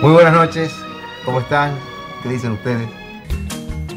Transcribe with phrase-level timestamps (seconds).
[0.00, 0.72] Muy buenas noches,
[1.24, 1.76] ¿cómo están?
[2.22, 2.88] ¿Qué dicen ustedes?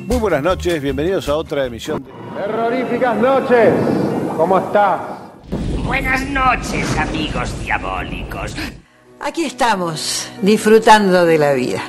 [0.08, 2.12] Muy buenas noches, bienvenidos a otra emisión de...
[2.36, 3.74] Terroríficas noches,
[4.36, 5.00] ¿cómo estás?
[5.86, 8.56] Buenas noches, amigos diabólicos.
[9.20, 11.84] Aquí estamos, disfrutando de la vida.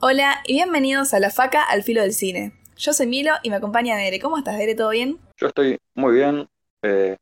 [0.00, 2.52] Hola y bienvenidos a La Faca al Filo del Cine.
[2.76, 4.18] Yo soy Milo y me acompaña Dere.
[4.20, 4.74] ¿Cómo estás, Dere?
[4.74, 5.18] ¿Todo bien?
[5.36, 6.48] Yo estoy muy bien.
[6.82, 7.16] eh,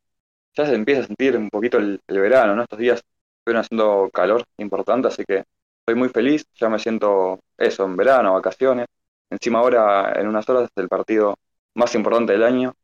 [0.54, 2.62] ya se empieza a sentir un poquito el, el verano, ¿no?
[2.62, 3.02] Estos días
[3.46, 5.44] estuvieron haciendo calor importante, así que
[5.80, 6.44] estoy muy feliz.
[6.56, 8.86] Ya me siento eso, en verano, vacaciones.
[9.30, 11.36] Encima ahora, en unas horas, es el partido
[11.74, 12.74] más importante del año,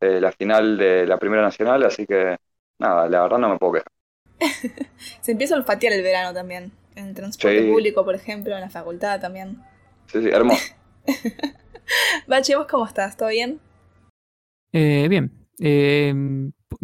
[0.00, 2.36] eh, la final de la Primera Nacional, así que
[2.80, 3.92] nada, la verdad no me puedo quejar.
[5.20, 6.72] Se empieza a olfatear el verano también.
[6.96, 7.62] En el transporte Sí.
[7.62, 9.62] público, por ejemplo, en la facultad también.
[10.06, 10.68] Sí, sí, hermoso.
[12.26, 13.16] Bache, ¿vos cómo estás?
[13.16, 13.60] ¿Todo bien?
[14.72, 16.14] Eh, bien, eh,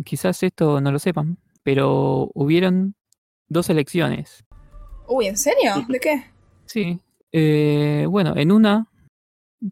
[0.04, 2.94] quizás esto no lo sepan, pero hubieron
[3.48, 4.44] dos elecciones.
[5.06, 5.72] Uy, ¿en serio?
[5.88, 6.24] ¿De qué?
[6.66, 7.00] Sí.
[7.32, 8.86] eh, bueno, en una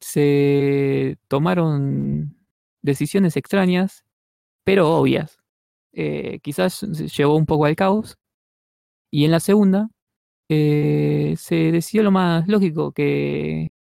[0.00, 2.36] se tomaron
[2.82, 4.04] decisiones extrañas,
[4.64, 5.38] pero obvias.
[5.94, 8.16] Eh, quizás se llevó un poco al caos.
[9.10, 9.90] Y en la segunda
[10.48, 13.72] eh, se decidió lo más lógico que,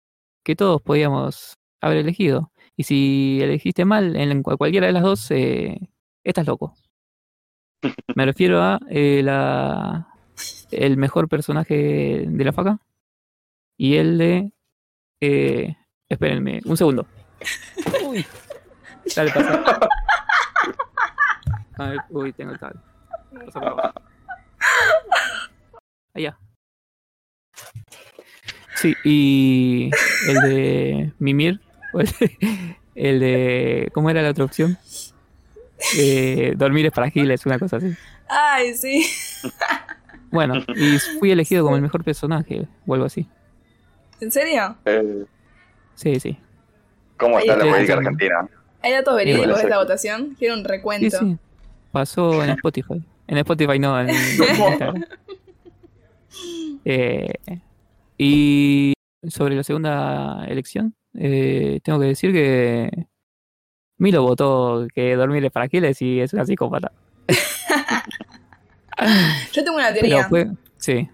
[0.44, 2.52] que todos podíamos haber elegido.
[2.76, 5.78] Y si elegiste mal en cual- cualquiera de las dos, eh,
[6.24, 6.74] estás loco.
[8.14, 10.06] Me refiero a eh, la,
[10.70, 12.78] el mejor personaje de la faca
[13.76, 14.52] y el de...
[15.20, 15.76] eh,
[16.08, 17.06] espérenme, un segundo.
[18.04, 18.24] Uy.
[19.16, 19.62] Dale, pasa.
[21.78, 22.80] A ver, uy, tengo el cable.
[23.46, 24.00] Pasa por abajo.
[26.14, 26.38] Allá.
[28.76, 29.90] Sí, y
[30.28, 31.60] el de Mimir,
[31.92, 34.76] o el de, el de- ¿cómo era la otra opción?
[35.98, 37.92] Eh, dormir es para giles, una cosa así.
[38.28, 39.06] Ay, sí.
[40.30, 43.28] Bueno, y fui elegido como el mejor personaje o algo así.
[44.20, 44.76] ¿En serio?
[44.84, 45.24] Eh,
[45.94, 46.38] Sí, sí.
[47.18, 47.94] ¿Cómo está la política está.
[47.96, 48.48] argentina?
[48.82, 50.34] ¿Hay datos verídicos de esta votación?
[50.38, 51.18] Quiero un Sí, recuento.
[51.18, 51.36] sí.
[51.92, 53.02] Pasó en Spotify.
[53.26, 55.04] En Spotify no, en Instagram.
[56.84, 57.32] Eh,
[58.18, 58.92] y
[59.28, 63.06] sobre la segunda elección, eh, tengo que decir que
[64.02, 66.90] Milo votó que dormir es para Aquiles y es una psicópata.
[69.52, 70.28] Yo tengo una teoría.
[70.28, 71.08] fue, sí,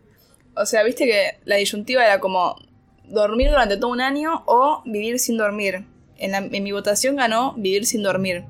[0.55, 2.57] O sea, viste que la disyuntiva era como
[3.05, 5.85] dormir durante todo un año o vivir sin dormir.
[6.19, 8.45] En, la- en mi votación ganó vivir sin dormir.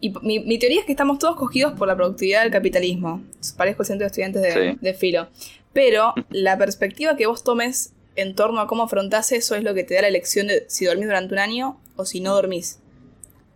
[0.00, 3.22] Y mi teoría es que estamos todos cogidos por la productividad del capitalismo.
[3.56, 4.78] Parezco el centro de estudiantes de, Sí.
[4.80, 5.28] de filo.
[5.72, 9.84] Pero la perspectiva que vos tomes en torno a cómo afrontás eso es lo que
[9.84, 12.78] te da la elección de si dormís durante un año o si no dormís.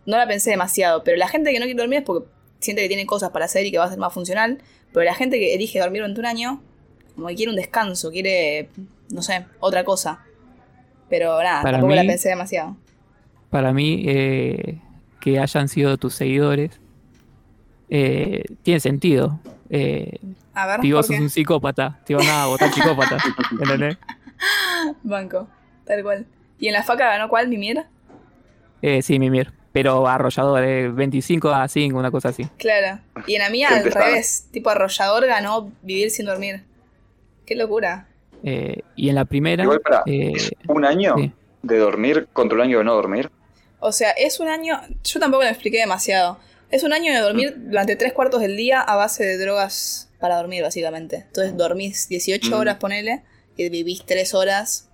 [0.05, 2.27] No la pensé demasiado, pero la gente que no quiere dormir es porque
[2.59, 4.59] siente que tiene cosas para hacer y que va a ser más funcional.
[4.93, 6.61] Pero la gente que elige dormir durante un año
[7.15, 8.69] como que quiere un descanso, quiere,
[9.09, 10.23] no sé, otra cosa.
[11.09, 12.77] Pero nada, Para tampoco la mí- pensé demasiado.
[13.49, 14.79] para mí eh,
[15.19, 16.71] que hayan sido tus seguidores
[17.89, 19.39] eh, tiene sentido.
[19.69, 20.17] Eh,
[20.53, 21.21] A ver, si vos ¿por sos qué?
[21.23, 23.17] un psicópata, te van a votar psicópata.
[23.51, 23.97] ¿Entendés?
[25.03, 25.47] Banco,
[25.85, 26.25] tal cual.
[26.59, 27.83] ¿Y en la faca ganó cuál, Mimir?
[28.81, 29.51] Eh, sí, Mimir.
[29.73, 32.45] Pero arrollador, de 25 a 5, una cosa así.
[32.57, 32.99] Claro.
[33.25, 36.63] Y en la mía al revés, tipo arrollador ganó vivir sin dormir.
[37.45, 38.07] Qué locura.
[38.43, 39.63] Eh, y en la primera.
[39.63, 40.33] Igual para eh,
[40.67, 41.31] un año sí.
[41.61, 43.29] de dormir contra un año de no dormir.
[43.79, 46.37] O sea, es un año, yo tampoco lo expliqué demasiado.
[46.69, 50.35] Es un año de dormir durante tres cuartos del día a base de drogas para
[50.37, 51.25] dormir, básicamente.
[51.27, 52.53] Entonces dormís 18 Mm.
[52.53, 53.23] horas, ponele,
[53.57, 54.89] y vivís 3 horas,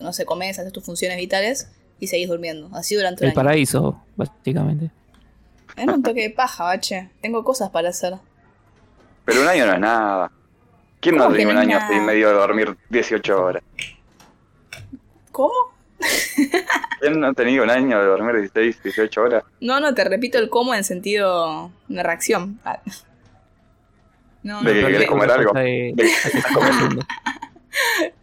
[0.00, 2.70] no sé, comés, haces tus funciones vitales y seguís durmiendo.
[2.74, 3.34] Así durante un el año.
[3.34, 4.90] paraíso, básicamente.
[5.76, 7.10] Es un toque de paja, bache.
[7.20, 8.14] Tengo cosas para hacer.
[9.24, 10.30] Pero un año no es nada.
[11.00, 11.94] ¿Quién no ¿Cómo que tiene un no año nada?
[11.94, 13.62] y medio de dormir 18 horas?
[15.32, 15.52] ¿Cómo?
[17.00, 19.44] ¿Quién no ha tenido un año de dormir 16, 18 horas?
[19.60, 22.58] No, no, te repito el cómo en sentido de reacción.
[22.64, 22.80] Ah.
[24.42, 24.68] No, no.
[24.70, 25.52] De que querés comer algo.
[25.52, 26.10] de- De-.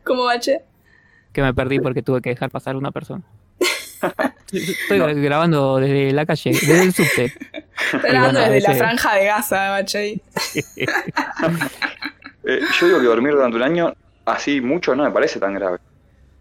[0.03, 0.61] ¿Cómo, bache?
[1.31, 3.23] Que me perdí porque tuve que dejar pasar una persona.
[4.51, 7.25] Estoy grabando desde la calle, desde el subte.
[7.25, 10.21] Estoy grabando bueno, desde la franja de Gaza, bache.
[12.45, 13.93] Eh, yo digo que dormir durante un año
[14.25, 15.77] así mucho no me parece tan grave.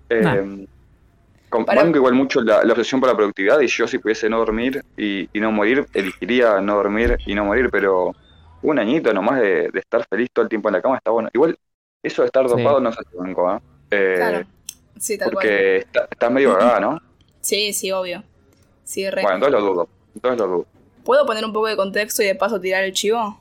[0.09, 1.85] Eh, Nah.
[1.94, 5.29] igual mucho la, la obsesión por la productividad y yo si pudiese no dormir y,
[5.32, 8.17] y no morir, elegiría no dormir y no morir, pero
[8.62, 11.29] un añito nomás de, de estar feliz todo el tiempo en la cama está bueno.
[11.32, 11.56] Igual
[12.03, 12.56] eso de estar Sí.
[12.56, 13.61] dopado no sé si banco, ¿ah?
[13.91, 14.47] Eh, Claro.
[14.99, 15.35] Sí, tal cual.
[15.35, 17.00] porque está- estás medio cagada, ¿no?
[17.43, 18.25] Sí, sí, obvio.
[18.85, 19.23] Sí, re.
[19.23, 19.89] Bueno, entonces lo dudo.
[20.15, 20.67] Entonces lo dudo.
[21.05, 23.39] ¿Puedo poner un poco de contexto y de paso tirar el chivo?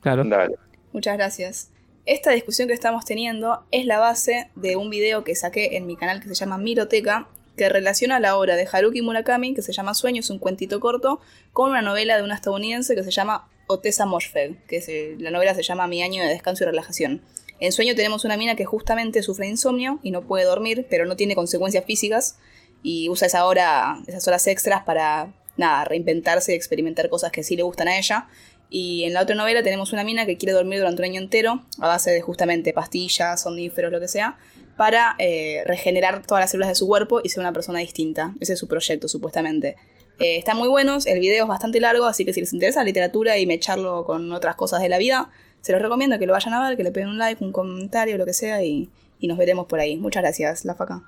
[0.00, 0.24] Claro.
[0.24, 0.56] Dale.
[0.92, 1.70] Muchas gracias.
[2.06, 5.96] Esta discusión que estamos teniendo es la base de un video que saqué en mi
[5.96, 9.94] canal que se llama Miroteca, que relaciona la obra de Haruki Murakami, que se llama
[9.94, 11.20] Sueños, un cuentito corto,
[11.52, 15.54] con una novela de una estadounidense que se llama Otessa Moshfegh, que se- la novela
[15.54, 17.22] se llama Mi año de descanso y relajación.
[17.60, 21.16] En Sueño tenemos una mina que justamente sufre insomnio y no puede dormir, pero no
[21.16, 22.38] tiene consecuencias físicas
[22.84, 27.56] y usa esa hora, esas horas extras para nada, reinventarse y experimentar cosas que sí
[27.56, 28.28] le gustan a ella.
[28.68, 31.64] Y en la otra novela tenemos una mina que quiere dormir durante un año entero,
[31.78, 34.36] a base de justamente pastillas, somníferos, lo que sea,
[34.76, 38.34] para eh, regenerar todas las células de su cuerpo y ser una persona distinta.
[38.38, 39.76] Ese es su proyecto, supuestamente.
[40.18, 42.84] Eh, están muy buenos, el video es bastante largo, así que si les interesa la
[42.84, 45.30] literatura y mecharlo con otras cosas de la vida,
[45.62, 48.18] se los recomiendo que lo vayan a ver, que le peguen un like, un comentario,
[48.18, 48.90] lo que sea, y,
[49.20, 49.96] y nos veremos por ahí.
[49.96, 51.02] Muchas gracias, La Faca.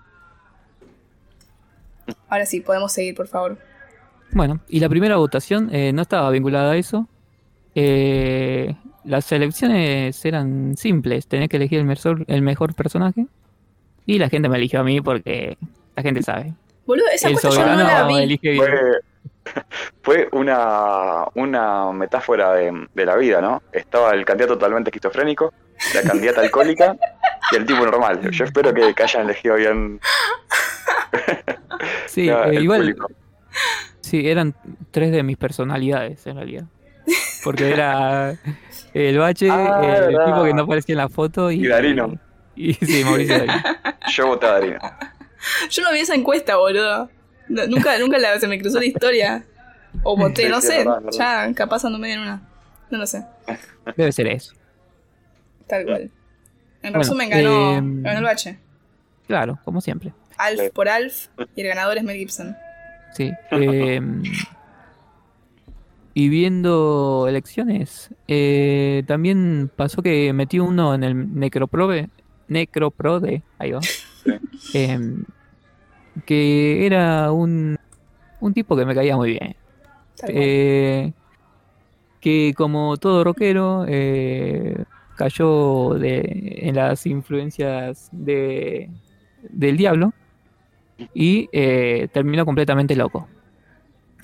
[2.28, 3.58] Ahora sí, podemos seguir, por favor.
[4.32, 7.08] Bueno, y la primera votación eh, no estaba vinculada a eso.
[7.74, 8.74] Eh,
[9.04, 13.26] las elecciones eran simples, tenés que elegir el mejor, el mejor personaje.
[14.04, 15.58] Y la gente me eligió a mí porque
[15.94, 16.54] la gente sabe.
[16.86, 18.22] Boludo, esa el encuesta yo no la soberano vi.
[18.22, 18.64] elige bien.
[18.64, 19.62] Fue,
[20.02, 23.62] fue una, una metáfora de, de la vida, ¿no?
[23.72, 25.52] Estaba el candidato totalmente esquizofrénico,
[25.94, 26.96] la candidata alcohólica
[27.52, 28.30] y el tipo normal.
[28.30, 30.00] Yo espero que, que hayan elegido bien
[32.06, 33.06] Sí, eh, igual, público.
[34.00, 34.54] sí, eran
[34.90, 36.64] tres de mis personalidades en realidad.
[37.44, 38.36] Porque era
[38.94, 40.24] el bache, Ah, el verdad.
[40.26, 41.64] tipo que no aparecía en la foto y.
[41.64, 42.14] Y Darino.
[42.56, 43.62] Y, sí, Mauricio Darino.
[44.12, 44.78] Yo voté a Darino.
[45.70, 47.10] Yo no vi esa encuesta, boludo.
[47.48, 49.44] No, nunca nunca la- se me cruzó la historia.
[50.02, 50.78] O voté, Sí, no sí, sé.
[50.78, 51.46] verdad, verdad.
[51.48, 52.42] Ya, capaz anduve en una.
[52.90, 53.24] No lo sé.
[53.96, 54.52] Debe ser eso.
[55.68, 56.02] Tal cual.
[56.02, 56.10] En
[56.82, 58.58] Bueno, resumen, ganó, em, ganó el bache.
[59.26, 60.12] Claro, como siempre.
[60.38, 60.68] Alf Sí.
[60.74, 61.28] por Alf.
[61.54, 62.56] Y el ganador es Mel Gibson.
[63.14, 63.32] Sí.
[63.52, 64.00] eh,
[66.14, 72.08] y viendo elecciones, eh, también pasó que metí uno en el Necroprode,
[72.48, 73.80] Necroprode, ahí va,
[74.74, 75.24] em,
[76.24, 77.78] que era un,
[78.40, 79.56] un tipo que me caía muy bien.
[80.28, 81.12] Eh,
[82.20, 84.84] que como todo rockero eh,
[85.16, 88.88] cayó de, en las influencias de,
[89.50, 90.14] del diablo
[91.14, 93.28] y eh, terminó completamente loco.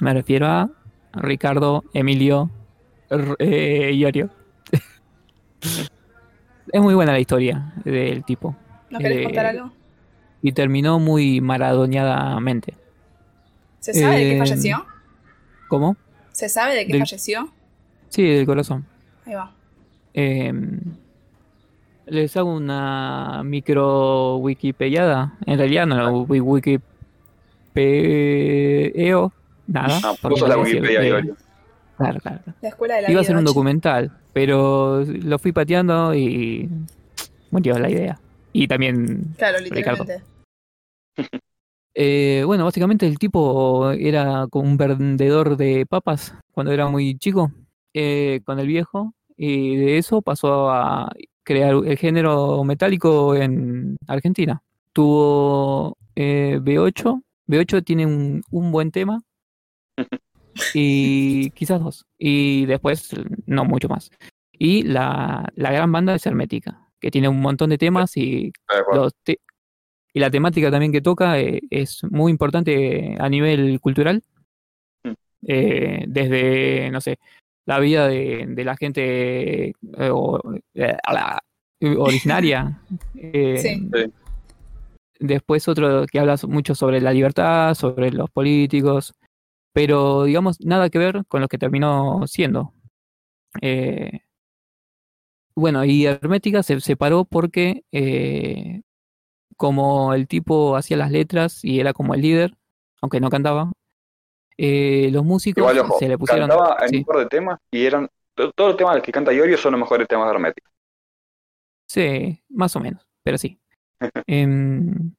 [0.00, 0.70] Me refiero a
[1.14, 2.50] Ricardo Emilio
[3.38, 4.30] eh, Iorio.
[6.72, 8.56] es muy buena la historia del tipo
[8.90, 9.72] ¿No querés eh, contar algo?
[10.42, 12.74] y terminó muy maradoñadamente.
[13.80, 14.86] ¿Se sabe de qué eh, falleció?
[15.68, 15.96] ¿Cómo?
[16.32, 17.52] ¿Se sabe de qué del- falleció?
[18.08, 18.84] Sí, del corazón.
[19.24, 19.54] Ahí va.
[22.06, 25.38] Les hago una micro wikipediada.
[25.46, 26.40] En realidad no lo wi-
[27.74, 29.32] wikipeo
[29.66, 30.00] nada.
[30.02, 31.36] Ah, porque puso la no Wikipedia, Iorio.
[31.96, 32.40] Claro, claro.
[32.60, 36.68] La escuela de la Iba a ser un documental, pero lo fui pateando y
[37.50, 38.18] murió la idea.
[38.52, 40.04] Y también Claro, Ricardo.
[40.04, 40.22] literalmente.
[41.94, 47.52] Eh, bueno, básicamente el tipo era como un vendedor de papas cuando era muy chico
[47.92, 51.12] eh, con el viejo y de eso pasó a
[51.44, 54.62] crear el género metálico en Argentina.
[54.92, 59.20] Tuvo eh, B8, B8 tiene un, un buen tema
[60.74, 63.10] y quizás dos y después
[63.46, 64.10] no mucho más.
[64.52, 68.78] Y la, la gran banda es Hermética, que tiene un montón de temas y De
[68.80, 69.04] acuerdo.
[69.04, 69.40] los te-
[70.14, 74.22] y la temática también que toca eh, es muy importante a nivel cultural.
[75.04, 75.12] Mm.
[75.46, 77.18] Eh, desde, no sé,
[77.66, 79.74] la vida de, de la gente eh,
[80.12, 80.40] o-
[80.74, 81.44] eh, a la-
[81.98, 82.80] originaria.
[83.16, 83.90] eh, Sí.
[85.20, 89.14] Después otro que habla mucho sobre la libertad, sobre los políticos,
[89.72, 92.74] pero digamos nada que ver con lo que terminó siendo.
[93.60, 94.20] Eh,
[95.54, 98.80] bueno, y Hermética se separó porque eh,
[99.56, 102.56] como el tipo hacía las letras y era como el líder,
[103.00, 103.70] aunque no cantaba,
[104.58, 106.48] eh, los músicos Igual, ojo, se le pusieron...
[106.48, 106.98] cantaba sí.
[106.98, 108.08] un par de temas y eran.
[108.34, 110.70] to- Todos los temas que canta Iorio son los mejores temas de Hermética.
[111.86, 113.58] Sí, más o menos, pero sí.
[114.26, 115.12] Em,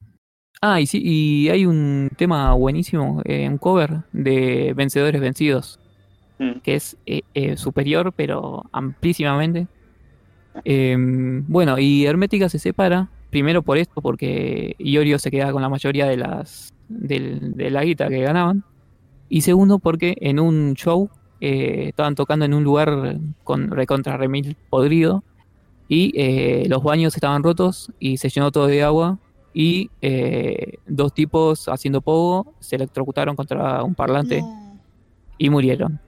[0.60, 5.80] ah, y sí, y hay un tema buenísimo, eh, un cover de Vencedores Vencidos,
[6.36, 6.58] Mm.
[6.64, 9.68] que es eh, eh, superior, pero amplísimamente.
[10.64, 15.68] Em, bueno, y Hermética se separa, primero por esto, porque Iorio se queda con la
[15.68, 18.64] mayoría de las del- de la guita que ganaban,
[19.28, 21.08] y segundo porque en un show
[21.40, 25.22] eh, estaban tocando en un lugar con recontra remil podrido,
[25.88, 29.18] y eh, los baños estaban rotos y se llenó todo de agua
[29.52, 34.80] y eh, dos tipos haciendo pogo se electrocutaron contra un parlante No.
[35.38, 36.00] y murieron.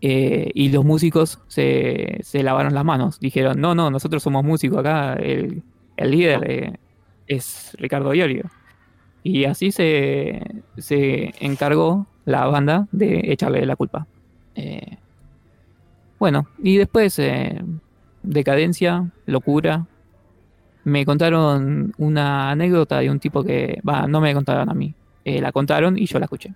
[0.00, 3.20] Eh, y los músicos se, se lavaron las manos.
[3.20, 5.62] Dijeron, no, no, nosotros somos músicos acá, el,
[5.96, 6.78] el líder
[7.28, 8.50] es Ricardo Iorio.
[9.22, 10.42] Y así se,
[10.76, 14.06] se encargó la banda de echarle la culpa.
[14.54, 14.98] Eh,
[16.18, 17.62] bueno, y después, eh,
[18.22, 19.86] decadencia, locura.
[20.84, 24.94] Me contaron una anécdota de un tipo que, va, no me contaron a mí,
[25.24, 26.52] eh, la contaron y yo la escuché.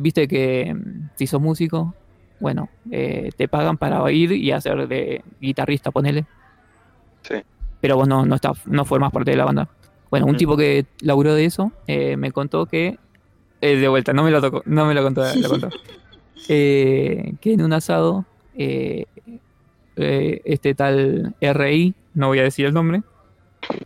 [0.00, 1.94] Viste que mm, si sos músico,
[2.40, 6.24] bueno, te pagan para oír y hacer de guitarrista, ponele.
[7.22, 7.36] Sí.
[7.80, 9.68] Pero vos no, no, está, no formás parte de la banda.
[10.10, 10.38] Bueno, un Mm.
[10.38, 12.98] tipo que laburó de eso eh, me contó que.
[13.64, 15.22] Eh, de vuelta, no me lo tocó, no me lo contó.
[15.36, 15.68] lo contó.
[16.48, 18.24] Eh, que en un asado,
[18.56, 19.06] eh,
[19.96, 23.02] eh, este tal RI, no voy a decir el nombre,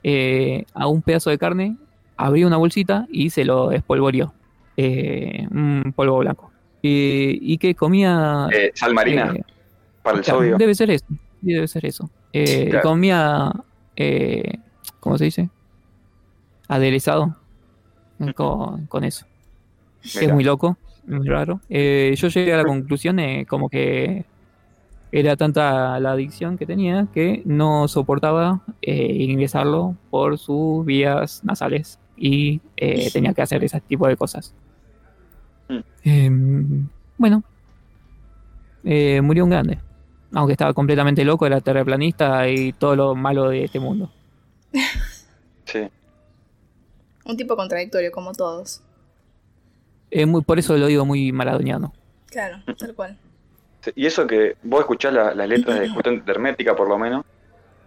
[0.03, 1.77] eh, a un pedazo de carne
[2.17, 4.33] abrió una bolsita y se lo espolvoreó.
[4.77, 6.51] Eh, un polvo blanco.
[6.83, 8.49] Y, y que comía.
[8.53, 9.43] Eh, sal marina eh,
[10.03, 10.57] para el Claro, sodio.
[10.57, 11.07] Debe ser eso.
[11.41, 12.11] Debe ser eso.
[12.33, 12.89] Eh, Claro.
[12.89, 13.53] Comía.
[13.97, 14.59] eh,
[15.01, 15.49] ¿Cómo se dice?
[16.69, 17.37] Aderezado.
[18.35, 19.27] Con, con eso.
[20.03, 20.77] Es muy loco.
[21.07, 21.61] Muy raro.
[21.71, 24.25] Eh, yo llegué a la conclusión eh, como que
[25.11, 31.99] era tanta la adicción que tenía que no soportaba eh, ingresarlo por sus vías nasales
[32.17, 34.55] y eh, tenía que hacer ese tipo de cosas.
[35.69, 35.79] Mm.
[36.05, 37.43] Em, bueno,
[38.85, 39.79] eh, murió un grande.
[40.33, 44.11] Aunque estaba completamente loco, era terraplanista y todo lo malo de este mundo.
[45.65, 45.81] Sí.
[47.25, 48.83] Un tipo contradictorio, como todos.
[50.11, 51.93] Eh, muy, por eso lo digo muy maradoniano.
[52.31, 53.17] Claro, tal cual.
[53.83, 57.25] Sí, Y eso que vos escuchás la- las letras de Hermética, por lo menos,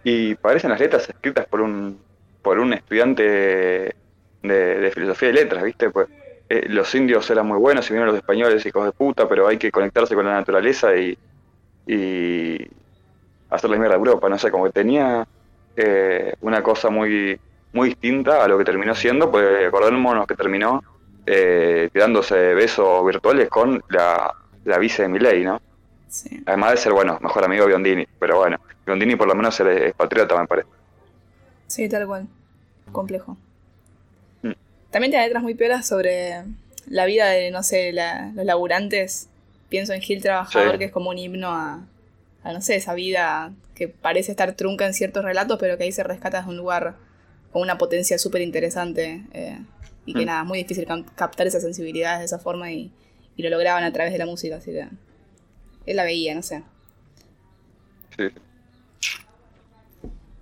[0.04, 1.98] y parecen las letras escritas por un
[2.42, 3.94] por un estudiante de,
[4.42, 5.90] de filosofía y letras, ¿viste?
[5.90, 6.08] Pues
[6.48, 9.58] eh, los indios eran muy buenos y vinieron los españoles, hijos de puta, pero hay
[9.58, 11.16] que conectarse con la naturaleza y,
[11.86, 12.58] y
[13.50, 15.24] hacerle mierda a Europa, no sé, como que tenía
[15.76, 17.38] eh, una cosa muy
[17.72, 20.82] muy distinta a lo que terminó siendo, pues acordémonos que terminó
[21.26, 25.60] eh, tirándose besos virtuales con la, la vice de Milei, ¿no?
[26.08, 26.42] Sí.
[26.46, 29.94] Además de ser, bueno, mejor amigo de Biondini, pero bueno, Biondini por lo menos es
[29.94, 30.68] patriota, me parece.
[31.68, 32.26] Sí, tal cual.
[32.92, 33.36] Complejo.
[34.42, 34.52] Mm.
[34.90, 36.42] También tiene letras muy piolas sobre
[36.86, 39.28] la vida de, no sé, la- los laburantes.
[39.70, 40.78] Pienso en Gil Trabajador, Sí.
[40.78, 41.80] que es como un himno a,
[42.44, 45.92] a, no sé, esa vida que parece estar trunca en ciertos relatos, pero que ahí
[45.92, 46.96] se rescata desde un lugar
[47.52, 49.22] con una potencia súper interesante.
[49.32, 49.58] eh,
[50.04, 50.26] y que Mm.
[50.26, 52.92] nada, muy difícil captar esas sensibilidades de esa forma y,
[53.36, 54.88] y lo lograban a través de la música, así que.
[55.86, 56.62] Él la veía, no sé.
[58.16, 58.28] Sí.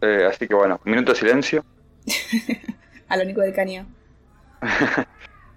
[0.02, 1.64] Eh, así que bueno, minuto de silencio.
[3.08, 3.86] A lo único del caño.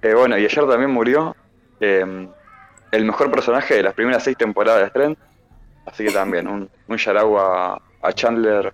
[0.06, 1.34] Eh, bueno, y ayer también murió
[1.80, 2.28] eh,
[2.92, 5.18] el mejor personaje de las primeras seis temporadas de Friends.
[5.86, 8.74] Así que también, un, un a Chandler,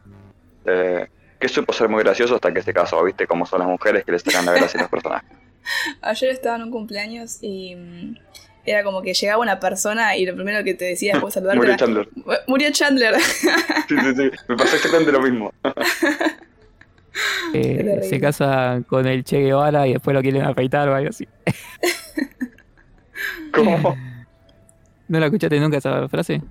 [0.65, 1.07] eh,
[1.39, 3.25] que supo ser muy gracioso hasta que se casó, ¿viste?
[3.27, 5.29] Como son las mujeres que le sacan la gracia a los personajes.
[6.01, 8.15] Ayer estaba en un cumpleaños y mm,
[8.65, 11.57] era como que llegaba una persona y lo primero que te decía después de saludarte
[11.59, 12.09] Murió Chandler.
[12.15, 13.15] "Mu- Murió Chandler.
[13.89, 14.31] Sí, sí, sí.
[14.47, 15.51] Me pasó exactamente lo mismo.
[17.53, 21.27] Eh, se casa con el Che Guevara y después lo quieren afeitar o algo así.
[23.53, 23.97] ¿Cómo?
[25.07, 26.41] ¿No la escuchaste nunca esa frase?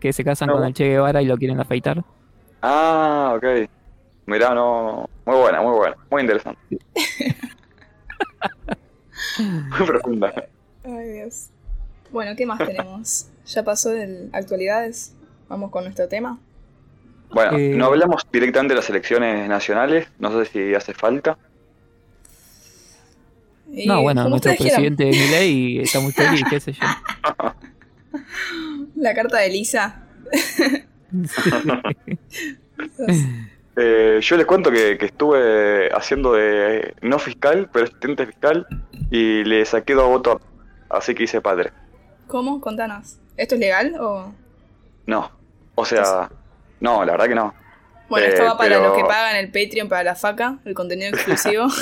[0.00, 0.54] Que se casan No.
[0.56, 2.04] con el Che Guevara y lo quieren afeitar.
[2.62, 3.68] Ah, ok.
[4.30, 5.10] Mirá, no.
[5.26, 5.96] Muy buena, muy buena.
[6.08, 6.78] Muy interesante.
[9.38, 10.32] muy profunda.
[10.84, 11.48] Ay, Dios.
[12.12, 13.26] Bueno, ¿qué más tenemos?
[13.46, 15.14] Ya pasó de actualidades.
[15.48, 16.38] Vamos con nuestro tema.
[17.32, 20.06] Bueno, Eh, no hablamos directamente de las elecciones nacionales.
[20.20, 21.36] No sé si hace falta.
[23.72, 26.86] Y no, bueno, nuestro presidente Milei está muy feliz, qué sé yo.
[28.94, 30.04] La carta de Lisa.
[33.76, 38.66] Eh, yo les cuento que, que estuve haciendo de no fiscal, pero asistente fiscal,
[39.10, 40.42] y le saqué dos votos,
[40.88, 41.70] así que hice padre.
[42.26, 42.60] ¿Cómo?
[42.60, 43.18] Contanos.
[43.36, 44.32] ¿Esto es legal o...?
[45.06, 45.30] No,
[45.74, 46.30] o sea,
[46.80, 47.54] no, la verdad que no.
[48.08, 50.74] Bueno, Eh, esto va para pero- los que pagan el Patreon para la faca, el
[50.74, 51.66] contenido exclusivo.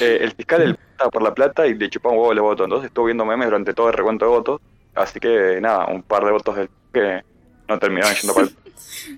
[0.00, 2.64] Eh, el fiscal él estaba por la plata y le chupaba un huevo los votos,
[2.66, 4.60] entonces estuvo viendo memes durante todo el recuento de votos,
[4.94, 7.22] así que nada, un par de votos del que
[7.66, 8.56] no terminaron yendo para el-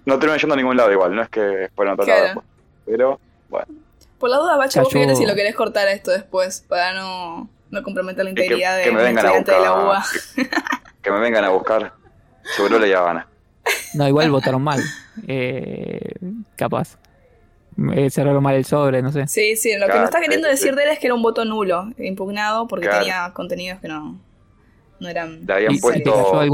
[0.04, 2.20] No terminaron yendo a ningún lado igual, no es que fueron a otro Claro.
[2.24, 2.46] lado después.
[2.86, 3.66] Pero, bueno,
[4.18, 7.82] Por la duda, Bacha, vos fíjate si lo querés cortar esto después, para no, no
[7.82, 9.98] comprometer la que, integridad que de me vengan a estudiante de la UBA.
[9.98, 10.20] buscar.
[10.34, 11.92] Que, que me vengan a buscar.
[12.56, 13.26] Seguro le gana.
[13.94, 14.80] No, igual votaron mal.
[15.26, 16.14] Eh,
[16.56, 16.98] capaz.
[17.94, 19.26] Eh, cerraron mal el sobre, no sé.
[19.28, 21.44] Sí, sí, lo que me está queriendo decir de él es que era un voto
[21.44, 23.00] nulo, impugnado, porque Claro.
[23.04, 24.20] tenía contenidos que no,
[24.98, 25.46] no eran.
[25.46, 26.50] Le habían ¿Y se te puesto- cayó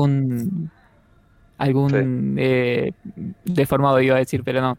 [1.58, 2.92] algún eh,
[3.44, 4.78] deformado iba a decir, pero no.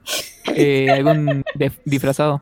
[0.56, 1.44] Eh, algún
[1.86, 2.42] disfrazado?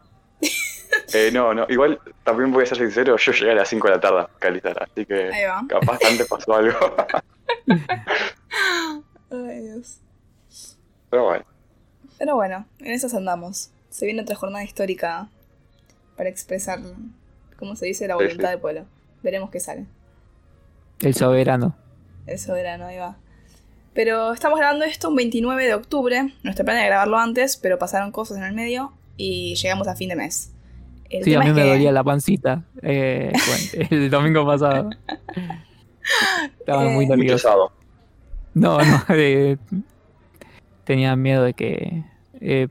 [1.14, 3.94] Eh, no, no, igual también voy a ser sincero, yo llegué a las 5 de
[3.94, 5.30] la tarde a Calistar, así que
[5.70, 6.78] capaz antes pasó algo.
[9.32, 10.00] Ay, Dios.
[11.10, 11.46] Pero bueno,
[12.18, 13.72] Pero bueno, en esas andamos.
[13.90, 15.30] Se viene otra jornada histórica
[16.18, 16.80] para expresar,
[17.58, 18.08] ¿cómo se dice?
[18.08, 18.52] La Sí, voluntad sí.
[18.52, 18.86] del pueblo.
[19.24, 19.86] Veremos qué sale.
[21.00, 21.76] El soberano.
[22.26, 23.18] El soberano, ahí va.
[23.96, 26.34] Pero estamos grabando esto un 29 de octubre.
[26.44, 30.10] Nuestro plan era grabarlo antes, pero pasaron cosas en el medio y llegamos a fin
[30.10, 30.52] de mes.
[31.10, 33.32] El Sí, a mí es me que- dolía la pancita eh,
[33.74, 34.90] bueno, el domingo pasado.
[36.60, 37.72] Estaba Eh, muy muy nervioso.
[38.54, 39.58] No, no, eh,
[40.84, 42.04] tenía miedo de que
[42.42, 42.68] eh,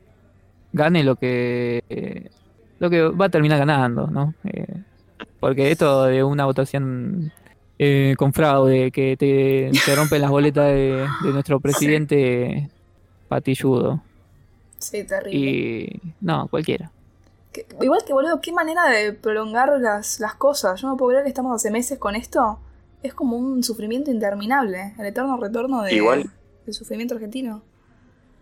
[0.73, 2.29] gane lo que eh,
[2.79, 4.33] lo que va a terminar ganando, ¿no?
[4.43, 4.65] Eh,
[5.39, 7.31] porque esto de una votación
[7.79, 12.69] eh, con fraude, que te, te rompen las boletas de, de nuestro presidente
[13.27, 14.01] patilludo.
[14.79, 15.37] Sí, terrible.
[15.39, 16.91] Y no, cualquiera.
[17.51, 20.79] Que- igual que, boludo, qué manera de prolongar las, las cosas.
[20.81, 22.59] Yo no puedo creer que estamos hace meses con esto.
[23.03, 24.93] Es como un sufrimiento interminable.
[24.99, 26.29] El eterno retorno de, Igual.
[26.65, 27.61] del sufrimiento argentino.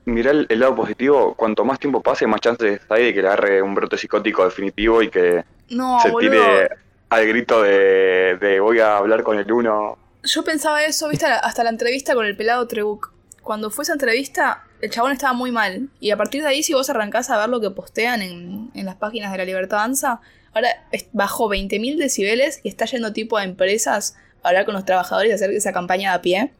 [0.06, 3.28] Mirá el, el lado positivo, cuanto más tiempo pase, más chances hay de que le
[3.30, 6.32] agarre un brote psicótico definitivo y que No, se boludo.
[6.32, 6.68] tire
[7.16, 9.98] al grito de, de voy a hablar con el uno.
[10.24, 13.12] Yo pensaba eso, viste, hasta la entrevista con el pelado Trebuch.
[13.42, 15.90] Cuando fue esa entrevista, el chabón estaba muy mal.
[16.00, 18.86] Y a partir de ahí, si vos arrancás a ver lo que postean en, en
[18.86, 20.22] las páginas de la Libertad Danza,
[20.54, 20.70] ahora
[21.12, 25.34] bajó 20.000 decibeles y está yendo tipo a empresas a hablar con los trabajadores y
[25.34, 26.52] hacer esa campaña de a pie.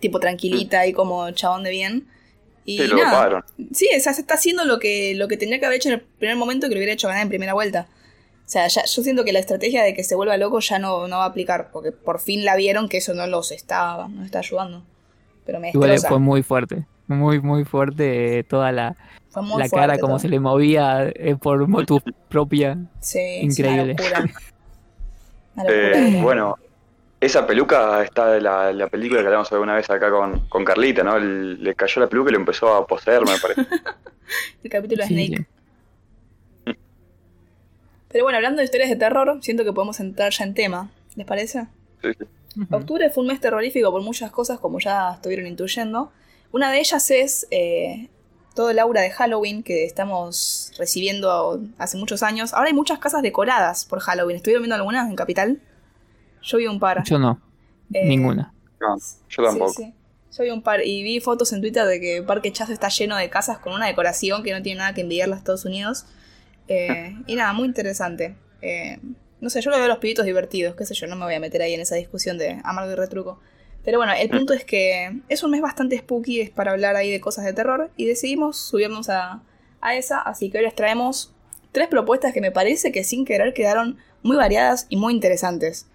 [0.00, 2.08] Tipo tranquilita y como chabón de bien.
[2.64, 3.44] Y Sí, lo nada.
[3.72, 5.94] Sí, o sea, se está haciendo lo que, lo que tenía que haber hecho en
[5.94, 7.86] el primer momento que lo hubiera hecho ganar en primera vuelta.
[8.46, 11.08] O sea, ya, yo siento que la estrategia de que se vuelva loco ya no,
[11.08, 14.24] no va a aplicar, porque por fin la vieron que eso no los está, no
[14.24, 14.82] está ayudando.
[15.44, 16.86] Pero me Igual fue muy fuerte.
[17.08, 18.96] Muy, muy fuerte eh, toda la,
[19.30, 20.18] Fue muy la cara como todo.
[20.20, 22.76] se le movía eh, por motu propia.
[23.00, 23.96] Sí, Increíble.
[23.98, 24.40] Es una locura.
[25.56, 26.56] Una locura, Eh, bueno,
[27.20, 31.02] esa peluca está de la, la película que hablamos alguna vez acá con, con Carlita,
[31.02, 31.16] ¿no?
[31.16, 33.62] El- le cayó la peluca y lo empezó a poseer, me parece.
[34.62, 35.46] El capítulo de Sí, Snake.
[38.16, 40.90] Pero bueno, hablando de historias de terror, siento que podemos entrar ya en tema.
[41.16, 41.66] ¿Les parece?
[42.00, 42.24] Sí, sí.
[42.70, 46.10] Octubre fue un mes terrorífico por muchas cosas, como ya estuvieron intuyendo.
[46.50, 48.08] Una de ellas es eh,
[48.54, 52.54] todo el aura de Halloween que estamos recibiendo hace muchos años.
[52.54, 54.36] Ahora hay muchas casas decoradas por Halloween.
[54.36, 55.60] ¿Estuvieron viendo algunas en Capital?
[56.40, 57.04] Yo vi un par.
[57.04, 57.38] Yo no,
[57.92, 58.54] Eh, ninguna.
[58.80, 58.96] No,
[59.28, 59.74] yo tampoco.
[59.74, 59.94] Sí, sí.
[60.38, 63.14] Yo vi un par y vi fotos en Twitter de que Parque Chazo está lleno
[63.14, 66.06] de casas con una decoración que no tiene nada que envidiarle a Estados Unidos.
[66.68, 68.36] Eh, y nada, muy interesante.
[68.62, 68.98] Eh,
[69.40, 71.34] no sé, yo lo veo a los pibitos divertidos, qué sé yo, no me voy
[71.34, 73.40] a meter ahí en esa discusión de amargo y retruco.
[73.84, 77.10] Pero bueno, el punto es que es un mes bastante spooky es para hablar ahí
[77.10, 79.42] de cosas de terror y decidimos subirnos a,
[79.80, 81.32] a esa, así que hoy les traemos
[81.70, 85.86] tres propuestas que me parece que sin querer quedaron muy variadas y muy interesantes.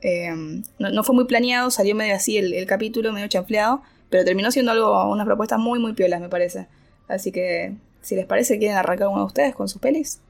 [0.00, 0.32] Eh,
[0.78, 4.72] no, fue muy planeado, salió medio así el, el capítulo, medio chanfleado, pero terminó siendo
[4.72, 6.68] algo, unas propuestas muy, muy piolas, me parece.
[7.08, 7.74] Así que,
[8.06, 10.20] si les parece, ¿quieren arrancar uno de ustedes con sus pelis?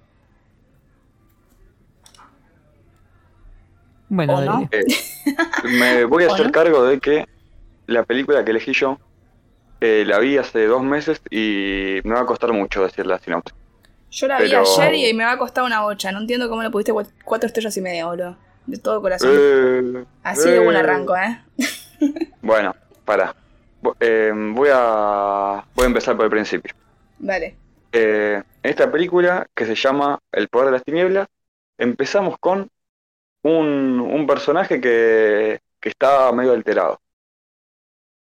[4.09, 4.69] Bueno, ¿O no?
[4.71, 4.85] eh,
[5.63, 6.53] me voy a ¿O hacer no?
[6.53, 7.25] cargo de que
[7.87, 8.99] la película que elegí yo
[9.81, 13.55] eh, la vi hace dos meses y me va a costar mucho decir la sinopsis.
[14.11, 16.13] Yo la vi ayer y me va a costar una bocha.
[16.13, 18.37] No entiendo cómo le pusiste cua- cuatro estrellas y media, boludo.
[18.67, 19.31] De todo corazón.
[19.33, 21.39] Eh, Así de buen arranco, ¿eh?
[22.41, 23.35] Bueno, para.
[23.81, 26.73] voy, a, voy a empezar por el principio.
[27.19, 27.57] Vale.
[27.93, 31.29] Eh, en esta película, que se llama El poder de las tinieblas,
[31.79, 32.69] empezamos con
[33.43, 37.01] un, un personaje que, que está medio alterado.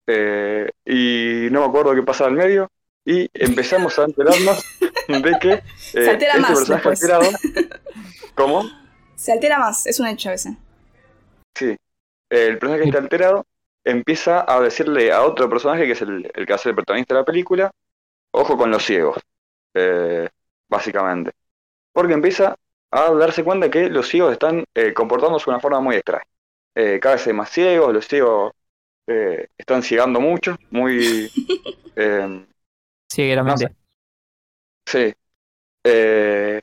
[0.08, 2.70] Eh, y no me acuerdo qué pasaba al medio,
[3.06, 4.64] y empezamos a enterarnos
[5.08, 5.52] de que
[5.94, 7.02] eh, Se altera este más personaje después.
[7.02, 7.32] alterado.
[8.36, 8.64] ¿Cómo?
[9.16, 10.58] Se altera más, es un hecho ese.
[11.56, 11.76] Sí.
[12.30, 13.46] El personaje que está alterado
[13.84, 17.22] empieza a decirle a otro personaje, que es el, el que hace el protagonista de
[17.22, 17.72] la película,
[18.32, 19.18] ojo con los ciegos,
[19.74, 20.30] eh,
[20.70, 21.32] básicamente.
[21.92, 22.56] Porque empieza
[22.92, 26.26] a darse cuenta que los ciegos están eh, comportándose de una forma muy extraña.
[26.76, 28.54] Eh, cada vez hay más ciegos, los ciegos
[29.08, 31.32] eh, están ciegando mucho, muy...
[31.96, 32.46] eh,
[33.12, 33.74] ciegueramente.
[34.86, 35.14] Sí.
[35.84, 36.62] Eh,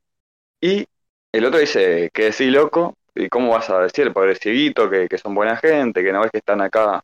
[0.60, 0.86] y
[1.32, 5.18] el otro dice que sí, loco, ¿y cómo vas a decir, pobre cieguito, que, que
[5.18, 7.02] son buena gente, que no ves que están acá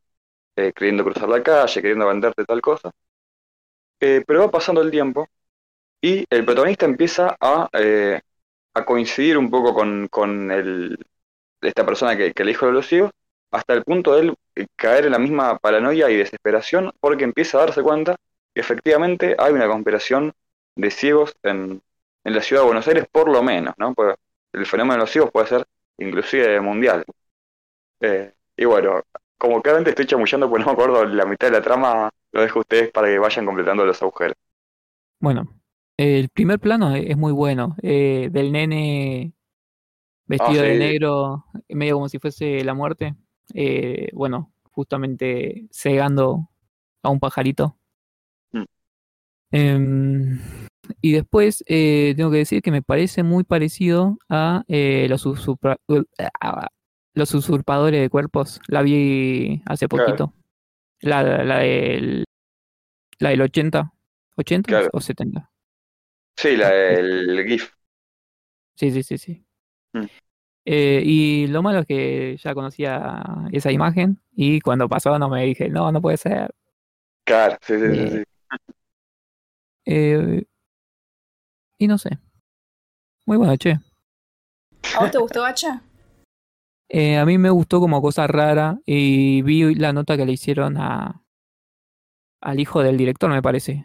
[0.56, 2.90] eh, queriendo cruzar la calle, queriendo venderte tal cosa?
[4.00, 5.28] Eh, pero va pasando el tiempo
[6.00, 8.20] y el protagonista empieza a, eh,
[8.74, 10.98] a coincidir un poco con, con el,
[11.60, 13.10] esta persona que, que le dijo de los ciegos
[13.50, 17.58] hasta el punto de él eh, caer en la misma paranoia y desesperación porque empieza
[17.58, 18.16] a darse cuenta
[18.54, 20.32] que efectivamente hay una conspiración
[20.76, 21.82] de ciegos en,
[22.24, 23.94] en la ciudad de Buenos Aires, por lo menos, ¿no?
[23.94, 24.16] Porque
[24.52, 25.66] el fenómeno de los ciegos puede ser
[25.98, 27.04] inclusive mundial.
[28.00, 29.02] Eh, y bueno,
[29.38, 32.58] como claramente estoy chamullando porque no me acuerdo la mitad de la trama, lo dejo
[32.60, 34.36] a ustedes para que vayan completando los agujeros.
[35.20, 35.55] Bueno,
[35.96, 37.76] el primer plano es muy bueno.
[37.82, 39.32] eh, del nene
[40.26, 40.78] vestido de sí.
[40.78, 43.14] negro, medio como si fuese la muerte.
[43.54, 46.50] eh, bueno, justamente cegando
[47.02, 47.76] a un pajarito.
[48.52, 48.64] Mm.
[49.52, 50.38] Em,
[51.00, 55.78] y después eh, tengo que decir que me parece muy parecido a eh, los, usurpa-
[56.40, 56.68] a
[57.14, 58.60] los usurpadores de cuerpos.
[58.68, 60.04] La vi hace Claro.
[60.06, 60.34] poquito.
[61.00, 62.24] La, la del,
[63.20, 63.92] la del 80.
[64.36, 64.88] ¿80 Claro.
[64.92, 65.50] o 70?
[66.36, 67.70] Sí, la, el GIF.
[68.76, 69.46] Sí, sí, sí, sí.
[69.94, 70.04] Mm.
[70.66, 73.22] Eh, y lo malo es que ya conocía
[73.52, 76.54] esa imagen y cuando pasó no me dije, no, no puede ser.
[77.24, 78.24] Claro, sí, sí, sí, Eh, sí.
[79.86, 80.44] Eh,
[81.78, 82.18] y no sé.
[83.26, 83.78] Muy bueno, che.
[84.96, 85.82] ¿A vos te gustó, Bacha?
[86.88, 90.76] Eh, a mí me gustó como cosa rara y vi la nota que le hicieron
[90.76, 91.22] a
[92.40, 93.84] al hijo del director, me parece.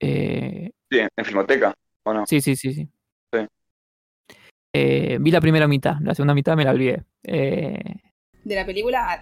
[0.00, 1.72] Eh, Sí, en Filmoteca,
[2.04, 2.26] ¿o no?
[2.26, 2.88] sí, sí, sí, sí.
[3.32, 3.46] Sí.
[4.72, 7.04] Eh, vi la primera mitad, la segunda mitad me la olvidé.
[7.24, 7.78] Eh,
[8.44, 9.18] ¿De la película?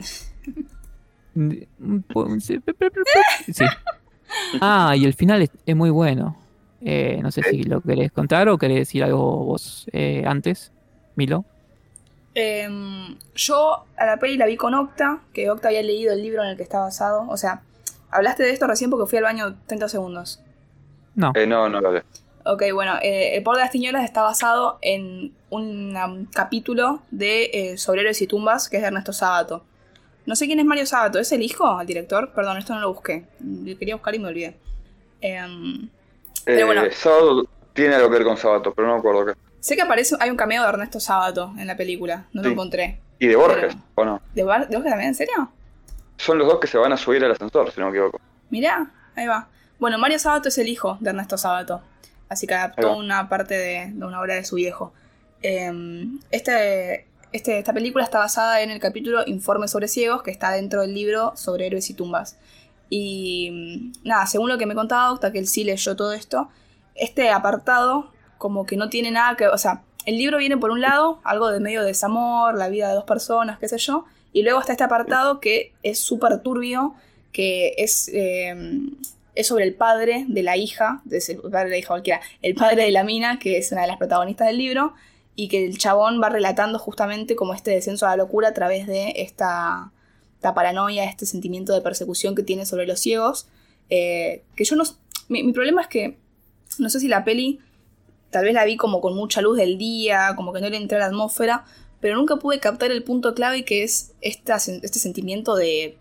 [2.13, 3.65] Po- sí.
[4.61, 6.37] Ah, y el final es, es muy bueno.
[6.81, 10.73] Eh, no sé si lo querés contar o querés decir algo vos eh, antes,
[11.17, 11.45] Milo.
[12.35, 16.43] Em, yo a la peli la vi con Octa, que Octa había leído el libro
[16.45, 17.27] en el que está basado.
[17.29, 17.63] O sea,
[18.11, 20.41] hablaste de esto recién porque fui al baño 30 segundos.
[21.17, 21.33] No.
[21.35, 22.03] Eh, no, no lo hablé.
[22.51, 27.51] Ok, bueno, eh, El Poder de las Tiñolas está basado en un um, capítulo de
[27.53, 29.65] eh, Sobre Héroes y Tumbas, que es de Ernesto Sábato.
[30.25, 32.33] No sé quién es Mario Sábato, ¿es el hijo, el director?
[32.33, 33.27] Perdón, esto no lo busqué.
[33.41, 34.57] Lo quería buscar y me olvidé.
[35.21, 35.89] Em,
[36.45, 36.83] Pero Eh, bueno.
[36.93, 39.33] Sábado tiene algo que ver con Sábado, pero no me acuerdo qué.
[39.61, 43.01] sé que aparece, hay un cameo de Ernesto Sábato en la película, no lo encontré.
[43.19, 44.23] Y de Borges, Pero- ¿o no?
[44.35, 45.09] ¿De, Bar- de Borges también?
[45.09, 45.51] ¿En serio?
[46.17, 48.19] Son los dos que se van a subir al ascensor, si no me equivoco.
[48.49, 49.49] Mirá, ahí va.
[49.79, 51.83] Bueno, Mario Sábato es el hijo de Ernesto Sábato.
[52.29, 54.93] Así que adaptó una parte de, de una obra de su viejo.
[55.43, 60.51] Em, este, este- esta película está basada en el capítulo Informe sobre ciegos, que está
[60.53, 62.37] dentro del libro sobre héroes y tumbas.
[62.91, 66.49] Y mm, nada, según lo que me contaba Octa, que él sí leyó todo esto,
[66.95, 69.49] este apartado como que no tiene nada que...
[69.49, 72.95] O sea, el libro viene por un lado, algo de medio desamor, la vida de
[72.95, 76.95] dos personas, qué sé yo, y luego está este apartado que es súper turbio,
[77.33, 78.55] que es, eh,
[79.39, 82.57] es sobre el padre de la hija, es el padre de la hija cualquiera, el
[82.57, 84.95] padre de la mina, que es una de las protagonistas del libro,
[85.37, 88.89] y que el chabón va relatando justamente como este descenso a la locura a través
[88.89, 89.93] de esta,
[90.35, 93.47] esta paranoia, este sentimiento de persecución que tiene sobre los ciegos.
[93.91, 94.83] eh, que yo no.
[95.29, 96.19] Mi, mi problema es que
[96.81, 97.61] no sé si la peli
[98.31, 100.97] tal vez la vi como con mucha luz del día, como que no le entré
[100.97, 101.65] a la atmósfera,
[102.01, 105.97] pero nunca pude captar el punto clave que es esta, este sentimiento de,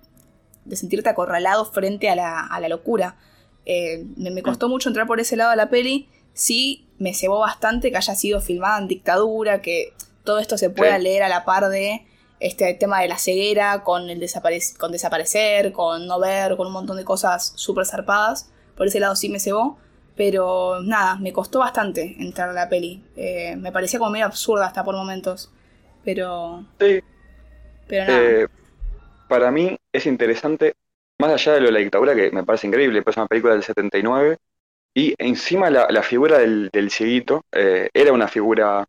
[0.67, 3.15] de sentirte acorralado frente a la, a la locura.
[3.65, 6.07] Eh, me, me costó mucho entrar por ese lado de la peli.
[6.33, 10.97] Sí, me cebó bastante que haya sido filmada en dictadura, que todo esto se pueda
[10.97, 11.03] Sí.
[11.03, 12.05] leer a la par de
[12.39, 14.23] este tema de la ceguera, con el
[14.77, 18.49] con desaparecer, con no ver, con un montón de cosas súper zarpadas.
[18.75, 19.77] Por ese lado sí me cebó.
[20.15, 23.03] Pero nada, me costó bastante entrar a la peli.
[23.15, 25.51] Eh, me parecía como medio absurda hasta por momentos.
[26.03, 26.65] Pero.
[26.79, 26.99] Sí,
[27.87, 28.19] Pero nada.
[28.23, 28.47] Eh,
[29.27, 30.75] para mí es interesante,
[31.19, 33.53] más allá de lo de la dictadura, que me parece increíble, pues es una película
[33.53, 34.37] del 79,
[34.93, 38.85] y encima la, la figura del, del cieguito eh, era una figura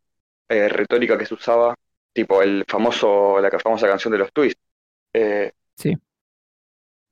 [0.49, 1.75] eh, retórica que se usaba,
[2.13, 4.61] tipo el famoso, la famosa canción de los twists.
[5.13, 5.95] Eh, Sí.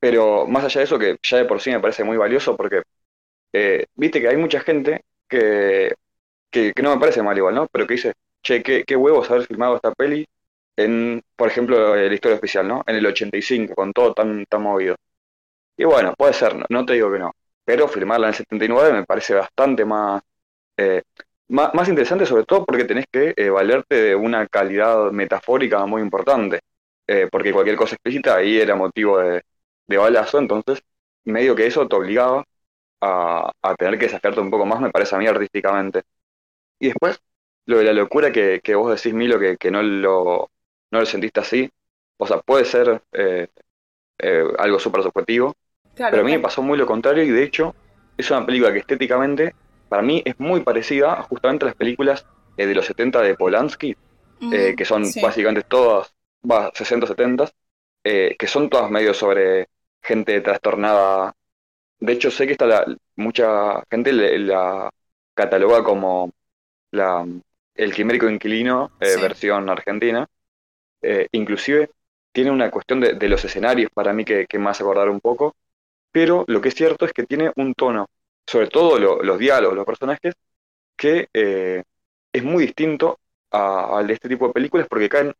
[0.00, 2.82] Pero más allá de eso, que ya de por sí me parece muy valioso, porque
[3.94, 5.94] viste que hay mucha gente que,
[6.50, 7.68] que, que no me parece mal igual, ¿no?
[7.72, 10.26] Pero que dice, che, qué, qué huevos haber filmado esta peli
[10.78, 12.84] en, por ejemplo, la historia especial, ¿no?
[12.86, 14.96] En el 85, con todo tan, tan movido.
[15.76, 17.32] Y bueno, puede ser, no, te digo que no.
[17.64, 20.22] Pero filmarla en el 79 me parece bastante más,
[20.76, 21.02] eh,
[21.48, 26.02] más, más interesante, sobre todo porque tenés que eh, valerte de una calidad metafórica muy
[26.02, 26.60] importante.
[27.06, 29.42] Eh, porque cualquier cosa explícita ahí era motivo de,
[29.88, 30.80] de balazo, entonces
[31.24, 32.44] medio que eso te obligaba
[33.00, 36.02] a, a tener que desafiarte un poco más, me parece a mí artísticamente.
[36.78, 37.20] Y después,
[37.66, 40.50] lo de la locura que, que vos decís, Milo, que, que no, lo,
[40.90, 41.70] no lo sentiste así,
[42.18, 43.48] o sea, puede ser eh,
[44.18, 45.54] eh, algo súper subjetivo,
[45.94, 47.76] claro, pero a mí me pasó muy lo contrario y de hecho
[48.16, 49.56] es una película que estéticamente
[49.88, 53.96] para mí es muy parecida justamente a las películas eh, de los 70 de Polanski,
[54.50, 55.20] eh, que son sí.
[55.20, 56.14] básicamente todas,
[56.50, 57.50] va, 60, 70,
[58.04, 59.68] eh, que son todas medio sobre
[60.02, 61.34] gente trastornada.
[62.00, 64.90] De hecho, sé que esta la, mucha gente le- la
[65.34, 66.32] cataloga como
[66.92, 67.26] la,
[67.74, 69.20] el quimérico inquilino, eh, Sí.
[69.20, 70.26] versión argentina.
[71.02, 71.90] Eh, inclusive
[72.32, 75.20] tiene una cuestión de, de los escenarios para mí que, que me hace acordar un
[75.20, 75.54] poco,
[76.12, 78.08] pero lo que es cierto es que tiene un tono,
[78.46, 80.34] sobre todo lo- los diálogos, los personajes,
[80.96, 81.82] que eh,
[82.32, 83.18] es muy distinto
[83.50, 85.34] al de este tipo de películas porque caen,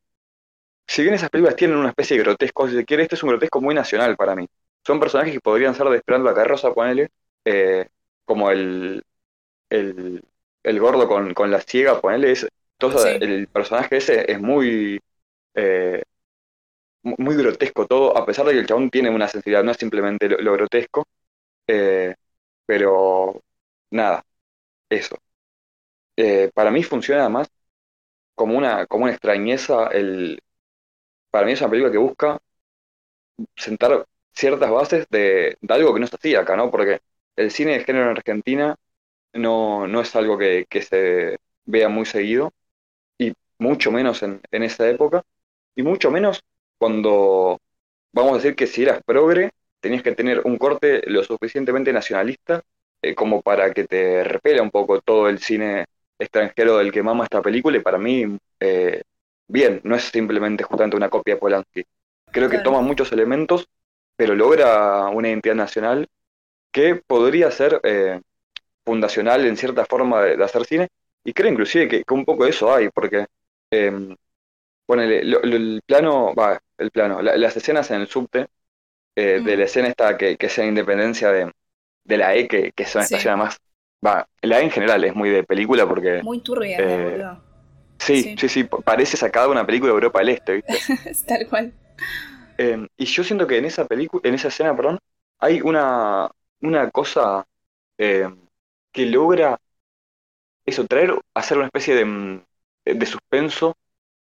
[0.87, 3.31] si bien esas películas tienen una especie de grotesco, si se quiere, este es un
[3.31, 4.47] grotesco muy nacional para mí.
[4.87, 7.11] Son personajes que podrían ser de Esperando la Carroza, ponele,
[7.44, 7.88] eh,
[8.25, 9.03] como el,
[9.71, 10.25] el,
[10.62, 13.09] el gordo con, con la ciega, ponele, es, todo, Sí.
[13.21, 15.01] el personaje ese es muy,
[15.54, 16.02] eh,
[17.02, 19.76] mu- muy grotesco todo, a pesar de que el chabón tiene una sensibilidad, no es
[19.78, 21.06] simplemente lo, grotesco,
[21.68, 22.14] eh,
[22.66, 23.42] pero
[23.90, 24.24] nada,
[24.90, 25.16] eso.
[26.16, 27.48] Eh, para mí funciona además
[28.34, 30.40] como una, como una extrañeza, el,
[31.30, 32.40] para mí es una película que busca
[33.56, 36.70] sentar ciertas bases de, de algo que no se hacía acá, ¿no?
[36.70, 37.00] Porque
[37.37, 38.76] el cine de género en Argentina
[39.34, 42.52] no, no es algo que, que se vea muy seguido,
[43.18, 45.24] y mucho menos en, en esa época,
[45.74, 46.42] y mucho menos
[46.78, 47.59] cuando,
[48.12, 49.50] vamos a decir que si eras progre,
[49.81, 52.62] tenías que tener un corte lo suficientemente nacionalista
[53.02, 55.87] eh, como para que te repela un poco todo el cine
[56.18, 59.02] extranjero del que mama esta película, y para mí, eh,
[59.46, 61.85] bien, no es simplemente justamente una copia de Polanski.
[62.33, 63.68] Creo que toma muchos elementos,
[64.16, 66.09] pero logra una identidad nacional
[66.72, 68.20] que podría ser eh,
[68.85, 70.88] fundacional en cierta forma de, de hacer cine,
[71.24, 73.26] y creo inclusive que, que un poco de eso hay, porque
[74.96, 78.48] lo- el plano, va, el plano, la- las escenas en el subte,
[79.16, 81.53] eh, de la escena esta que, que es en independencia de,
[82.05, 83.07] de la E, que, que es una Sí.
[83.07, 83.59] estación más,
[84.07, 87.24] va, la E en general es muy de película porque, Muy turbia, Eh,
[87.98, 88.38] sí, sí.
[88.38, 90.83] sí, sí, parece sacada de una película de Europa del Este, ¿viste?
[91.27, 91.72] Tal cual.
[92.57, 94.98] Eh, y yo siento que en esa película, en esa escena, perdón,
[95.38, 96.29] hay una,
[96.61, 97.44] una cosa
[97.98, 98.29] eh,
[98.92, 99.59] que logra
[100.66, 102.44] eso, traer, hacer una especie de, mm,
[102.85, 103.77] de suspenso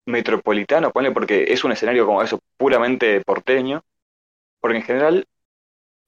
[0.06, 3.82] metropolitano, ponle, porque es un escenario como eso, puramente porteño,
[4.60, 5.26] porque en general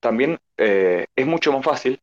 [0.00, 2.00] también eh, es mucho más fácil,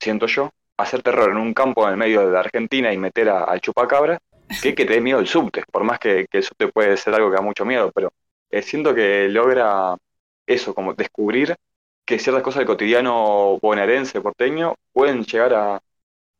[0.00, 3.28] siento yo, hacer terror en un campo en el medio de la Argentina y meter
[3.30, 4.18] a- al chupacabra,
[4.60, 7.14] que que te dé miedo el subte, por más que, que el subte puede ser
[7.14, 8.12] algo que da mucho miedo, pero
[8.50, 9.96] eh, siento que logra
[10.46, 11.56] eso, como descubrir
[12.04, 15.76] que ciertas cosas del cotidiano bonaerense, porteño, pueden llegar a,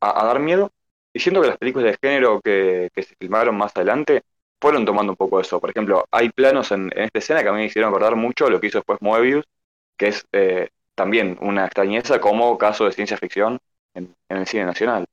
[0.01, 0.71] a- a dar miedo,
[1.13, 4.23] y siento que las películas de género que, que se filmaron más adelante
[4.61, 5.61] fueron tomando un poco eso.
[5.61, 8.51] Por ejemplo, hay planos en, en esta escena que a mí me hicieron acordar mucho
[8.51, 9.45] lo que hizo después Moebius,
[9.97, 13.59] que es eh, también una extrañeza como caso de ciencia ficción
[13.95, 15.07] en, en el cine nacional.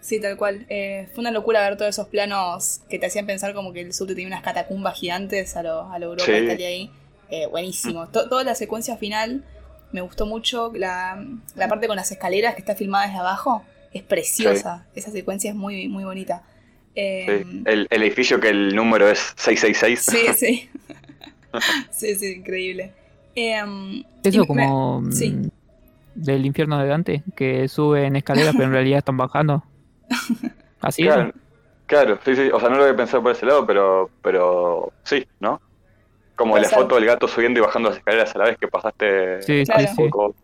[0.00, 0.66] Sí, tal cual.
[0.68, 3.92] Eh, fue una locura ver todos esos planos que te hacían pensar como que el
[3.92, 6.38] subte tenía unas catacumbas gigantes a lo, a lo Europa Sí.
[6.38, 6.90] Italia ahí.
[7.30, 8.08] Eh, buenísimo.
[8.08, 9.44] To- toda la secuencia final
[9.92, 10.72] me gustó mucho.
[10.74, 11.22] La,
[11.54, 13.62] la parte con las escaleras que está filmada desde abajo
[13.92, 14.86] es preciosa.
[14.94, 16.42] Esa secuencia es muy, muy bonita.
[16.94, 17.62] Eh, Sí.
[17.66, 20.00] El, el edificio que el número es 666.
[20.00, 20.70] sí, sí.
[21.90, 22.92] sí, sí, increíble.
[23.36, 25.36] Eh, Eso me- como mm, sí.
[26.14, 29.62] del infierno de Dante, que suben escaleras pero en realidad están bajando.
[30.80, 31.14] Así es.
[31.14, 31.32] Claro,
[31.86, 32.50] claro, sí, sí.
[32.52, 35.60] O sea, no lo había pensado por ese lado, pero, pero sí, ¿no?
[36.36, 39.42] Como la foto del gato subiendo y bajando las escaleras a la vez que pasaste
[39.42, 39.80] Sí, Claro.
[39.82, 40.02] sí, sí.
[40.02, 40.34] un poco.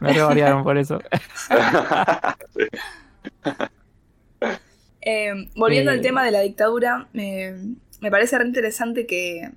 [0.00, 1.00] Me revariaron por eso.
[2.56, 2.64] Sí.
[5.04, 9.50] Eh, volviendo Eh, al tema de la dictadura, me- me parece re interesante que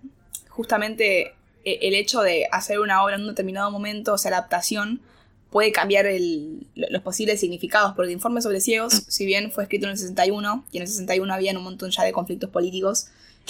[0.50, 1.34] justamente
[1.64, 5.02] e- el hecho de hacer una obra en un determinado momento, o sea, la adaptación,
[5.50, 9.86] puede cambiar el- los posibles significados, porque el informe sobre ciegos, si bien fue escrito
[9.86, 13.08] en el 61, y en el 61 había un montón ya de conflictos políticos,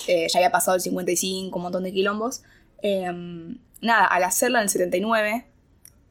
[0.08, 2.44] eh, ya había pasado el 55, un montón de quilombos,
[2.84, 3.12] eh,
[3.82, 5.46] nada, al hacerlo en el 79,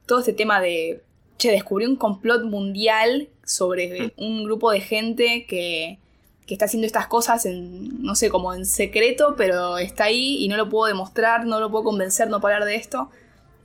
[0.06, 1.02] todo este tema de,
[1.38, 5.98] che, descubrí un complot mundial sobre un grupo de gente que,
[6.46, 10.48] que está haciendo estas cosas en, no sé, como en secreto, pero está ahí y
[10.48, 13.10] no lo puedo demostrar, no lo puedo convencer, no parar de esto.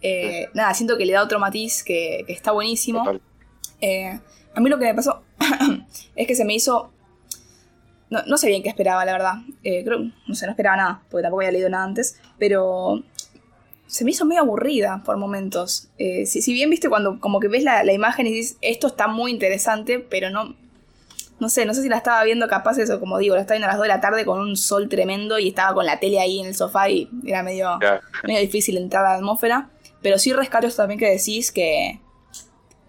[0.01, 3.03] Eh, nada, siento que le da otro matiz que, que está buenísimo.
[3.79, 4.19] Eh,
[4.53, 5.23] a mí lo que me pasó
[6.15, 6.91] es que se me hizo...
[8.10, 9.36] No, no sé bien qué esperaba, la verdad.
[9.63, 13.03] Eh, creo, no sé, no esperaba nada, porque tampoco había leído nada antes, pero
[13.91, 15.89] se me hizo medio aburrida por momentos.
[15.97, 18.88] Eh, si, si bien viste cuando como que ves la, la imagen y dices, esto
[18.88, 20.56] está muy interesante, pero no...
[21.39, 23.65] No sé, no sé si la estaba viendo capaz eso, como digo, la estaba viendo
[23.65, 26.19] a las 2 de la tarde con un sol tremendo y estaba con la tele
[26.19, 27.80] ahí en el sofá y era medio,
[28.23, 29.71] medio difícil entrar a la atmósfera.
[30.04, 31.99] Pero sí rescato esto también que decís que,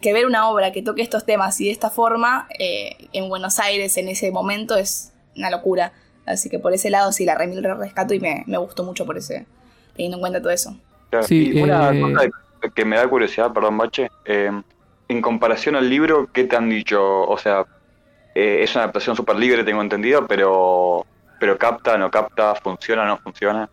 [0.02, 3.58] que ver una obra que toque estos temas y de esta forma eh, en Buenos
[3.58, 5.94] Aires en ese momento es una locura.
[6.26, 9.06] Así que por ese lado sí la remil re rescato y me, me gustó mucho
[9.06, 9.46] por ese,
[9.94, 10.76] teniendo en cuenta todo eso.
[11.12, 12.30] Claro, Sí, y una eh, cosa
[12.74, 14.50] que me da curiosidad, perdón, Bache, eh,
[15.08, 17.02] en comparación al libro, ¿qué te han dicho?
[17.02, 17.66] O sea,
[18.34, 21.04] eh, es una adaptación súper libre, tengo entendido, pero,
[21.38, 23.68] pero capta, no capta, funciona, no funciona.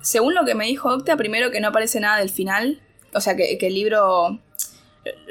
[0.00, 2.80] Según lo que me dijo Octa, primero que no aparece nada del final.
[3.14, 4.40] O sea, que, que el libro.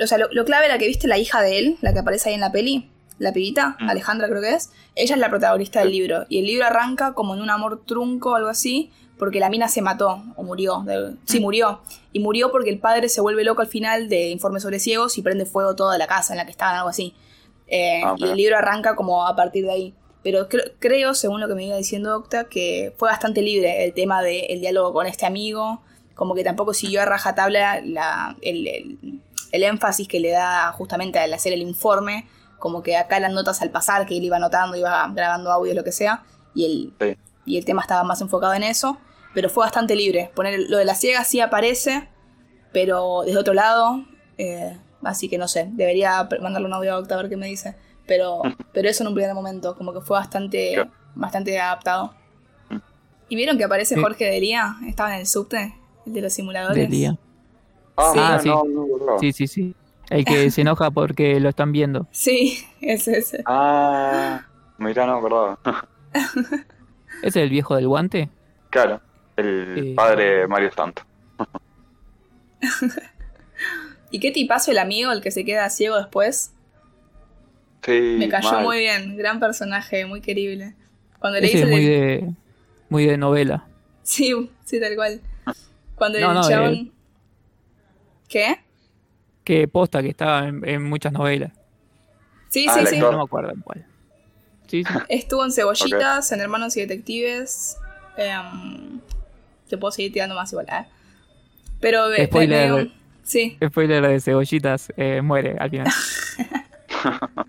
[0.02, 2.30] O sea, lo, lo clave era que viste la hija de él, la que aparece
[2.30, 3.90] ahí en la peli, la pibita, Mm.
[3.90, 4.72] Alejandra creo que es.
[4.96, 6.26] Ella es la protagonista del libro.
[6.30, 9.68] Y el libro arranca como en un amor trunco o algo así, porque la mina
[9.68, 10.84] se mató o murió.
[10.86, 11.44] de- sí, Mm.
[11.44, 11.82] murió.
[12.12, 15.22] Y murió porque el padre se vuelve loco al final de Informe sobre Ciegos y
[15.22, 17.14] prende fuego toda la casa en la que estaban, algo así.
[17.68, 19.94] Eh, Ah, y el libro arranca como a partir de ahí.
[20.24, 23.94] Pero cre- creo, según lo que me iba diciendo Octa, que fue bastante libre el
[23.94, 25.82] tema del diálogo con este amigo.
[26.16, 29.22] Como que tampoco siguió a rajatabla la, el, el-
[29.52, 32.28] el énfasis que le da justamente al hacer el informe.
[32.60, 35.84] Como que acá las notas al pasar, que él iba anotando, iba grabando audio, lo
[35.84, 36.24] que sea.
[36.56, 37.18] Y el, Sí.
[37.46, 38.98] Y el tema estaba más enfocado en eso.
[39.34, 40.32] Pero fue bastante libre.
[40.36, 42.08] Poner lo de la ciega sí aparece,
[42.72, 44.06] pero desde otro lado.
[44.38, 47.48] eh, así que no sé, debería mandarle un audio a Octa a ver qué me
[47.48, 47.76] dice.
[48.06, 48.42] Pero,
[48.74, 50.76] pero eso en un primer momento, como que fue bastante,
[51.16, 52.14] bastante adaptado.
[53.30, 54.00] ¿Y vieron que aparece.
[54.00, 54.76] Jorge Delía?
[54.88, 55.74] Estaba en el subte,
[56.06, 56.78] el de los simuladores.
[56.78, 57.18] Del día.
[57.96, 58.20] Ah, Sí.
[58.22, 58.50] Ah, sí.
[58.50, 59.20] no, no, no, no.
[59.20, 59.76] Sí, sí, sí.
[60.10, 62.08] El que se enoja porque lo están viendo.
[62.12, 63.42] Sí, es ese.
[63.46, 64.46] Ah,
[64.78, 65.58] mira, no, perdón.
[67.24, 68.30] ¿Ese es el viejo del guante?
[68.70, 69.02] claro,
[69.38, 71.04] el padre de Mario Santo.
[74.12, 76.52] ¿Y qué tipazo el amigo, el que se queda ciego después?
[77.84, 78.64] Sí, Me cayó mal.
[78.64, 80.74] muy bien, gran personaje, muy querible.
[81.20, 82.34] Cuando le es muy el- de,
[82.90, 83.68] muy de novela.
[84.04, 84.34] Sí,
[84.66, 85.22] sí, tal cual.
[85.96, 86.92] Cuando No, el no, chabón...
[88.30, 88.58] ¿Qué?
[89.44, 91.52] Que posta que estaba en, en muchas novelas.
[92.50, 93.00] Sí, Ah, sí, sí.
[93.00, 93.86] No me acuerdo en cuál.
[94.74, 94.94] Sí, sí.
[95.10, 97.78] Estuvo en Cebollitas, en Hermanos y Detectives.
[98.18, 99.00] em,
[99.70, 100.66] te puedo seguir tirando más igual.
[100.72, 100.86] ¿eh?
[101.80, 102.90] Pero me- Spoiler.
[103.24, 105.88] sí, Spoiler de cebollitas, eh, muere al final.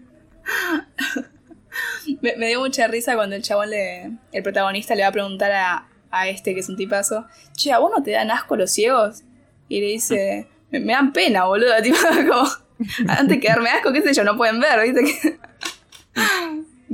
[2.20, 5.50] me, me dio mucha risa cuando el chabón, le, el protagonista, le va a preguntar
[5.52, 8.70] a, a este, que es un tipazo, che, ¿a vos no te dan asco los
[8.70, 9.22] ciegos?
[9.70, 11.72] Y le dice, me, me dan pena, boludo.
[11.82, 11.96] Tipo,
[12.28, 12.46] como,
[13.08, 15.38] antes que darme asco, qué sé yo, no pueden ver, ¿viste?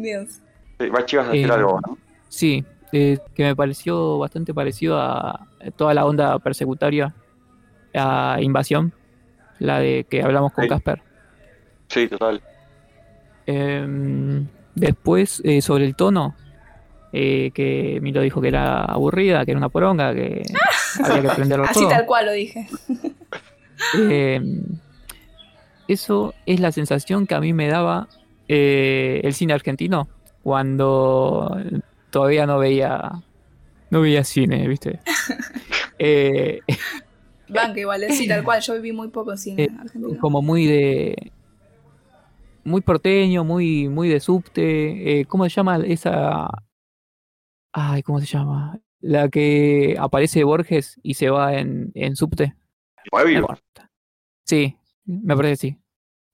[0.02, 0.40] Dios.
[0.78, 1.98] Sí, Bachi, ibas a decir Eh, algo, ¿no?
[2.28, 7.14] Sí, eh, que me pareció bastante parecido a toda la onda persecutoria
[7.94, 8.92] a Invasión,
[9.58, 10.68] la de que hablamos con Sí.
[10.68, 11.02] Casper.
[11.88, 12.40] Sí, total.
[13.46, 16.36] Em, después, eh, sobre el tono,
[17.12, 20.42] eh, que Milo dijo que era aburrida, que era una poronga, que
[21.04, 21.88] había que aprenderlo Así todo.
[21.90, 22.68] tal cual lo dije.
[23.94, 24.62] Em,
[25.88, 28.06] eso es la sensación que a mí me daba
[28.52, 30.08] eh, el cine argentino
[30.42, 31.56] cuando
[32.10, 33.12] todavía no veía
[33.90, 34.98] no veía cine, ¿viste?
[36.02, 36.60] Eh,
[37.46, 38.62] Banca igual, sí, tal cual.
[38.62, 40.18] Yo viví muy poco cine Eh, argentino.
[40.18, 41.30] como muy de
[42.64, 46.48] muy porteño, muy muy de subte, eh, ¿cómo se llama esa
[47.72, 48.80] Ay, ¿cómo se llama?
[49.00, 52.54] La que aparece Borges y se va en, en subte.
[53.26, 53.54] Vivo.
[54.44, 55.82] Sí, me parece que sí.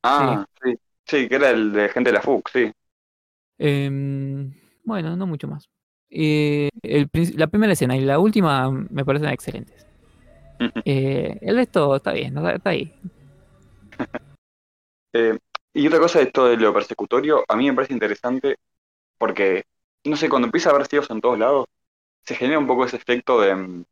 [0.04, 0.70] Ah, sí.
[0.70, 0.78] sí.
[1.06, 2.72] Que era el de gente de la FUC, sí.
[3.58, 4.52] Em,
[4.84, 5.68] bueno, no mucho más.
[6.10, 9.86] Eh, el la primera escena y la última me parecen excelentes.
[10.84, 12.92] Eh, el resto está bien, está, está ahí.
[15.18, 15.38] Eh,
[15.72, 18.56] y otra cosa de esto de lo persecutorio, a mí me parece interesante
[19.16, 19.64] porque,
[20.04, 21.66] no sé, cuando empieza a haber ciegos en todos lados,
[22.22, 23.84] se genera un poco ese efecto de, mm,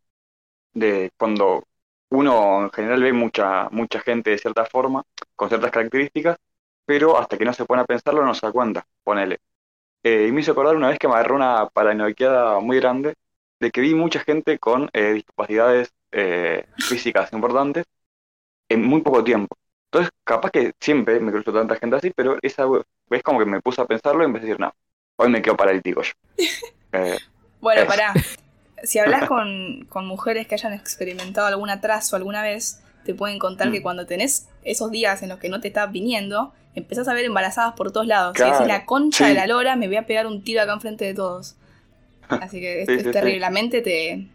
[0.74, 1.64] de cuando
[2.11, 5.05] uno en general ve mucha, mucha gente de cierta forma,
[5.37, 6.38] con ciertas características,
[6.87, 9.40] pero hasta que no se pone a pensarlo no se da cuenta, ponele.
[10.05, 13.14] Eh, y me hizo acordar una vez que me agarró una paranoiqueada muy grande
[13.61, 17.87] de que vi mucha gente con eh, discapacidades eh, físicas importantes
[18.68, 19.57] en muy poco tiempo.
[19.87, 22.66] Entonces, capaz que siempre me cruzo tanta gente así, pero esa
[23.09, 24.72] vez como que me puse a pensarlo y empecé a decir, no,
[25.16, 26.12] hoy me quedo paralítico yo.
[26.93, 27.18] Eh,
[27.61, 27.87] Bueno, Es.
[27.87, 28.22] pará.
[28.85, 33.68] Si hablas con, con mujeres que hayan experimentado algún atraso alguna vez, te pueden contar
[33.68, 33.72] Mm.
[33.72, 37.24] que cuando tenés esos días en los que no te está viniendo, empezás a ver
[37.24, 38.34] embarazadas por todos lados.
[38.34, 39.30] Claro, Y decís, la concha sí.
[39.30, 41.57] de la lora, me voy a pegar un tiro acá enfrente de todos.
[42.28, 43.12] Así que es, Sí, es sí, sí.
[43.12, 43.38] terrible.
[43.40, 44.26] La mente te,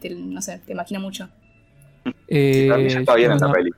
[0.00, 1.28] te- no sé, te imagina mucho.
[2.28, 3.70] Eh, para mí ya está bien en la no, peli.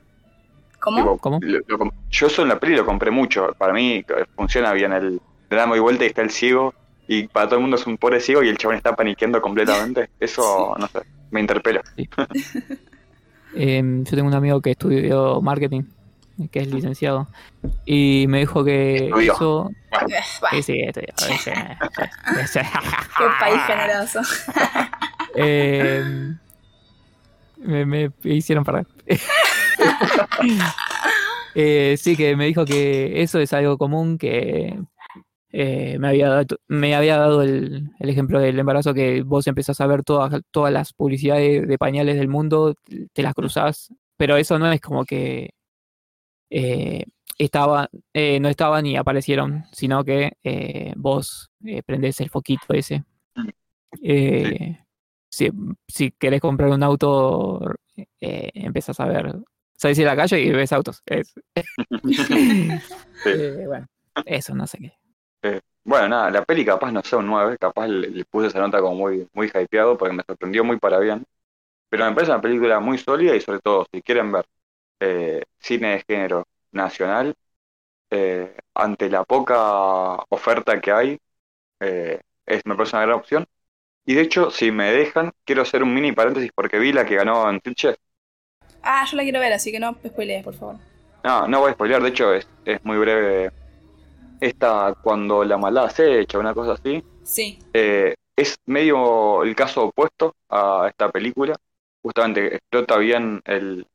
[0.81, 0.97] ¿Cómo?
[0.99, 1.39] Tipo, ¿Cómo?
[1.41, 3.55] lo- lo comp- yo eso en la peli lo compré mucho.
[3.59, 4.05] Para mí
[4.37, 5.21] funciona bien el
[5.51, 6.75] le damos y vuelta y está el ciego.
[7.09, 10.11] Y para todo el mundo es un pobre ciego y el chabón está paniqueando completamente.
[10.21, 11.01] Eso, no sé,
[11.31, 11.83] me interpela.
[13.55, 15.83] Em, yo tengo un amigo que estudió marketing,
[16.51, 17.27] que es licenciado,
[17.85, 19.33] y me dijo que Estudió.
[19.35, 19.71] eso...
[19.71, 20.17] Eh,
[20.53, 21.09] Sí, sí, estudió,
[23.17, 24.21] qué país generoso.
[25.35, 26.39] Em,
[27.59, 28.87] me, me hicieron perder.
[31.55, 34.79] Eh, sí, que me dijo que eso es algo común, que
[35.51, 39.81] eh, me, había dado, me había dado el, el ejemplo del embarazo, que vos empezás
[39.81, 42.75] a ver todas, todas las publicidades de pañales del mundo,
[43.13, 45.51] te las cruzás, pero eso no es como que
[46.51, 47.05] eh,
[47.39, 53.05] estaba, eh, no estaban y aparecieron, sino que eh, vos eh, prendés el foquito ese.
[54.03, 54.79] Eh,
[55.31, 55.51] si,
[55.87, 57.75] si querés comprar un auto,
[58.21, 59.37] empezás a ver,
[59.77, 61.03] salís a la calle y ves autos.
[61.07, 61.35] Es-
[63.25, 63.87] Eh, bueno,
[64.27, 64.93] eso no sé qué.
[65.85, 68.81] Bueno, nada, la peli capaz no sea un 9, capaz le, le puse esa nota
[68.81, 71.25] como muy, muy hypeado porque me sorprendió muy para bien.
[71.91, 74.47] Pero me parece una película muy sólida y sobre todo, si quieren ver
[75.01, 77.35] eh, cine de género nacional,
[78.11, 81.19] eh, ante la poca oferta que hay,
[81.81, 83.47] eh, es, me parece una gran opción.
[84.07, 87.17] Y de hecho, si me dejan, quiero hacer un mini paréntesis porque vi la que
[87.17, 87.87] ganó en Twitch.
[88.83, 90.79] Ah, yo la quiero ver, así que no spoilees, por favor.
[91.25, 93.51] No, no voy a spoilear, de hecho es, es muy breve.
[94.41, 99.87] Esta, cuando la maldad se echa, una cosa así, Sí, eh, es medio el caso
[99.87, 101.57] opuesto a esta película.
[102.03, 103.87] Justamente explota bien el,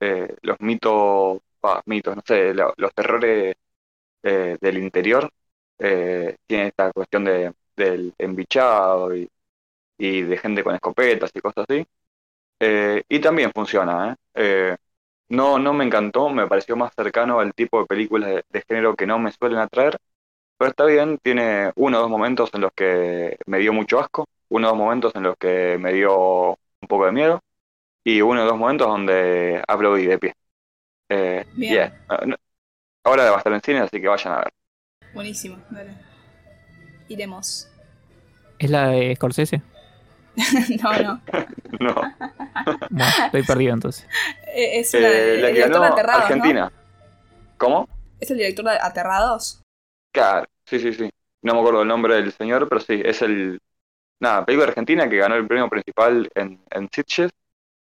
[0.00, 3.54] eh, los mitos, bah, mitos, no sé, lo- los terrores
[4.22, 5.30] eh, del interior.
[5.78, 9.28] Eh, tiene esta cuestión de, del embichado y,
[9.98, 11.86] y de gente con escopetas y cosas así.
[13.08, 14.76] Y también funciona, ¿eh?
[15.30, 18.96] No, no me encantó, me pareció más cercano al tipo de películas de, de género
[18.96, 19.96] que no me suelen atraer.
[20.58, 24.26] Pero está bien, tiene uno o dos momentos en los que me dio mucho asco,
[24.50, 27.40] uno o dos momentos en los que me dio un poco de miedo,
[28.04, 30.34] y uno o dos momentos donde aplaudí de pie.
[31.10, 31.74] Eh, Bien.
[31.74, 31.92] yeah.
[32.08, 32.20] Ah,
[33.04, 34.52] Ahora va a estar en cine, así que vayan a ver.
[35.14, 35.94] buenísimo, dale.
[37.08, 37.68] Iremos.
[38.58, 39.64] ¿Es la de Scorsese?
[40.82, 41.20] no, no.
[41.80, 41.94] No,
[42.90, 44.06] Bueno, estoy perdido entonces.
[44.54, 46.72] Eh, Es una, Eh, el la que director ganó de Aterrados, Argentina.
[47.56, 47.86] ¿Cómo?
[47.88, 47.88] ¿no?
[48.18, 49.62] ¿Es el director de Aterrados?
[50.12, 51.10] Claro, sí, sí, sí.
[51.42, 53.60] No me acuerdo el nombre del señor, pero sí, es el.
[54.20, 57.30] Nada, película argentina que ganó el premio principal en, en Sitges,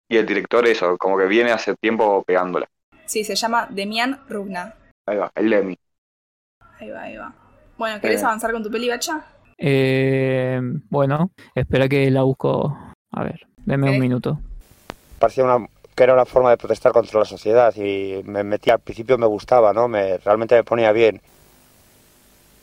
[0.07, 2.67] y el director, eso, como que viene hace tiempo pegándola.
[3.05, 4.75] Sí, se llama Demian Rugna.
[5.07, 5.77] Ahí va, el Lemmy.
[6.79, 7.33] Ahí va, ahí va.
[7.77, 8.25] Bueno, ¿querés Eh.
[8.25, 9.25] avanzar con tu peli, Bacha?
[9.57, 12.77] Eh, bueno, espera que la busco.
[13.11, 14.39] A ver, deme un minuto.
[15.19, 18.79] Parecía una, que era una forma de protestar contra la sociedad y me metí al
[18.79, 19.87] principio me gustaba, ¿no?
[19.87, 21.21] Me, realmente me ponía bien.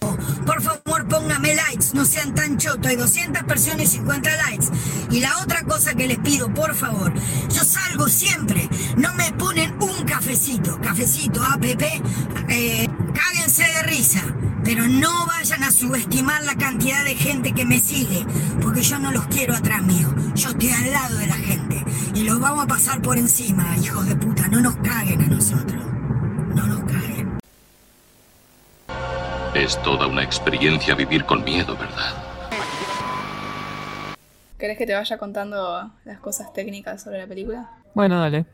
[0.01, 0.74] Por favor,
[1.15, 2.87] póngame likes, no sean tan chotos.
[2.87, 4.67] Hay 200 personas y 50 likes.
[5.11, 8.69] Y la otra cosa que les pido, por favor, yo salgo siempre.
[8.97, 11.65] No me ponen un cafecito, cafecito, app.
[11.65, 14.23] Eh, cáguense de risa.
[14.65, 18.27] Pero no vayan a subestimar la cantidad de gente que me sigue.
[18.61, 20.12] Porque yo no los quiero atrás mío.
[20.35, 21.85] Yo estoy al lado de la gente.
[22.15, 24.49] Y los vamos a pasar por encima, hijos de puta.
[24.49, 25.93] No nos caguen a nosotros.
[29.55, 32.13] Es toda una experiencia vivir con miedo, ¿verdad?
[34.59, 37.71] ¿Querés que te vaya contando las cosas técnicas sobre la película?
[37.95, 38.47] Bueno, dale.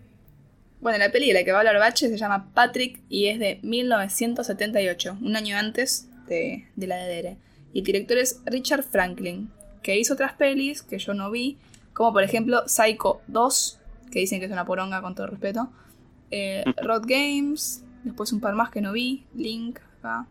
[0.82, 3.38] Bueno, la peli de la que va a hablar Bache se llama Patrick y es
[3.38, 7.36] de 1978, un año antes de, de la de Dere.
[7.72, 9.50] Y el director es Richard Franklin,
[9.82, 11.56] que hizo otras pelis que yo no vi,
[11.94, 13.78] como por ejemplo Psycho 2,
[14.12, 15.70] que dicen que es una poronga con todo respeto.
[16.30, 20.26] Eh, Road Games, después un par más que no vi, Link, acá.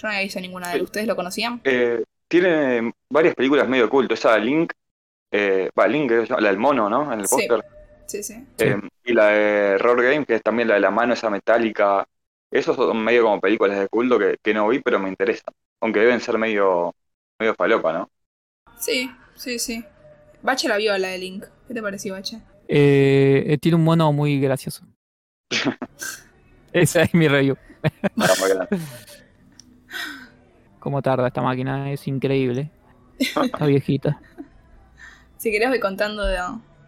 [0.00, 0.84] Yo no había visto ninguna de ellas.
[0.84, 1.60] ¿Ustedes lo conocían?
[1.64, 4.14] Eh, tiene varias películas medio culto.
[4.14, 4.72] Esa Link,
[5.30, 7.12] eh, va, Link, la del mono, ¿no?
[7.12, 7.36] En el Sí.
[7.36, 7.64] póster.
[8.06, 8.44] Sí, sí.
[8.58, 12.06] Eh, y la de Road Game, que es también la de la mano esa metálica.
[12.50, 15.54] Esos son medio como películas de culto que, que no vi, pero me interesan.
[15.80, 16.94] Aunque deben ser medio,
[17.38, 18.10] medio falopa, ¿no?
[18.78, 19.84] Sí, sí, sí.
[20.42, 21.44] Bache la vio la de Link.
[21.68, 22.40] ¿Qué te pareció, Bache?
[22.68, 24.84] Eh, eh, tiene un mono muy gracioso.
[26.72, 27.56] Esa es mi review.
[30.80, 32.70] Cómo tarda esta máquina, es increíble.
[33.18, 34.20] Está viejita.
[35.36, 36.38] Si querés voy contando de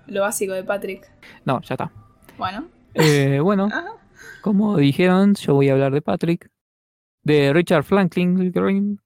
[0.07, 1.11] lo básico de Patrick.
[1.45, 1.93] No, ya está.
[2.36, 2.68] Bueno.
[2.95, 3.93] Eh, bueno, Ajá.
[4.43, 6.51] como dijeron, yo voy a hablar de Patrick,
[7.22, 8.99] de Richard Franklin Green,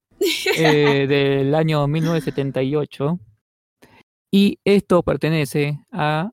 [0.57, 3.19] eh, del año 1978.
[4.31, 6.31] Y esto pertenece a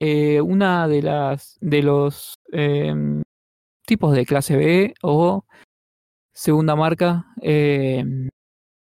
[0.00, 3.22] eh, una de las de los em,
[3.86, 5.44] tipos de clase B o
[6.40, 8.30] segunda marca em,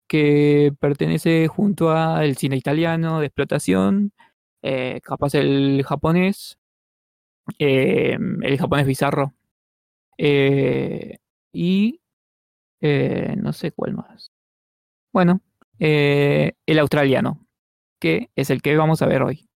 [0.08, 4.12] que pertenece junto al cine italiano de explotación,
[4.62, 6.58] eh, capaz el japonés,
[7.58, 9.34] eh, el japonés bizarro
[10.18, 11.18] eh,
[11.52, 12.02] y
[12.82, 14.32] eh, no sé cuál más.
[15.12, 15.40] Bueno,
[15.78, 17.46] el australiano,
[18.00, 19.48] que es el que vamos a ver hoy.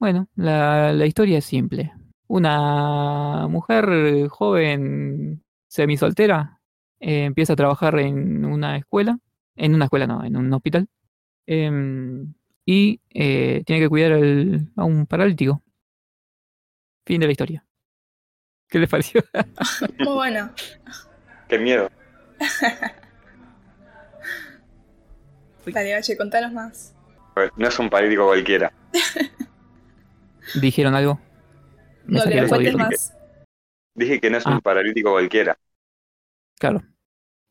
[0.00, 1.92] Bueno, la, la historia es simple.
[2.26, 6.59] Una mujer joven, semisoltera,
[7.00, 9.18] eh, empieza a trabajar en una escuela,
[9.56, 10.86] en una escuela no, en un hospital,
[11.46, 12.32] em,
[12.64, 15.62] y eh, tiene que cuidar al- a un paralítico.
[17.06, 17.64] Fin de la historia.
[18.68, 19.22] ¿Qué les pareció?
[19.98, 20.50] Muy bueno.
[21.48, 21.90] Qué miedo.
[25.66, 26.94] Dale, Bache, contanos más.
[27.34, 28.72] Pues, No es un paralítico cualquiera.
[30.60, 31.20] ¿Dijeron algo?
[32.06, 33.16] No, que cuentes más.
[33.94, 34.60] Dije que no es un Ah.
[34.62, 35.56] paralítico cualquiera.
[36.60, 36.82] Claro.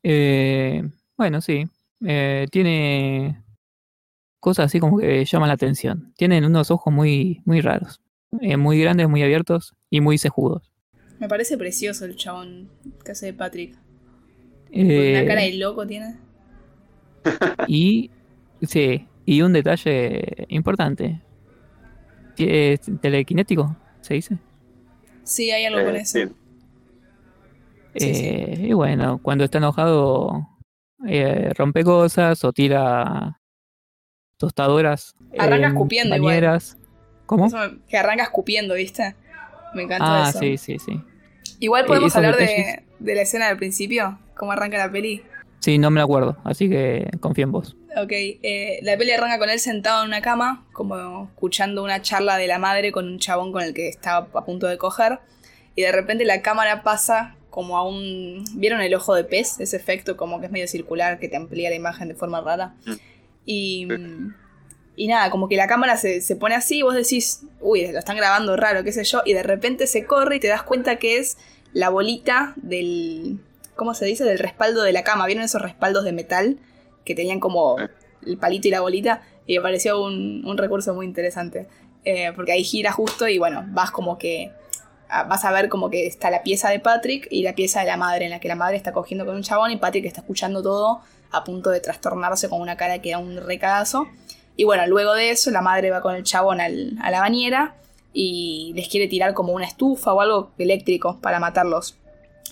[0.04, 0.88] Eh,
[1.18, 1.64] bueno, sí.
[2.06, 3.42] Eh, tiene
[4.38, 6.14] cosas así como que llaman la atención.
[6.16, 8.00] Tienen unos ojos muy, muy raros.
[8.40, 10.70] Eh, muy grandes, muy abiertos y muy cejudos.
[11.18, 12.70] Me parece precioso el chabón
[13.04, 13.74] que hace de Patrick.
[14.70, 16.16] Eh, Una cara de loco tiene.
[17.66, 18.10] Y
[18.62, 21.20] sí, y un detalle importante.
[22.38, 23.76] ¿Es telequinético?
[24.00, 24.38] ¿Se dice?
[25.24, 26.18] Sí, hay algo con Eh, eso.
[26.20, 26.34] sí.
[27.96, 28.26] Sí, sí.
[28.26, 30.46] Eh, Y bueno, cuando está enojado
[31.08, 33.40] eh, rompe cosas o tira
[34.36, 35.14] tostadoras.
[35.38, 36.60] Arranca en escupiendo igual.
[37.26, 37.46] ¿Cómo?
[37.46, 39.14] Eso que arranca escupiendo, ¿viste?
[39.74, 40.38] Me encantó Ah, eso.
[40.40, 41.00] sí, sí, sí.
[41.60, 45.22] Igual Eh, podemos hablar de, de la escena del principio, cómo arranca la peli.
[45.60, 47.76] Sí, no me acuerdo, así que confío en vos.
[47.96, 52.36] Ok, eh, la peli arranca con él sentado en una cama, como escuchando una charla
[52.36, 55.20] de la madre con un chabón con el que estaba a punto de coger.
[55.76, 58.44] Y de repente la cámara pasa como a un...
[58.54, 59.60] ¿Vieron el ojo de pez?
[59.60, 62.74] Ese efecto como que es medio circular, que te amplía la imagen de forma rara.
[62.86, 62.92] Mm.
[63.44, 63.88] Y,
[64.96, 67.98] y nada, como que la cámara se, se pone así y vos decís, uy, lo
[67.98, 69.22] están grabando raro, qué sé yo.
[69.24, 71.36] Y de repente se corre y te das cuenta que es
[71.72, 73.40] la bolita del...
[73.74, 74.24] ¿Cómo se dice?
[74.24, 75.26] Del respaldo de la cama.
[75.26, 76.58] ¿Vieron esos respaldos de metal?
[77.04, 77.76] Que tenían como
[78.24, 79.22] el palito y la bolita.
[79.46, 81.66] Y me pareció un, un recurso muy interesante.
[82.04, 84.52] Eh, porque ahí gira justo y bueno, vas como que...
[85.10, 87.86] ah, Vas a ver como que está la pieza de Patrick y la pieza de
[87.86, 90.20] la madre, en la que la madre está cogiendo con un chabón y Patrick está
[90.20, 91.00] escuchando todo
[91.32, 94.06] a punto de trastornarse con una cara que da un recadazo.
[94.56, 97.76] Y bueno, luego de eso, la madre va con el chabón al- a la bañera
[98.12, 101.96] y les quiere tirar como una estufa o algo eléctrico para matarlos.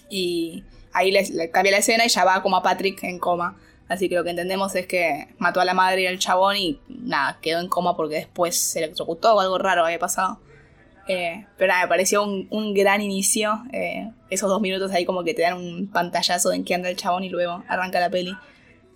[0.09, 3.57] Y ahí les, le cambia la escena y ya va como a Patrick en coma.
[3.89, 6.81] Así que lo que entendemos es que mató a la madre y al chabón y
[6.89, 10.39] nada, quedó en coma porque después se electrocutó o algo raro había pasado.
[11.09, 13.63] Eh, pero nada, me pareció un, un gran inicio.
[13.73, 16.91] eh, esos dos minutos ahí como que te dan un pantallazo de en qué anda
[16.91, 18.37] el chabón y luego arranca la peli.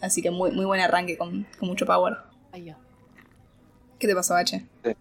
[0.01, 2.17] Así que muy, muy buen arranque con, con mucho power.
[3.99, 4.67] ¿Qué te pasó, H?
[4.85, 4.93] Sí.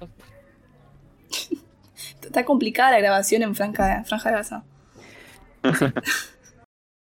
[2.22, 4.64] Está complicada la grabación en Franja, Franja de Gaza.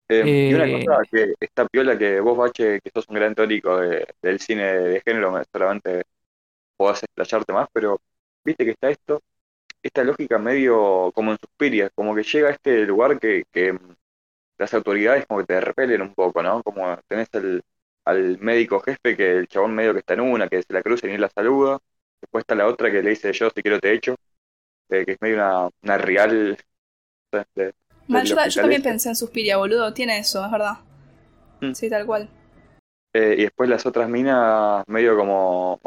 [0.08, 3.34] Eh, y una Eh, cosa que está piola que vos, Bache, que sos un gran
[3.34, 6.04] teórico de- del cine de género, me- solamente
[6.76, 8.02] podés explayarte más, pero
[8.46, 9.22] viste que está esto,
[9.82, 13.96] esta lógica medio como en Suspiria, como que llega a este lugar que, que mm,
[14.58, 16.62] las autoridades como que te repelen un poco, ¿no?
[16.62, 17.62] Como tenés el,
[18.04, 21.06] al médico jefe que el chabón medio que está en una, que se la cruza
[21.08, 21.78] y ni la saluda,
[22.20, 24.16] después está la otra que le dice yo si quiero te echo,
[24.90, 26.58] eh, que es medio una, una real...
[27.56, 27.74] de-
[28.08, 29.92] Man, del yo, también pensé en Suspiria, boludo.
[29.94, 30.78] Tiene eso, es verdad.
[31.62, 31.72] Mm.
[31.72, 32.28] Sí, tal cual.
[33.12, 35.80] Eh, y después las otras minas, medio como.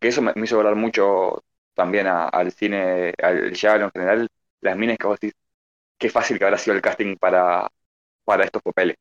[0.00, 1.42] Que eso me, me hizo hablar mucho
[1.78, 4.28] también a- al cine, al giallo en general.
[4.62, 5.34] Las minas que vos decís,
[5.98, 7.68] qué fácil que habrá sido el casting para,
[8.24, 8.96] para estos papeles.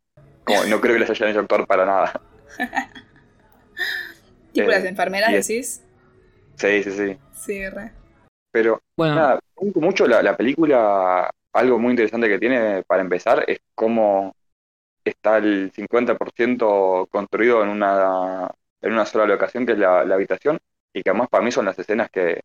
[0.46, 2.14] Como, no creo que les hayan hecho actuar para nada.
[4.54, 5.82] Tipo Eh, las enfermeras, y es- decís.
[6.58, 7.18] Sí, sí, sí.
[7.34, 7.92] Sí, re.
[8.52, 11.30] Pero Bueno, nada, me gusta mucho la, la película.
[11.54, 14.36] Algo muy interesante que tiene para empezar es cómo
[15.06, 18.50] está el 50% construido en una,
[18.82, 20.60] en una sola locación, que es la, la habitación,
[20.94, 22.42] y que además para mí son las escenas que,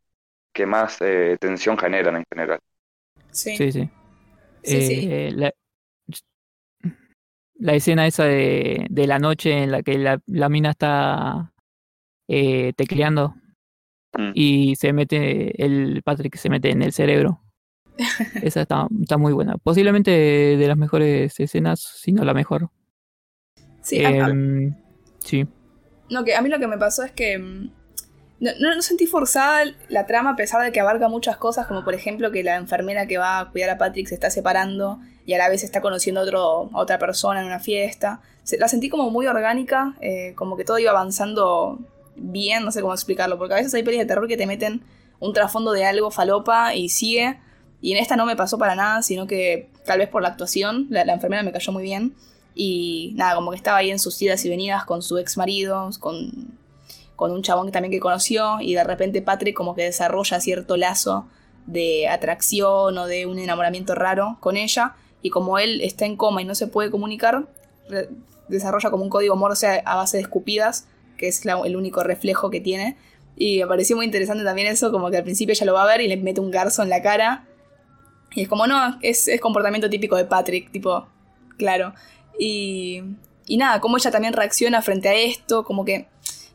[0.53, 2.61] que más eh, tensión generan en general.
[3.31, 3.57] Sí.
[3.57, 3.91] sí, sí.
[4.63, 5.09] Sí, sí.
[5.11, 5.53] Eh, La,
[7.57, 11.53] la escena esa de, de la noche en la que la, la mina está
[12.29, 13.35] eh, tecleando
[14.19, 14.33] Mm.
[14.35, 17.43] y se mete, el Patrick se mete en el cerebro.
[18.43, 19.57] Esa está, está muy buena.
[19.59, 22.71] Posiblemente de las mejores escenas, si no la mejor.
[23.83, 24.75] Sí, Em,
[25.21, 25.47] sí.
[26.11, 27.71] No, que a mí lo que me pasó es que mm,
[28.59, 31.95] no, no- sentí forzada la trama a pesar de que abarca muchas cosas, como por
[31.95, 35.39] ejemplo que la enfermera que va a cuidar a Patrick se está separando y a
[35.39, 38.21] la vez está conociendo a, otro, a otra persona en una fiesta.
[38.59, 41.79] La sentí como muy orgánica, eh, como que todo iba avanzando
[42.17, 44.83] bien, no sé cómo explicarlo, porque a veces hay pelis de terror que te meten
[45.21, 47.39] un trasfondo de algo falopa y sigue,
[47.81, 50.87] y en esta no me pasó para nada, sino que tal vez por la actuación,
[50.91, 52.15] la, la enfermera me cayó muy bien.
[52.55, 55.89] Y nada, como que estaba ahí en sus idas y venidas con su ex marido,
[56.01, 56.59] con,
[57.23, 60.77] con un chabón que también que conoció y de repente Patrick como que desarrolla cierto
[60.77, 61.29] lazo
[61.67, 66.43] de atracción o de un enamoramiento raro con ella y como él está en coma
[66.43, 67.47] y no se puede comunicar,
[68.49, 72.61] desarrolla como un código morse a base de escupidas, que es el único reflejo que
[72.61, 72.97] tiene.
[73.37, 75.87] Y me pareció muy interesante también eso, como que al principio ella lo va a
[75.87, 77.47] ver y le mete un garzo en la cara.
[78.35, 81.07] Y es como, no, es, es comportamiento típico de Patrick, tipo,
[81.57, 81.95] claro.
[82.37, 83.05] Y,
[83.47, 86.09] y nada, cómo ella también reacciona frente a esto, como que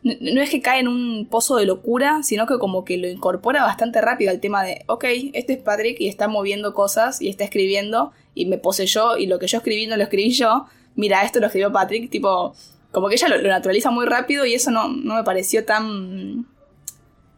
[0.07, 3.07] no, no es que cae en un pozo de locura, sino que como que lo
[3.07, 7.29] incorpora bastante rápido al tema de, ok, este es Patrick y está moviendo cosas y
[7.29, 11.23] está escribiendo y me poseyó y lo que yo escribí no lo escribí yo, mira,
[11.23, 12.53] esto lo escribió Patrick, tipo,
[12.91, 16.47] como que ella lo, lo naturaliza muy rápido y eso no, no me pareció tan,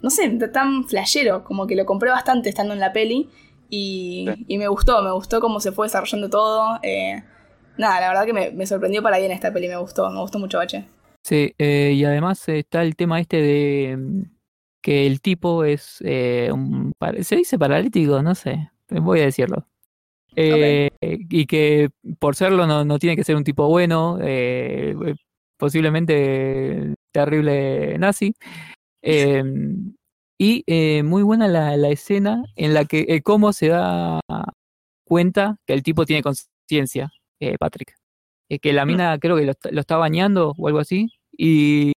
[0.01, 3.29] no sé, tan flashero, como que lo compré bastante estando en la peli
[3.69, 6.79] y, y me gustó, me gustó cómo se fue desarrollando todo.
[6.83, 7.23] eh,
[7.77, 10.37] nada, la verdad que me, me sorprendió para bien esta peli, me gustó, me gustó
[10.39, 10.85] mucho, Bache.
[11.23, 14.23] Sí, eh, y además está el tema este de mm,
[14.81, 19.67] que el tipo es eh, un, se dice paralítico, no sé, voy a decirlo.
[20.35, 21.89] Eh, Y que
[22.19, 25.15] por serlo no, no tiene que ser un tipo bueno, eh, eh,
[25.57, 28.33] posiblemente terrible nazi.
[29.03, 29.43] Eh,
[30.39, 30.63] y
[31.03, 34.21] muy buena la, la escena en la que cómo se da
[35.05, 37.11] cuenta que el tipo tiene conciencia,
[37.59, 37.98] Patrick.
[38.49, 41.91] Eh, que la mina creo que lo, está- lo está bañando o algo así y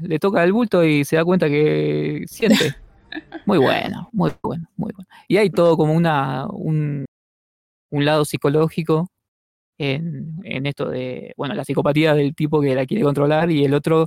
[0.00, 2.74] le toca el bulto y se da cuenta que siente.
[3.46, 5.08] Muy bueno, muy bueno, muy bueno.
[5.28, 7.06] Y hay todo como una un,
[7.90, 9.08] un lado psicológico
[9.78, 13.72] en, en esto de, bueno, la psicopatía del tipo que la quiere controlar y el
[13.74, 14.06] otro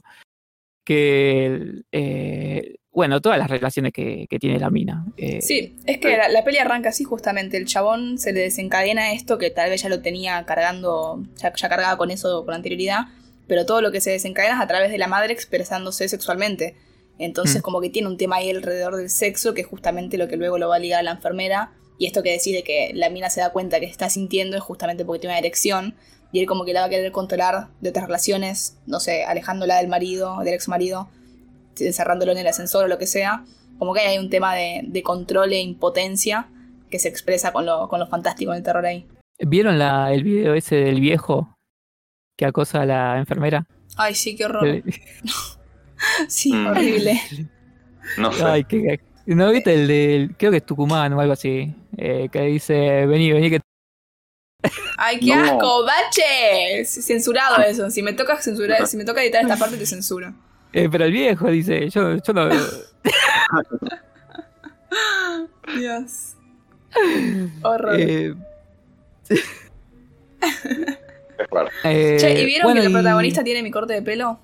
[0.85, 5.05] que, eh, bueno, todas las relaciones que, que tiene la mina.
[5.15, 7.55] eh, Sí, es que la, la peli arranca así justamente.
[7.55, 11.69] El chabón se le desencadena esto que tal vez ya lo tenía cargando, ya, ya
[11.69, 13.03] cargaba con eso con anterioridad,
[13.47, 16.75] pero todo lo que se desencadena es a través de la madre expresándose sexualmente.
[17.19, 17.61] Entonces Mm.
[17.61, 20.57] como que tiene un tema ahí alrededor del sexo, que es justamente lo que luego
[20.57, 21.71] lo va a ligar a la enfermera.
[21.97, 25.05] Y esto que decide que la mina se da cuenta que está sintiendo es justamente
[25.05, 25.95] porque tiene una erección.
[26.33, 29.77] Y él como que la va a querer controlar de otras relaciones, no sé, alejándola
[29.77, 31.09] del marido, del ex marido,
[31.81, 33.43] encerrándolo en el ascensor o lo que sea.
[33.77, 36.47] Como que hay un tema de, de control e impotencia
[36.89, 39.07] que se expresa con lo, con lo fantástico en el terror ahí.
[39.39, 41.55] ¿Vieron la, el video ese del viejo
[42.37, 43.65] que acosa a la enfermera?
[43.95, 44.67] Ay, sí, qué horror.
[44.67, 44.83] Eh,
[46.27, 46.67] Sí, Mm.
[46.67, 47.21] horrible.
[48.17, 48.43] No sé.
[48.43, 51.73] Ay, qué, ¿No viste el del, creo que es Tucumán o algo así?
[51.97, 53.59] eh, que dice, vení, vení que...
[54.97, 55.43] Ay, qué No.
[55.43, 56.85] asco, bache.
[56.85, 57.89] Censurado eso.
[57.91, 60.33] Si me toca censurar, si me toca editar esta parte, te censuro.
[60.73, 62.49] Eh, pero el viejo dice, yo, yo no...
[65.75, 66.35] Dios.
[67.63, 67.99] Horror.
[67.99, 68.33] eh,
[71.83, 74.39] eh, che, ¿y vieron bueno, que la y- protagonista tiene mi corte de pelo?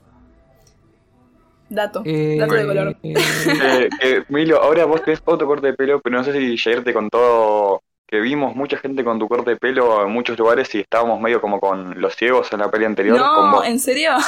[1.70, 2.04] Dato.
[2.06, 2.96] eh, Dato de color.
[3.04, 6.58] eh, Eh, eh, Milo, ahora vos tenés otro corte de pelo, pero no sé si
[6.58, 10.74] Jair te contó que vimos mucha gente con tu corte de pelo en muchos lugares
[10.76, 13.18] y estábamos medio como con los ciegos en la peli anterior.
[13.18, 13.66] con No, vos.
[13.68, 14.12] ¿en serio?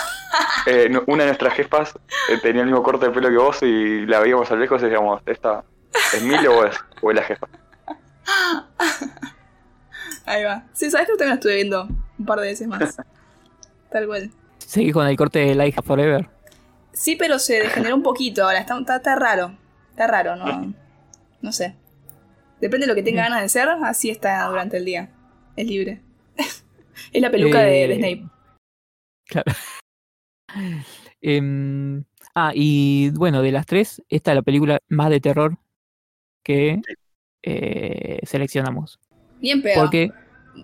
[0.65, 1.97] Eh, una de nuestras jefas
[2.29, 4.81] eh, tenía el mismo corte de pelo que vos y la veíamos a lo lejos
[4.81, 5.63] y decíamos, ¿esta
[6.13, 7.47] es Milo o es, o es la jefa?
[10.25, 10.63] Ahí va.
[10.73, 11.87] Sí, sabes que también la estuve viendo
[12.19, 12.97] un par de veces más.
[13.89, 14.29] Tal cual.
[14.57, 16.29] Seguí con el corte de Life Forever.
[16.91, 18.59] Sí, pero se degeneró un poquito ahora.
[18.59, 19.53] Está, está, está raro.
[19.91, 20.73] Está raro, no.
[21.41, 21.75] No sé.
[22.61, 25.09] Depende de lo que tenga ganas de ser, así está durante el día.
[25.55, 26.01] Es libre.
[27.13, 28.29] es la peluca de, de Eh, Snape.
[29.27, 29.51] Claro.
[31.21, 32.03] Em,
[32.35, 35.57] ah, y bueno, de las tres, esta es la película más de terror
[36.43, 36.81] que
[37.43, 38.99] eh, seleccionamos.
[39.41, 39.81] Ni en pedo.
[39.81, 40.11] Porque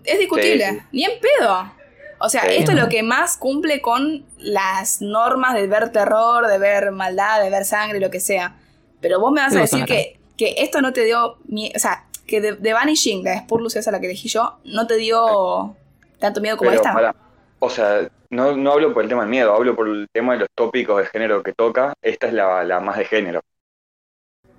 [0.05, 0.65] Es discutible.
[0.71, 0.79] Sí.
[0.91, 1.71] Ni en pedo.
[2.19, 2.55] O sea, Sí.
[2.57, 7.43] esto es lo que más cumple con las normas de ver terror, de ver maldad,
[7.43, 8.55] de ver sangre, lo que sea.
[9.01, 11.37] Pero vos me vas a decir que, que esto no te dio.
[11.37, 14.87] O sea, que de, de Vanishing, la de Spurlus, esa la que elegí yo, no
[14.87, 15.75] te dio
[16.19, 17.15] tanto miedo como Pero esta.
[17.59, 20.39] o sea, no, no hablo por el tema del miedo, hablo por el tema de
[20.39, 21.93] los tópicos de género que toca.
[22.01, 23.41] Esta es la, la más de género.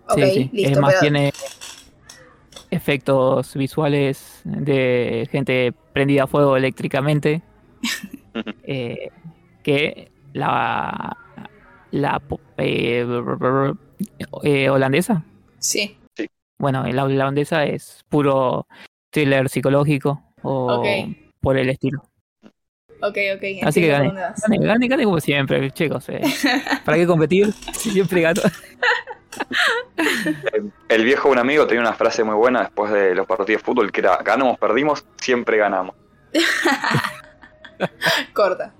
[0.08, 0.72] Ok, sí, sí, listo.
[0.72, 1.32] es más, pero- tiene
[2.70, 7.42] efectos visuales de gente prendida a fuego eléctricamente.
[8.64, 9.10] eh,
[9.62, 11.16] que la,
[11.90, 12.22] la
[12.58, 13.06] eh,
[14.42, 15.24] eh, holandesa.
[15.64, 15.96] Sí.
[16.58, 18.66] Bueno, la holandesa es puro
[19.10, 20.82] thriller psicológico o
[21.40, 22.02] por el estilo.
[23.00, 23.42] Ok, ok.
[23.62, 24.12] Así que gane.
[24.12, 26.06] Gane, gane, gane como siempre, chicos.
[26.10, 26.20] eh.
[26.84, 27.50] ¿Para qué competir?
[27.72, 28.42] Si Siempre gato.
[30.88, 33.90] El viejo un amigo tenía una frase muy buena después de los partidos de fútbol
[33.90, 35.96] que era ganamos, perdimos, siempre ganamos.
[38.34, 38.74] Corta.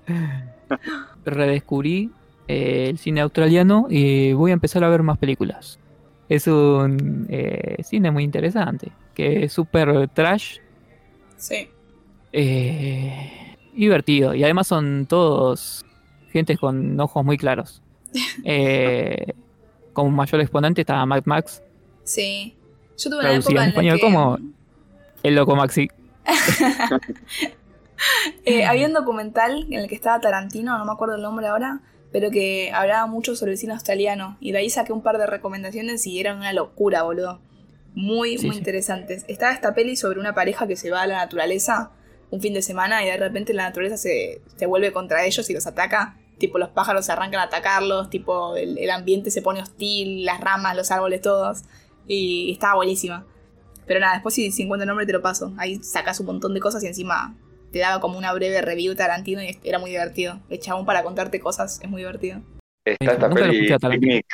[1.25, 2.11] Redescubrí
[2.47, 5.79] eh, el cine australiano y voy a empezar a ver más películas.
[6.27, 10.57] Es un eh, cine muy interesante, que es súper trash,
[11.37, 11.69] Sí.
[12.33, 14.33] eh, divertido.
[14.33, 15.85] Y además son todos
[16.31, 17.81] gente con ojos muy claros.
[18.43, 19.33] Eh,
[19.93, 21.61] como mayor exponente está Mad Max,
[22.03, 22.55] Sí.
[22.97, 24.37] Yo tuve una época en español la que como
[25.23, 25.89] El Loco Maxi.
[28.45, 31.79] eh, había un documental en el que estaba Tarantino, no me acuerdo el nombre ahora,
[32.11, 34.37] pero que hablaba mucho sobre el cine australiano.
[34.39, 37.41] Y de ahí saqué un par de recomendaciones y eran una locura, boludo.
[37.93, 38.59] Muy, Sí, muy sí.
[38.59, 39.25] interesantes.
[39.27, 41.91] Estaba esta peli sobre una pareja que se va a la naturaleza
[42.31, 45.53] un fin de semana y de repente la naturaleza se, se vuelve contra ellos y
[45.53, 46.17] los ataca.
[46.37, 50.41] Tipo, los pájaros se arrancan a atacarlos, tipo, el, el ambiente se pone hostil, las
[50.41, 51.63] ramas, los árboles, todos.
[52.07, 53.25] Y estaba buenísima.
[53.85, 55.53] Pero nada, después si, si encuentro el nombre te lo paso.
[55.57, 57.37] Ahí sacas un montón de cosas y encima
[57.75, 60.39] te daba como una breve review Tarantino y era muy divertido.
[60.49, 62.39] El chabón para contarte cosas es muy divertido.
[62.85, 63.67] Está esta Nunca peli.
[63.67, 64.25] Picnic,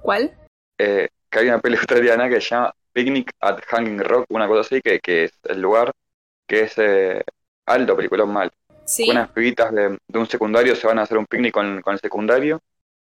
[0.00, 0.30] ¿Cuál?
[0.78, 4.60] eh, que hay una peli australiana que se llama Picnic at Hanging Rock, una cosa
[4.60, 5.90] así, que, que es el lugar
[6.46, 7.24] que es eh,
[7.66, 8.52] alto, peliculón mal.
[8.84, 9.10] Sí.
[9.10, 11.98] Unas pibitas de, de un secundario se van a hacer un picnic con, con el
[11.98, 12.60] secundario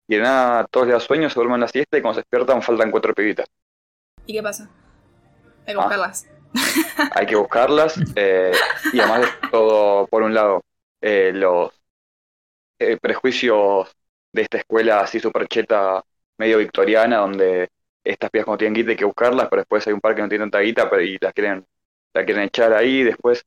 [0.06, 2.62] y de nada todos les da sueño, se duermen la siesta y cuando se despiertan
[2.62, 3.48] faltan cuatro pibitas.
[4.26, 4.70] ¿Y qué pasa?
[5.66, 5.82] Hay que Ah.
[5.82, 6.28] buscarlas.
[7.14, 8.52] Hay que buscarlas eh,
[8.92, 10.62] y además de todo, por un lado,
[11.00, 11.72] eh, los
[12.78, 13.90] eh, prejuicios
[14.32, 16.02] de esta escuela así super cheta,
[16.38, 17.70] medio victoriana, donde
[18.04, 20.28] estas pibas cuando tienen guita hay que buscarlas, pero después hay un par que no
[20.28, 21.66] tienen tanta guita pero, y las quieren,
[22.14, 23.44] la quieren echar ahí, después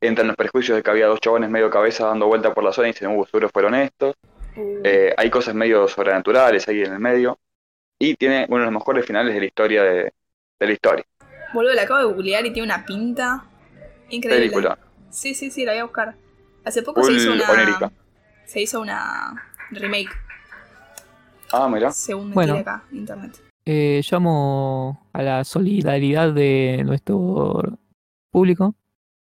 [0.00, 2.88] entran los prejuicios de que había dos chabones medio cabeza dando vuelta por la zona
[2.88, 4.14] y dicen, uh, seguro fueron estos.
[4.56, 7.38] Uh, Eh, hay cosas medio sobrenaturales ahí en el medio.
[7.98, 10.12] Y tiene uno de los mejores finales de la historia de,
[10.60, 11.04] de la historia.
[11.54, 13.44] Boludo, la acabo de googlear y tiene una pinta
[14.10, 14.48] increíble.
[14.50, 14.78] Película.
[15.10, 16.14] Sí, sí, sí, la voy a buscar.
[16.64, 17.92] Hace poco Full se hizo una.
[18.44, 20.10] Se hizo una remake,
[21.52, 21.90] Ah, mira.
[21.92, 22.54] según me Bueno.
[22.56, 23.42] acá, internet.
[23.64, 27.78] Eh, llamo a la solidaridad de nuestro
[28.30, 28.74] público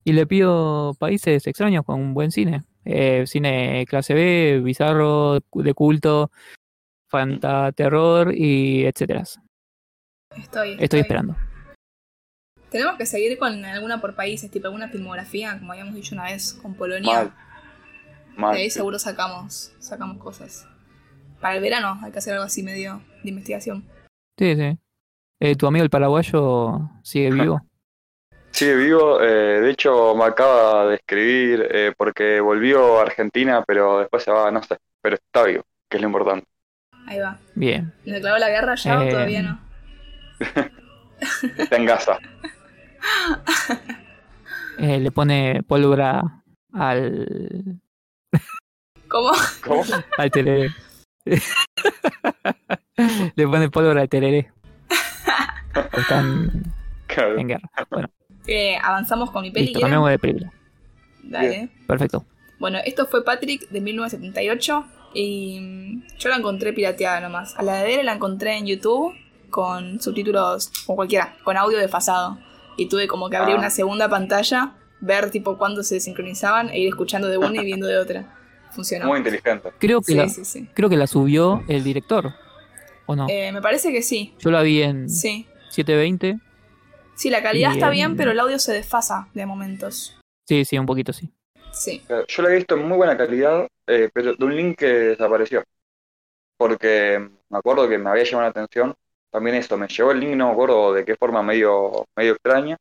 [0.04, 2.62] y le pido países extraños con un buen cine.
[2.84, 6.32] Eh, cine clase B, bizarro, de culto,
[7.08, 9.22] fantaterror y etcétera.
[10.36, 11.36] Estoy, Estoy esperando.
[12.72, 16.54] Tenemos que seguir con alguna por países, tipo alguna filmografía, como habíamos dicho una vez
[16.54, 17.12] con Polonia.
[17.12, 17.32] Mal.
[18.34, 18.54] Mal.
[18.54, 20.66] De ahí seguro sacamos, sacamos cosas.
[21.38, 23.84] Para el verano hay que hacer algo así medio de investigación.
[24.38, 24.78] Sí, sí.
[25.38, 27.60] Eh, ¿Tu amigo el paraguayo sigue vivo?
[28.52, 33.98] Sigue vivo, eh, de hecho me acaba de escribir eh, porque volvió a Argentina, pero
[33.98, 36.46] después se va, no sé, pero está vivo, que es lo importante.
[37.06, 37.38] Ahí va.
[37.54, 37.92] Bien.
[38.04, 39.60] ¿Le declaró la guerra ya o Eh, todavía no?
[41.58, 42.18] Está en Gaza.
[44.78, 46.42] Eh, le pone pólvora
[46.72, 47.78] al,
[49.07, 49.30] ¿Cómo?
[49.62, 49.84] ¿Cómo?
[50.16, 50.70] al tereré.
[53.36, 54.50] le pone pólvora al tereré.
[55.92, 56.64] Están
[57.07, 57.38] Claro.
[57.38, 57.68] en guerra.
[57.90, 58.09] Bueno,
[58.46, 59.72] Eh, avanzamos con mi peli.
[59.74, 60.53] cambiamos de película.
[61.22, 61.68] Dale.
[61.86, 62.24] Perfecto.
[62.59, 67.55] Bueno, esto fue Patrick de 1978 y mm, yo la encontré pirateada nomás.
[67.59, 69.14] A la de él la encontré en YouTube
[69.50, 72.38] con subtítulos o cualquiera, con audio desfasado.
[72.76, 73.58] Y tuve como que abrir Ah.
[73.58, 77.86] una segunda pantalla, ver tipo cuándo se sincronizaban e ir escuchando de una y viendo
[77.86, 78.34] de otra.
[78.70, 79.06] Funcionó.
[79.06, 79.70] Muy inteligente.
[79.78, 80.68] Creo que, Sí, la, sí, sí.
[80.72, 82.32] creo que la subió el director.
[83.06, 83.26] ¿O no?
[83.28, 84.34] Eh, me parece que sí.
[84.38, 85.46] Yo la vi en Sí.
[85.70, 86.38] 720.
[87.14, 88.10] Sí, la calidad está Bien.
[88.12, 90.18] bien, pero el audio se desfasa de momentos.
[90.48, 91.30] Sí, sí, un poquito sí.
[91.72, 92.00] Sí.
[92.06, 94.86] Claro, Yo la he visto en muy buena calidad, eh, pero de un link que
[94.86, 95.62] desapareció.
[96.56, 98.94] Porque me acuerdo que me había llamado la atención
[99.32, 102.78] también eso, me llegó el link, no me acuerdo de qué forma medio, medio extraña.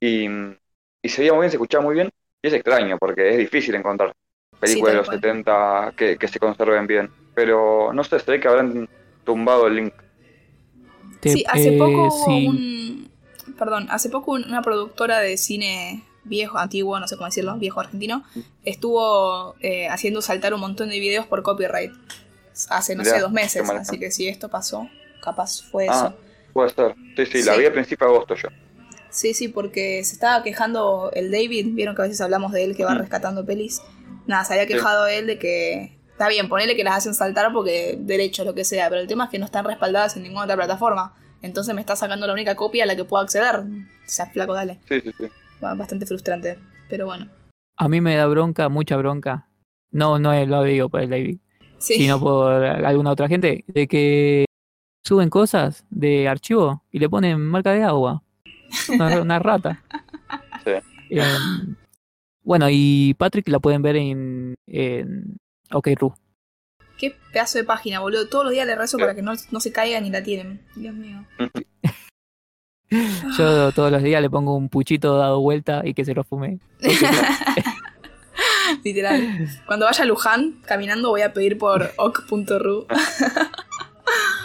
[0.00, 0.26] Y,
[1.02, 2.10] y se veía muy bien, se escuchaba muy bien.
[2.42, 4.14] Y es extraño, porque es difícil encontrar
[4.60, 5.22] películas de los cual.
[5.22, 7.10] 70 que, que se conserven bien.
[7.34, 8.88] Pero no sé, se ve que habrán
[9.24, 9.94] tumbado el link.
[11.24, 12.46] Sí, hace eh, poco hubo sí.
[12.46, 13.10] un.
[13.58, 17.80] Perdón, hace poco un- una productora de cine viejo, antiguo, no sé cómo decirlo, viejo
[17.80, 18.22] argentino,
[18.64, 21.92] estuvo eh, haciendo saltar un montón de videos por copyright.
[22.70, 23.74] Hace, no sé, dos meses.
[23.74, 24.88] Así que si esto pasó,
[25.22, 25.92] capaz fue eso.
[25.94, 26.14] Ah,
[26.52, 26.94] puede ser.
[27.16, 27.60] Sí, sí, la Sí.
[27.60, 28.48] vi a principio de agosto yo.
[29.10, 32.76] Sí, sí, porque se estaba quejando el David, vieron que a veces hablamos de él
[32.76, 32.98] que va Mm.
[32.98, 33.80] rescatando pelis.
[34.26, 34.74] Nada, se había Sí.
[34.74, 35.94] quejado él de que.
[36.12, 39.24] Está bien, ponele que las hacen saltar porque derechos, lo que sea, pero el tema
[39.24, 41.14] es que no están respaldadas en ninguna otra plataforma.
[41.42, 43.56] Entonces me está sacando la única copia a la que puedo acceder.
[43.60, 43.64] O
[44.06, 44.80] sea, flaco, dale.
[44.88, 45.26] Sí, sí, sí.
[45.60, 46.58] Bastante frustrante,
[46.90, 47.28] pero bueno.
[47.76, 49.46] A mí me da bronca, mucha bronca.
[49.92, 51.38] No, no lo digo por el David,
[51.78, 51.94] Sí.
[51.94, 54.44] sino por alguna otra gente, de que
[55.08, 58.22] suben cosas de archivo y le ponen marca de agua.
[58.90, 59.82] Una, una rata.
[60.64, 60.72] Sí.
[61.10, 61.22] Eh,
[62.42, 65.38] bueno, y Patrick la pueden ver en, en
[65.70, 66.14] OkRu.
[66.98, 68.28] Qué pedazo de página, boludo.
[68.28, 70.60] Todos los días le rezo para que no, no se caigan ni la tienen.
[70.76, 71.24] Dios mío.
[73.38, 76.58] Yo todos los días le pongo un puchito dado vuelta y que se lo fume.
[78.84, 79.48] Literal.
[79.66, 82.86] Cuando vaya a Luján, caminando voy a pedir por ok.ru.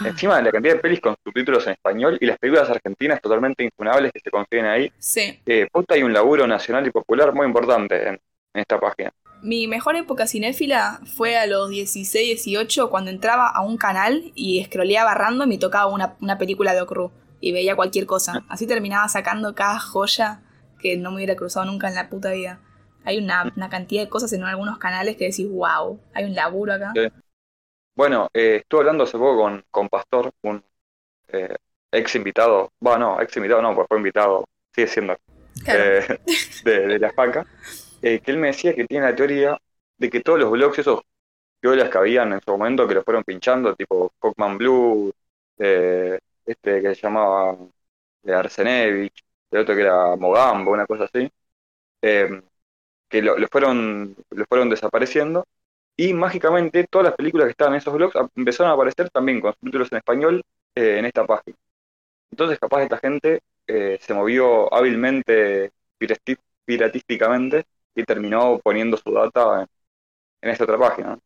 [0.06, 3.64] Encima de la cantidad de pelis con subtítulos en español y las películas argentinas totalmente
[3.64, 5.40] infunables que se consiguen ahí, Sí.
[5.46, 8.14] eh, posta hay un laburo nacional y popular muy importante en,
[8.54, 9.12] en esta página.
[9.42, 14.64] Mi mejor época cinéfila fue a los 16, 18, cuando entraba a un canal y
[14.64, 17.12] scrolleaba random y tocaba una, una película de Okru.
[17.42, 18.46] Y veía cualquier cosa.
[18.48, 20.42] Así terminaba sacando cada joya
[20.80, 22.62] que no me hubiera cruzado nunca en la puta vida.
[23.04, 26.74] Hay una, una cantidad de cosas en algunos canales que decís, wow, hay un laburo
[26.74, 26.94] acá.
[26.96, 27.02] Sí.
[27.96, 30.64] Bueno, eh, estuve hablando hace poco con, con Pastor, un
[31.30, 31.56] eh,
[31.92, 35.18] ex invitado, bueno, no, ex invitado no, pues fue invitado, sigue siendo,
[35.64, 35.88] Claro.
[35.90, 36.20] eh,
[36.62, 37.14] de, de la
[38.02, 39.58] eh, que él me decía que tiene la teoría
[39.98, 41.02] de que todos los blogs esos
[41.60, 45.14] piolas que habían en su momento, que los fueron pinchando, tipo Cockman Blue,
[45.60, 47.58] eh, este que se llamaba
[48.28, 51.30] Arsenevich, el otro que era Mogambo, una cosa así,
[52.02, 52.42] eh,
[53.10, 55.46] que lo, lo fueron, lo fueron desapareciendo
[55.96, 59.54] y mágicamente todas las películas que estaban en esos blogs empezaron a aparecer también con
[59.54, 60.44] subtítulos en español
[60.76, 61.56] eh, en esta página.
[62.32, 65.72] Entonces capaz esta gente eh, se movió hábilmente
[66.66, 67.66] piratísticamente
[67.96, 69.68] y terminó poniendo su data en,
[70.42, 71.20] en esta otra página.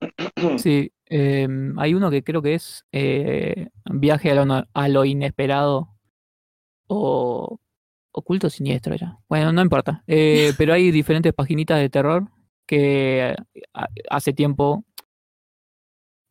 [0.58, 5.88] Sí, em, hay uno que creo que es eh, Viaje a lo, a lo inesperado
[6.86, 7.58] o
[8.12, 9.18] Oculto Siniestro ya.
[9.28, 10.04] Bueno, no importa.
[10.06, 12.28] Eh, pero hay diferentes paginitas de terror
[12.66, 13.34] que
[14.10, 14.84] hace tiempo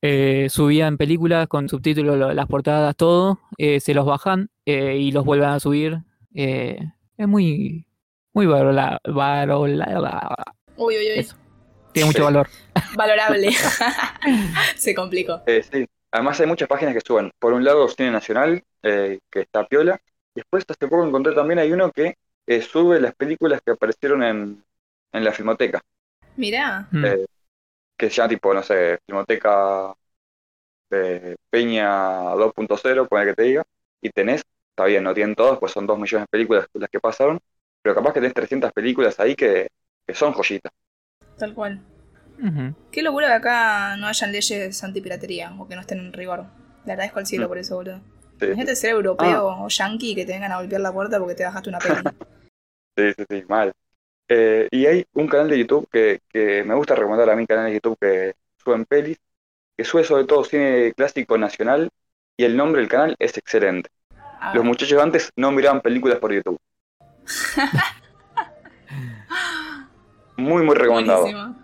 [0.02, 5.12] eh, subían películas con subtítulos, lo- las portadas, todo, eh, se los bajan eh, y
[5.12, 6.00] los vuelven a subir.
[6.34, 6.80] Eh,
[7.18, 7.86] es muy,
[8.34, 10.36] muy varola, varola-
[10.78, 11.20] Uy, uy, uy.
[11.20, 11.36] Eso.
[11.94, 12.48] tiene mucho valor.
[12.96, 13.52] Valorable.
[14.76, 15.42] Se complicó.
[15.46, 15.86] Eh, sí.
[16.12, 17.32] Además hay muchas páginas que suben.
[17.40, 20.00] Por un lado Cine Nacional, eh, que está piola.
[20.36, 22.16] Después hace poco encontré también hay uno que
[22.48, 24.64] eh, sube las películas que aparecieron en,
[25.14, 25.82] en la Filmoteca.
[26.38, 26.88] Mirá.
[26.92, 27.14] Mm.
[27.14, 27.26] eh,
[27.98, 29.94] que se llama tipo, no sé, Filmoteca
[30.92, 33.64] eh, Peña 2.0, poner que te diga,
[34.02, 37.00] y tenés, está bien, no tienen todos, pues son 2 millones de películas las que
[37.00, 37.40] pasaron,
[37.82, 39.70] pero capaz que tenés 300 películas ahí que,
[40.08, 40.72] que son joyitas.
[41.38, 41.82] Tal cual.
[42.92, 46.46] Qué locura que acá no hayan leyes antipiratería o que no estén en rigor.
[46.86, 47.48] Le agradezco al cielo Mm.
[47.48, 48.02] por eso, boludo.
[48.40, 51.36] Sí, Imagínate ser europeo o yankee y que te vengan a golpear la puerta porque
[51.36, 52.14] te bajaste una peli.
[52.98, 53.74] sí, sí, sí, mal.
[54.34, 57.66] Eh, y hay un canal de YouTube que, que me gusta recomendar a mí, canal
[57.66, 59.18] de YouTube que suben pelis,
[59.76, 61.90] que sube sobre todo cine clásico nacional,
[62.38, 63.90] y el nombre del canal es excelente.
[64.16, 66.58] Ah, Los muchachos antes no miraban películas por YouTube.
[70.38, 71.22] Muy, muy recomendado.
[71.24, 71.56] buenísimo.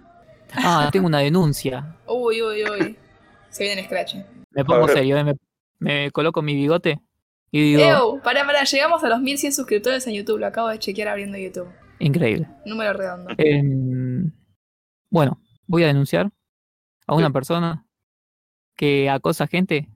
[0.53, 1.95] Ah, tengo una denuncia.
[2.05, 2.97] Uy, uy, uy.
[3.49, 4.15] Se viene el scratch.
[4.51, 5.23] Me pongo serio, ¿eh?
[5.23, 5.35] me,
[5.79, 6.99] me coloco mi bigote
[7.49, 10.37] y digo, Ew, pará, pará, llegamos a los 1100 suscriptores en YouTube.
[10.37, 11.69] Lo acabo de chequear abriendo YouTube.
[11.99, 12.47] Increíble.
[12.65, 13.33] Número redondo.
[13.37, 14.31] Em,
[15.09, 16.31] bueno, voy a denunciar
[17.05, 17.85] a una persona
[18.75, 19.89] que acosa gente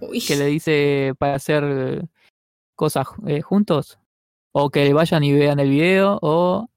[0.00, 0.20] Uy.
[0.20, 2.02] que le dice para hacer eh,
[2.74, 3.98] cosas eh, juntos
[4.52, 6.68] o que vayan y vean el video o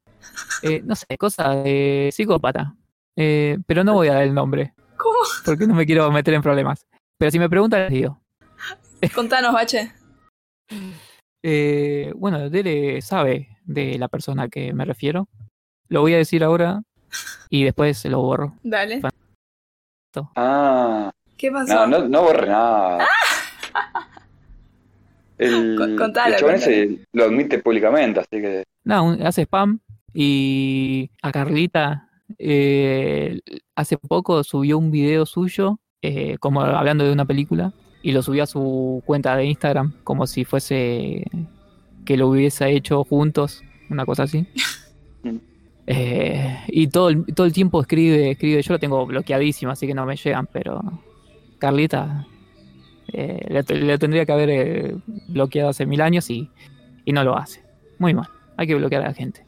[0.63, 2.75] eh, no sé, cosas de psicópata.
[3.15, 5.19] Eh, pero no voy a dar el nombre ¿Cómo?
[5.43, 6.86] porque no me quiero meter en problemas.
[7.17, 8.21] Pero si me preguntan, les digo.
[9.13, 9.91] Contanos, bache.
[11.43, 15.27] Eh, bueno, Dele sabe de la persona a que me refiero.
[15.87, 16.81] Lo voy a decir ahora
[17.49, 18.53] y después lo borro.
[18.63, 19.01] Dale.
[20.35, 21.87] Ah, ¿Qué pasó?
[21.87, 23.07] no, no, no borre nada.
[25.37, 26.71] El, Con- contalo, el chabón contalo.
[26.75, 29.79] ese lo admite públicamente, así que No, un- hace spam
[30.13, 33.39] y a Carlita eh,
[33.73, 37.71] hace poco subió un video suyo eh, como hablando de una película
[38.01, 41.25] y lo subió a su cuenta de Instagram como si fuese
[42.05, 44.45] que lo hubiese hecho juntos, una cosa así.
[45.21, 45.35] Mm.
[45.85, 49.93] Eh, y todo el, todo el tiempo escribe, escribe, yo lo tengo bloqueadísimo, así que
[49.93, 50.81] no me llegan, pero
[51.57, 52.25] Carlita
[53.11, 54.95] eh, le, le tendría que haber eh,
[55.27, 56.49] bloqueado hace mil años y,
[57.03, 57.63] y no lo hace.
[57.97, 59.45] Muy mal, hay que bloquear a la gente.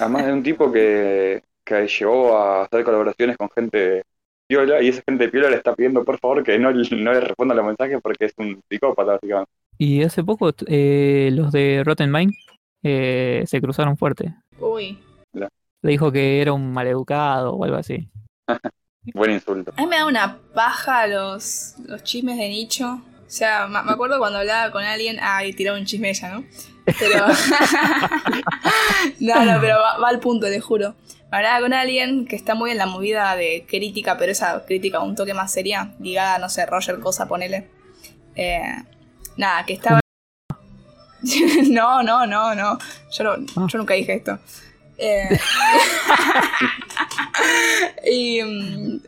[0.00, 4.04] además de un tipo que, que llegó a hacer colaboraciones con gente
[4.46, 7.54] piola y esa gente piola le está pidiendo por favor que no, no le responda
[7.54, 9.50] los mensajes porque es un psicópata, básicamente.
[9.78, 12.32] Y hace poco eh, los de Rotten Mind
[12.82, 14.34] eh, se cruzaron fuerte.
[14.58, 14.98] Uy.
[15.32, 18.08] Le dijo que era un maleducado o algo así.
[19.14, 19.72] Buen insulto.
[19.76, 23.02] A mí me da una paja los, los chismes de nicho.
[23.26, 26.44] O sea, me me acuerdo cuando hablaba con alguien, ay, tiraba un chisme ella, ¿no?
[26.84, 27.26] Pero.
[29.20, 30.94] no, no, pero va, va al punto, le juro.
[31.32, 35.16] Hablaba con alguien que está muy en la movida de crítica, pero esa crítica un
[35.16, 37.70] toque más seria, ligada, no sé, Roger Cosa, ponele.
[38.36, 38.76] Eh,
[39.38, 40.00] nada, que estaba...
[41.70, 42.78] no, no, no, no.
[43.10, 44.38] Yo, no, yo nunca dije esto.
[44.98, 45.38] Eh,
[48.10, 49.00] y, mm,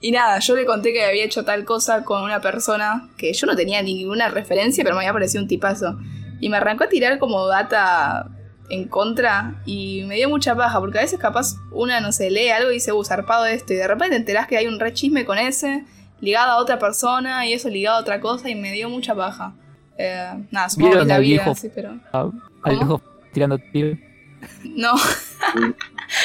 [0.00, 3.46] y nada, yo le conté que había hecho tal cosa con una persona que yo
[3.46, 5.96] no tenía ninguna referencia, pero me había parecido un tipazo.
[6.40, 8.28] Y me arrancó a tirar como data
[8.70, 12.48] en contra y me dio mucha paja, porque a veces capaz una, no se lee
[12.48, 14.92] algo y dice, uh, zarpado esto, y de repente te enterás que hay un re
[14.92, 15.84] chisme con ese,
[16.20, 19.54] ligado a otra persona, y eso ligado a otra cosa, y me dio mucha paja.
[19.98, 21.54] Eh, nada, supongo que ¿Vieron la al vida, viejo?
[21.54, 21.98] sí, pero...
[22.12, 22.30] a-
[22.62, 23.02] al viejo
[23.32, 23.96] tirando tiro.
[24.64, 24.94] No.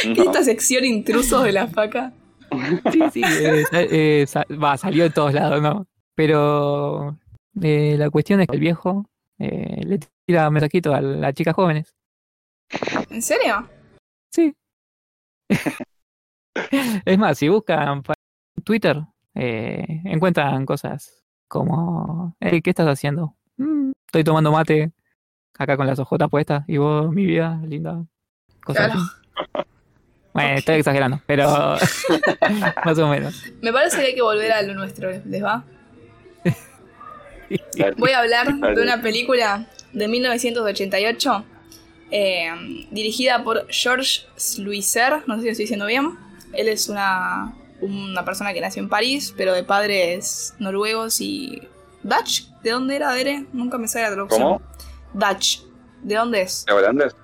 [0.04, 2.14] ¿Qué esta sección intrusos de la faca?
[2.94, 4.26] Sí, sí, eh, eh,
[4.64, 5.86] va, salió de todos lados, ¿no?
[6.14, 7.18] Pero
[7.62, 9.06] eh, la cuestión es que el viejo
[9.40, 11.94] eh, le tira mensajito a las chicas jóvenes.
[13.10, 13.68] ¿En serio?
[14.34, 14.56] Sí.
[17.06, 18.04] es más, si buscan
[18.64, 18.98] Twitter,
[19.36, 23.36] eh, encuentran cosas como, "Hey, ¿qué estás haciendo?
[23.58, 24.92] "Mm, estoy tomando mate
[25.58, 26.64] acá con las ojotas puestas.
[26.68, 28.04] Y vos, mi vida, linda.
[28.64, 29.00] Cosas Claro.
[29.02, 29.12] así.
[30.34, 31.48] Bueno, estoy exagerando, pero
[32.86, 33.42] más o menos.
[33.62, 35.64] Me parece que hay que volver a lo nuestro, ¿les va?
[37.98, 41.46] Voy a hablar de una película de 1988
[42.18, 42.50] eh,
[42.92, 46.18] dirigida por Georges Sluiser, no sé si lo estoy diciendo bien.
[46.54, 51.62] Él es una, una persona que nació en París, pero de padres noruegos y...
[52.04, 52.44] ¿Dutch?
[52.64, 53.46] ¿De dónde era, Dere?
[53.52, 54.42] Nunca me sale la traducción.
[54.44, 54.62] ¿Cómo?
[55.14, 55.62] Dutch.
[56.04, 56.64] ¿De dónde es?
[56.68, 57.16] ¿Neerlandés?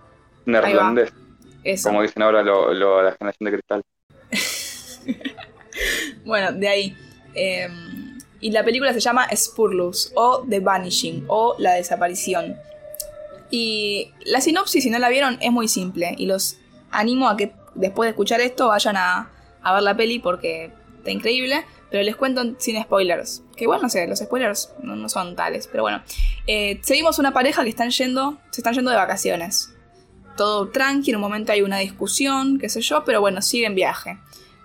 [0.46, 1.14] Neerlandés.
[1.64, 1.89] Eso.
[1.89, 3.82] Como dicen ahora lo, lo- la generación de cristal.
[6.26, 6.98] Bueno, de ahí.
[7.34, 7.68] Eh,
[8.39, 12.56] y la película se llama Spurless o The Vanishing o La Desaparición.
[13.52, 16.16] Y la sinopsis, si no la vieron, es muy simple.
[16.18, 16.58] Y los
[16.89, 19.30] animo a que después de escuchar esto vayan a,
[19.64, 21.66] ver la peli porque está increíble.
[21.91, 23.43] Pero les cuento sin spoilers.
[23.58, 25.68] Que igual no sé, los spoilers no, no son tales.
[25.68, 26.02] Pero bueno.
[26.47, 29.74] Eh, seguimos una pareja que están yendo, se están yendo de vacaciones.
[30.38, 34.18] Todo tranqui, en un momento hay una discusión, qué sé yo, pero bueno, siguen viaje.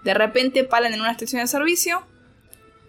[0.05, 2.07] De repente paran en una estación de servicio.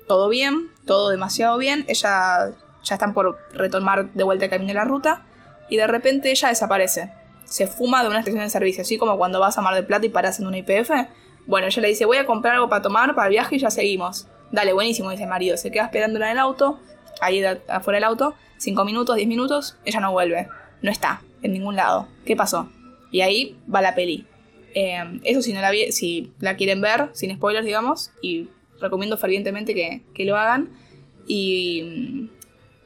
[0.08, 1.84] Todo bien, todo demasiado bien.
[1.88, 5.26] Ella ya están por retomar de vuelta el camino de la ruta.
[5.70, 7.12] Y de repente ella desaparece.
[7.46, 10.06] Se fuma de una estación de servicio, así como cuando vas a Mar del Plata
[10.06, 10.92] y paras en una IPF.
[11.46, 13.70] Bueno, ella le dice, voy a comprar algo para tomar para el viaje y ya
[13.70, 14.28] seguimos.
[14.52, 15.56] Dale, buenísimo, dice el marido.
[15.58, 16.80] Se queda esperándola en el auto,
[17.22, 18.36] ahí afuera del auto.
[18.58, 20.48] Cinco minutos, diez minutos, ella no vuelve.
[20.82, 22.08] No está en ningún lado.
[22.26, 22.70] ¿Qué pasó?
[23.12, 24.26] Y ahí va la peli.
[24.74, 28.50] Eh, eso si no la vi- si la quieren ver, sin spoilers, digamos, y
[28.82, 30.70] recomiendo fervientemente que, que lo hagan.
[31.28, 32.30] Y,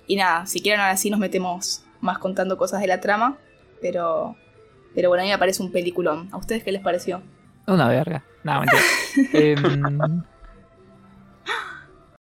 [0.07, 3.37] y nada, si quieren ahora sí nos metemos más contando cosas de la trama,
[3.81, 4.35] pero,
[4.93, 6.29] pero bueno, a mí me parece un peliculón.
[6.31, 7.21] ¿A ustedes qué les pareció?
[7.67, 8.23] Una verga.
[8.43, 8.81] No, mentira.
[9.33, 10.21] Em,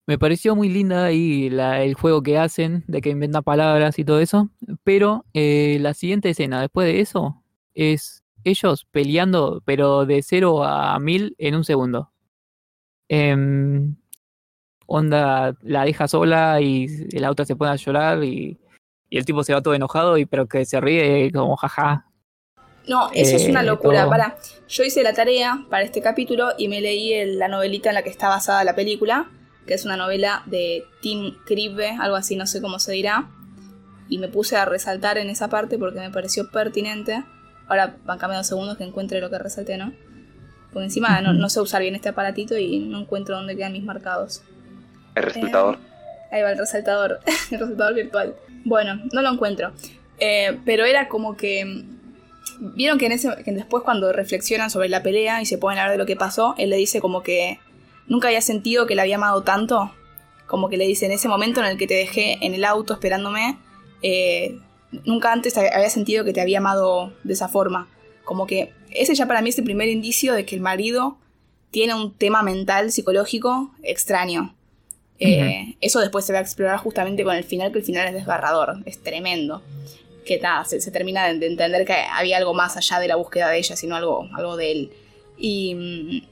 [0.07, 4.05] me pareció muy linda ahí la- el juego que hacen, de que inventan palabras y
[4.05, 4.51] todo eso.
[4.85, 7.43] Pero eh, la siguiente escena, después de eso,
[7.75, 12.13] es ellos peleando, pero de 0 a 1000 en un segundo.
[13.09, 13.97] Em,
[14.87, 18.59] onda, la deja sola y el auto se pone a llorar y,
[19.17, 22.05] y el tipo se va todo enojado, y pero que se ríe como jaja.
[22.87, 24.01] No, eso es una Eh, locura.
[24.03, 24.11] todo.
[24.11, 24.37] Para,
[24.69, 28.03] yo hice la tarea para este capítulo y me leí el- la novelita en la
[28.03, 29.29] que está basada la película,
[29.67, 33.29] que es una novela de Tim Cribe, algo así, no sé cómo se dirá.
[34.09, 37.25] Y me puse a resaltar en esa parte porque me pareció pertinente.
[37.67, 39.93] Ahora, bancame dos segundos que encuentre lo que resalté, ¿no?
[40.73, 43.83] Porque encima no, no sé usar bien este aparatito y no encuentro dónde quedan mis
[43.83, 44.43] marcados.
[45.17, 45.79] El resultador.
[46.31, 47.19] Ahí va el resaltador,
[47.51, 48.35] el resaltador virtual.
[48.67, 49.71] Bueno, no lo encuentro.
[50.19, 51.85] Eh, pero era como que.
[52.59, 55.83] Vieron que, en ese, que después, cuando reflexionan sobre la pelea y se ponen a
[55.83, 57.61] hablar de lo que pasó, él le dice como que
[58.09, 59.93] nunca había sentido que la había amado tanto.
[60.49, 62.93] Como que le dice: En ese momento en el que te dejé en el auto
[62.93, 63.57] esperándome,
[64.03, 64.59] eh,
[65.05, 67.89] nunca antes había sentido que te había amado de esa forma.
[68.25, 71.19] Como que ese ya para mí es el primer indicio de que el marido
[71.71, 74.56] tiene un tema mental, psicológico extraño.
[75.19, 78.15] Eh, Eso después se va a explorar justamente con el final, que el final es
[78.15, 79.63] desgarrador, es tremendo.
[80.25, 83.17] Que nada, se, se termina de, de entender que había algo más allá de la
[83.17, 84.91] búsqueda de ella, sino algo, algo de él.
[85.39, 86.25] Y,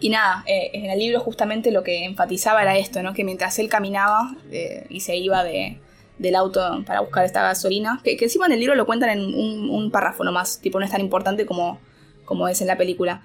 [0.00, 3.14] y nada, eh, en el libro justamente lo que enfatizaba era esto, ¿no?
[3.14, 5.78] Que mientras él caminaba eh, y se iba de,
[6.18, 9.34] del auto para buscar esta gasolina, que, que encima en el libro lo cuentan en
[9.34, 11.80] un, un párrafo nomás, tipo no es tan importante como,
[12.24, 13.22] como es en la película.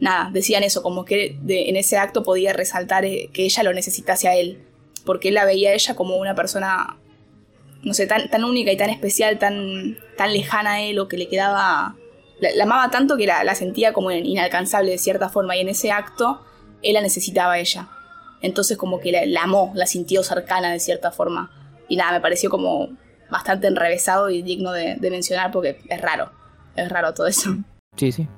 [0.00, 4.28] Nada, decían eso, como que en ese acto podía resaltar eh, que ella lo necesitase
[4.28, 4.62] a él,
[5.04, 6.98] porque él la veía a ella como una persona,
[7.82, 11.16] no sé, tan, tan única y tan especial, tan, tan lejana a él, o que
[11.16, 11.96] le quedaba
[12.40, 15.90] la, amaba tanto que la, la sentía como inalcanzable de cierta forma y en ese
[15.90, 16.40] acto
[16.82, 17.88] él la necesitaba a ella.
[18.40, 21.50] Entonces como que la, la amó, la sintió cercana de cierta forma.
[21.88, 22.90] Y nada, me pareció como
[23.30, 26.30] bastante enrevesado y digno de, de mencionar porque es raro.
[26.76, 27.56] Es raro todo eso.
[27.96, 28.28] Sí, sí.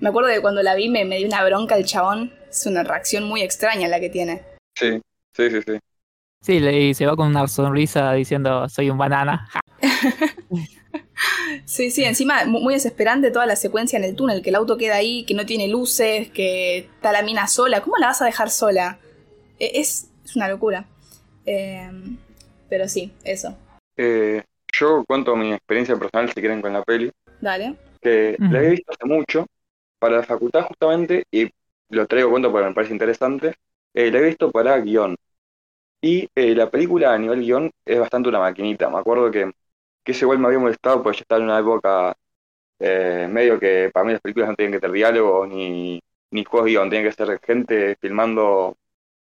[0.00, 2.32] Me acuerdo de cuando la vi me, me dio una bronca el chabón.
[2.50, 4.42] Es una reacción muy extraña la que tiene.
[4.74, 5.00] Sí,
[5.34, 5.78] sí, sí, sí.
[6.42, 9.48] Sí, le- y se va con una sonrisa diciendo soy un banana.
[9.50, 9.60] Ja.
[11.64, 14.76] Sí, sí, encima mu- muy desesperante toda la secuencia en el túnel, que el auto
[14.76, 17.80] queda ahí, que no tiene luces, que está la mina sola.
[17.82, 18.98] ¿Cómo la vas a dejar sola?
[19.58, 20.84] E- Es, es una locura.
[21.46, 21.90] Eh,
[22.68, 23.56] pero sí, eso.
[23.96, 24.42] Eh,
[24.78, 27.76] yo cuento mi experiencia personal, si quieren, con la peli, Dale.
[28.02, 29.46] que la había visto hace mucho,
[29.98, 31.50] para la facultad justamente, y
[31.90, 33.54] lo traigo cuento porque me parece interesante,
[33.94, 35.16] eh, la había visto para guion.
[36.00, 38.88] Y eh, la película a nivel guion es bastante una maquinita.
[38.90, 39.50] Me acuerdo que,
[40.04, 42.14] que eso igual me había molestado porque yo estaba en una época
[42.80, 46.00] eh, medio que para mí las películas no tienen que tener diálogos ni,
[46.32, 48.76] ni juegos guion, tienen que ser gente filmando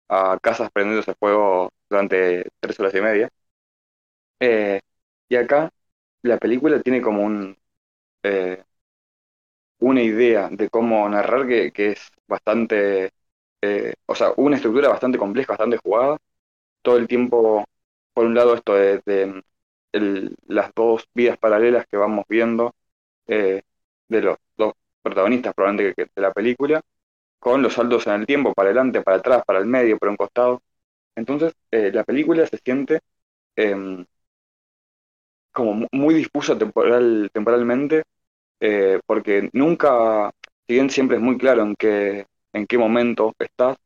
[0.09, 3.29] a casas prendiéndose fuego durante tres horas y media.
[4.39, 4.79] Eh,
[5.29, 5.69] y acá
[6.23, 7.57] la película tiene como un
[8.23, 8.63] eh,
[9.79, 13.11] una idea de cómo narrar que, que es bastante,
[13.61, 16.17] eh, o sea, una estructura bastante compleja, bastante jugada.
[16.81, 17.65] Todo el tiempo,
[18.13, 19.43] por un lado, esto de, de
[20.47, 22.73] las dos vidas paralelas que vamos viendo
[23.27, 23.63] eh,
[24.09, 26.81] de los dos protagonistas probablemente que- de la película,
[27.39, 30.17] con los saltos en el tiempo, para adelante, para atrás, para el medio, por un
[30.17, 30.61] costado.
[31.15, 33.01] Entonces, eh, la película se siente
[33.57, 34.05] em,
[35.51, 38.03] como mu- muy difusa temporal, temporalmente,
[38.59, 40.31] eh, porque nunca,
[40.67, 43.77] si bien siempre es muy claro en qué, en qué momento estás,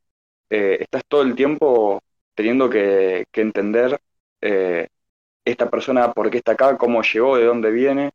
[0.50, 2.02] eh, estás todo el tiempo
[2.36, 4.00] teniendo que, que entender
[4.42, 4.88] eh,
[5.46, 8.12] esta persona por qué está acá, cómo llegó, de dónde viene,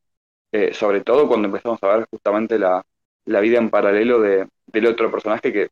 [0.73, 2.83] sobre todo cuando empezamos a ver justamente la,
[3.27, 5.69] la vida en paralelo de, del otro personaje que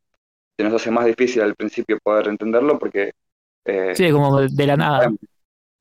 [0.57, 3.13] se nos hace más difícil al principio poder entenderlo porque...
[3.95, 5.11] Sí, como de la nada.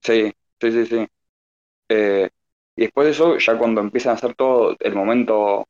[0.02, 0.32] Sí,
[0.62, 1.08] sí, sí, sí.
[1.90, 2.30] Eh,
[2.76, 5.68] y después de eso, ya cuando empiezan a hacer todo el momento,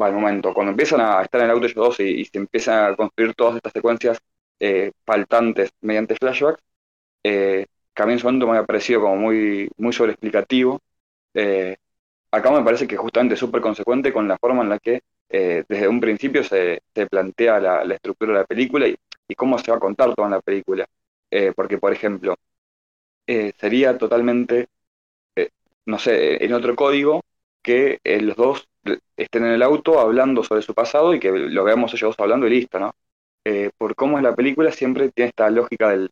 [0.00, 2.92] va, el momento, cuando empiezan a estar en el auto ellos dos y, se empiezan
[2.92, 4.18] a construir todas estas secuencias
[4.60, 6.62] eh, faltantes mediante flashbacks,
[7.24, 10.80] eh, que a mí en su momento me ha parecido como muy, muy sobreexplicativo.
[11.34, 11.76] Eh,
[12.30, 15.88] acá me parece que justamente súper consecuente con la forma en la que eh, desde
[15.88, 18.96] un principio se, se plantea la, estructura de la película y,
[19.36, 20.86] cómo se va a contar toda la película.
[21.30, 22.36] Eh, porque, por ejemplo,
[23.26, 24.66] eh, sería totalmente, eh,
[25.88, 27.22] no sé, en otro código,
[27.62, 28.68] que eh, los dos
[29.16, 32.46] estén en el auto hablando sobre su pasado y que lo veamos ellos dos hablando
[32.46, 32.92] y listo, ¿no?
[33.44, 36.10] Eh, por cómo es la película, siempre tiene esta lógica del,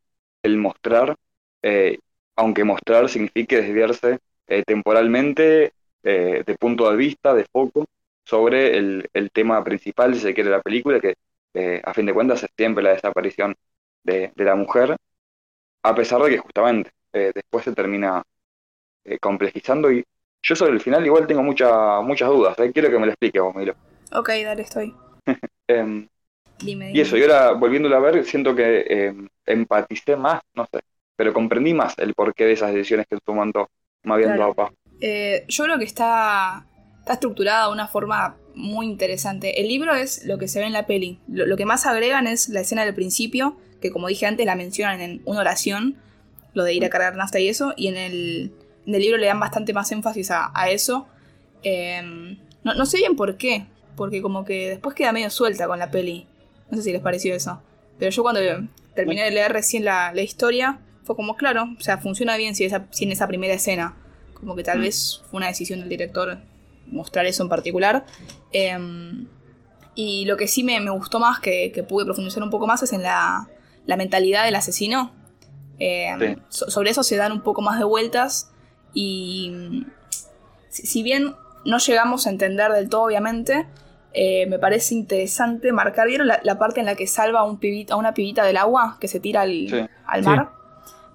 [0.56, 1.14] mostrar,
[1.62, 1.98] eh,
[2.36, 4.18] aunque mostrar signifique desviarse
[4.64, 5.72] temporalmente,
[6.02, 7.84] de punto de vista, de foco,
[8.24, 11.16] sobre el, el tema principal, si se quiere, de la película, que
[11.82, 13.56] a fin de cuentas es siempre la desaparición
[14.04, 14.96] de, de la mujer,
[15.82, 18.22] a pesar de que justamente después se termina
[19.06, 20.04] eh, complejizando y
[20.42, 22.70] yo sobre el final igual tengo mucha, muchas dudas, ¿eh?
[22.72, 23.74] quiero que me lo explique vos, Milo.
[24.12, 24.94] Ok, dale, estoy.
[25.68, 26.06] Em,
[26.60, 30.80] Dime, y eso, y ahora volviéndola a ver, siento que em, empaticé más, no sé,
[31.16, 33.68] pero comprendí más el porqué de esas decisiones que en su momento
[34.04, 34.54] me habían dado.
[35.00, 36.64] Eh, yo creo que está,
[37.00, 39.60] está estructurada de una forma muy interesante.
[39.60, 41.18] El libro es lo que se ve en la peli.
[41.28, 44.54] Lo, lo que más agregan es la escena del principio, que como dije antes la
[44.54, 45.96] mencionan en una oración,
[46.54, 48.52] lo de ir a cargar nafta y eso, y en el,
[48.86, 51.06] en el libro le dan bastante más énfasis a, a eso.
[51.62, 52.00] Eh,
[52.64, 55.90] no, no sé bien por qué, porque como que después queda medio suelta con la
[55.90, 56.26] peli.
[56.70, 57.62] No sé si les pareció eso.
[57.98, 58.40] Pero yo cuando
[58.94, 62.64] terminé de leer recién la, la historia, fue como, claro, o sea, funciona bien si,
[62.64, 63.96] esa, si en esa primera escena.
[64.34, 66.38] Como que tal vez fue una decisión del director
[66.88, 68.04] mostrar eso en particular.
[68.52, 69.26] Em,
[69.94, 72.82] y lo que sí me, me gustó más, que, que pude profundizar un poco más,
[72.82, 73.48] es en la,
[73.86, 75.12] la mentalidad del asesino.
[75.78, 76.42] Em, Sí.
[76.48, 78.50] so- sobre eso se dan un poco más de vueltas.
[79.00, 79.84] Y
[80.70, 81.34] si, si bien
[81.66, 83.66] no llegamos a entender del todo, obviamente,
[84.14, 86.08] eh, me parece interesante marcar.
[86.08, 88.56] ¿Vieron la, la parte en la que salva a, un pibita, a una pibita del
[88.56, 89.76] agua que se tira al, Sí.
[90.06, 90.28] al Sí.
[90.30, 90.48] mar?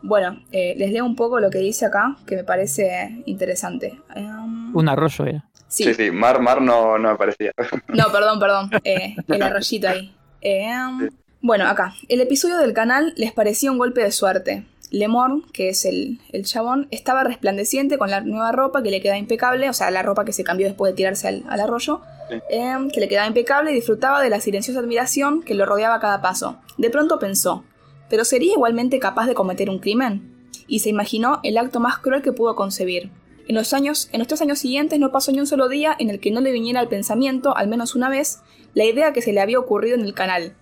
[0.03, 3.99] Bueno, eh, les leo un poco lo que dice acá, que me parece interesante.
[4.16, 5.44] Em, Un arroyo era.
[5.68, 5.84] sí.
[5.86, 7.52] Sí, sí, Mar, Mar no, no me parecía.
[7.88, 8.70] No, perdón, perdón.
[8.84, 10.16] Eh, el arroyito ahí.
[10.41, 11.10] Em,
[11.41, 11.94] bueno, acá.
[12.08, 14.66] El episodio del canal les parecía un golpe de suerte.
[14.91, 19.18] Lemor, que es el, el chabón, estaba resplandeciente con la nueva ropa que le queda
[19.18, 22.38] impecable, o sea, la ropa que se cambió después de tirarse al, al arroyo, Sí.
[22.49, 25.99] em, que le quedaba impecable y disfrutaba de la silenciosa admiración que lo rodeaba a
[25.99, 26.59] cada paso.
[26.77, 27.63] De pronto pensó,
[28.09, 30.30] ¿pero sería igualmente capaz de cometer un crimen?
[30.68, 33.09] Y se imaginó el acto más cruel que pudo concebir.
[33.47, 36.09] En los, años, en los tres años siguientes no pasó ni un solo día en
[36.09, 38.39] el que no le viniera al pensamiento, al menos una vez,
[38.73, 40.53] la idea que se le había ocurrido en el canal.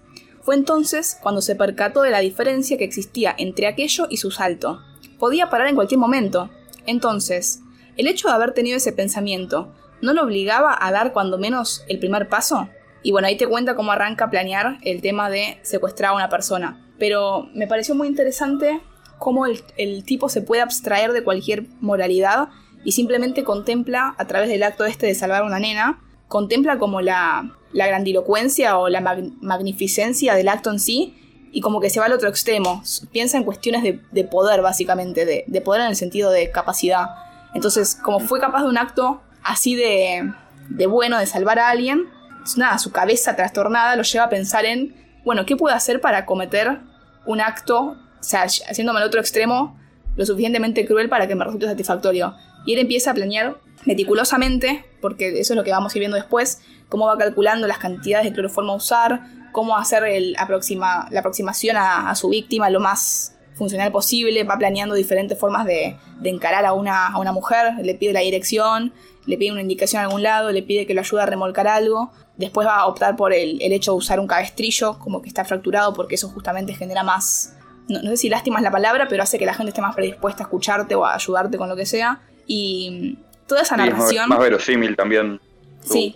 [0.50, 4.82] Fue entonces cuando se percató de la diferencia que existía entre aquello y su salto.
[5.20, 6.50] Podía parar en cualquier momento.
[6.88, 7.62] Entonces,
[7.98, 9.72] el hecho de haber tenido ese pensamiento,
[10.02, 12.68] ¿no lo obligaba a dar cuando menos el primer paso?
[13.04, 16.84] Y bueno, ahí te cuenta cómo arranca planear el tema de secuestrar a una persona.
[16.98, 18.82] Pero me pareció muy interesante
[19.20, 22.50] cómo el, el tipo se puede abstraer de cualquier moralidad
[22.84, 27.02] y simplemente contempla, a través del acto este de salvar a una nena, contempla como
[27.02, 31.16] la, la grandilocuencia o la mag- magnificencia del acto en sí
[31.52, 32.84] y como que se va al otro extremo.
[33.12, 37.08] Piensa en cuestiones de, de poder, básicamente, de, de poder en el sentido de capacidad.
[37.54, 40.32] Entonces, como fue capaz de un acto así de,
[40.70, 42.08] de bueno, de salvar a alguien,
[42.56, 46.80] nada, su cabeza trastornada lo lleva a pensar en, bueno, ¿qué puedo hacer para cometer
[47.26, 49.78] un acto, o sea, haciéndome al otro extremo,
[50.16, 52.36] lo suficientemente cruel para que me resulte satisfactorio?
[52.66, 56.18] Y él empieza a planear meticulosamente, porque eso es lo que vamos a ir viendo
[56.18, 59.22] después, cómo va calculando las cantidades de cloroformo a usar,
[59.52, 64.58] cómo hacer el aproxima, la aproximación a, a su víctima lo más funcional posible, va
[64.58, 68.94] planeando diferentes formas de, de encarar a una, a una mujer, le pide la dirección,
[69.26, 72.12] le pide una indicación a algún lado, le pide que lo ayude a remolcar algo,
[72.38, 75.44] después va a optar por el, el hecho de usar un cabestrillo, como que está
[75.44, 77.54] fracturado, porque eso justamente genera más,
[77.90, 79.94] no, no sé si lástima es la palabra, pero hace que la gente esté más
[79.94, 83.90] predispuesta a escucharte o a ayudarte con lo que sea, y toda esa Sí, es
[83.90, 84.30] narración...
[84.30, 85.40] más, más verosímil también.
[85.84, 86.16] Sí,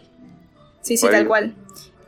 [0.84, 1.56] sí, sí, tal cual.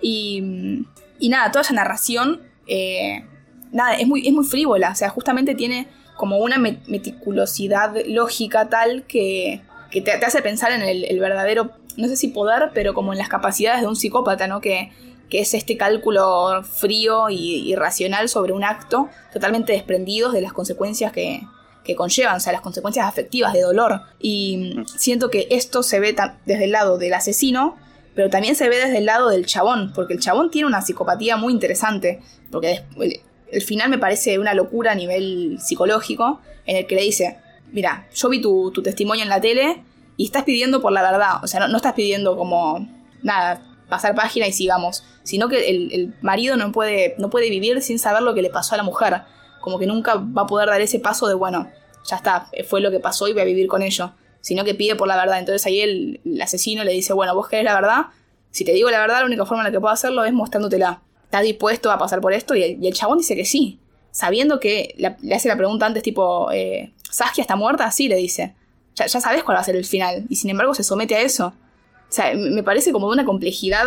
[0.02, 0.86] Y,
[1.20, 3.26] y nada, toda esa narración, eh,
[3.72, 8.70] nada, es muy, es muy frívola, o sea, justamente tiene como una me- meticulosidad lógica
[8.70, 9.62] tal que,
[9.92, 13.14] que te, te hace pensar en el, el verdadero, no sé si poder, pero como
[13.14, 14.62] en las capacidades de un psicópata, ¿no?
[14.62, 14.92] Que,
[15.30, 20.54] que es este cálculo frío y, y racional sobre un acto, totalmente desprendidos de las
[20.54, 21.42] consecuencias que,
[21.84, 24.02] que conllevan, o sea, las consecuencias afectivas de dolor.
[24.20, 26.16] Y mm, siento que esto se ve
[26.46, 27.76] desde el lado del asesino,
[28.16, 31.38] pero también se ve desde el lado del chabón, porque el chabón tiene una psicopatía
[31.38, 33.20] muy interesante, porque el,
[33.52, 37.38] el final me parece una locura a nivel psicológico, en el que le dice,
[37.72, 39.84] mira, yo vi tu, tu testimonio en la tele
[40.18, 42.88] y estás pidiendo por la verdad, o sea, no, no estás pidiendo como,
[43.22, 47.82] nada, pasar página y sigamos, sino que el, el marido no puede, no puede vivir
[47.82, 49.22] sin saber lo que le pasó a la mujer,
[49.60, 51.70] como que nunca va a poder dar ese paso de, bueno,
[52.06, 54.14] ya está, fue lo que pasó y voy a vivir con ello,
[54.46, 55.40] sino que pide por la verdad.
[55.40, 58.06] Entonces ahí el, el asesino le dice, bueno, vos querés la verdad,
[58.52, 61.02] si te digo la verdad, la única forma en la que puedo hacerlo es mostrándotela.
[61.24, 62.54] ¿Estás dispuesto a pasar por esto?
[62.54, 63.80] Y el, y el chabón dice que sí,
[64.12, 67.90] sabiendo que le hace la pregunta antes tipo, eh, ¿Saskia está muerta?
[67.90, 68.54] Sí, le dice.
[68.94, 71.48] Ya, sabes cuál va a ser el final, y sin embargo se somete a eso.
[71.48, 73.84] O sea, me parece como de una complejidad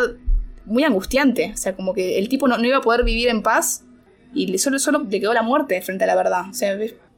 [0.65, 1.53] muy angustiante.
[1.55, 3.85] O sea, como que el tipo no, no iba a poder vivir en paz
[4.35, 6.51] y solo, solo le quedó la muerte frente a la verdad.
[6.51, 6.77] O sea,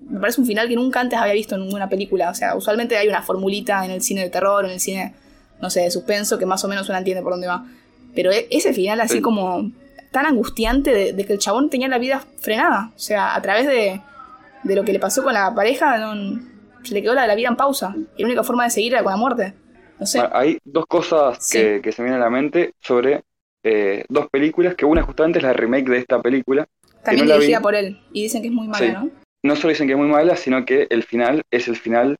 [0.08, 2.30] me parece un final que nunca antes había visto en ninguna película.
[2.30, 5.14] O sea, usualmente hay una formulita en el cine de terror, en el cine,
[5.60, 7.64] no sé, de suspenso, que más o menos uno entiende por dónde va.
[8.14, 9.20] Pero e- ese final así Sí.
[9.20, 9.70] como
[10.10, 12.90] tan angustiante de, de que el chabón tenía la vida frenada.
[12.96, 14.00] O sea, a través de,
[14.64, 16.40] de lo que le pasó con la pareja, no-
[16.82, 17.94] se le quedó la, la vida en pausa.
[18.16, 19.52] Y la única forma de seguir era con la muerte.
[19.98, 20.18] No sé.
[20.18, 21.58] Bueno, hay dos cosas Sí.
[21.58, 23.22] que, que se me vienen a la mente sobre
[23.62, 26.66] eh, dos películas, que una justamente es la remake de esta película.
[27.04, 28.00] También no dirigida por él.
[28.12, 28.92] Y dicen que es muy mala, Sí.
[28.92, 29.10] ¿no?
[29.42, 32.16] No solo dicen que es muy mala, sino que el final es el final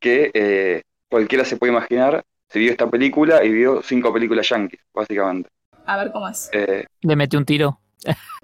[0.00, 4.80] que eh, cualquiera se puede imaginar si vio esta película y vio cinco películas yankees,
[4.92, 5.50] básicamente.
[5.84, 6.48] A ver cómo es.
[6.52, 7.80] Eh, Le mete un tiro.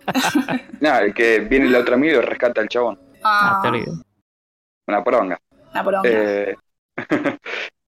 [0.80, 2.98] nada, el que viene la otra amiga y rescata al chabón.
[3.22, 3.92] Ah, Ah, terrible.
[4.88, 5.38] Una poronga.
[5.72, 6.08] una poronga.
[6.10, 6.56] Eh,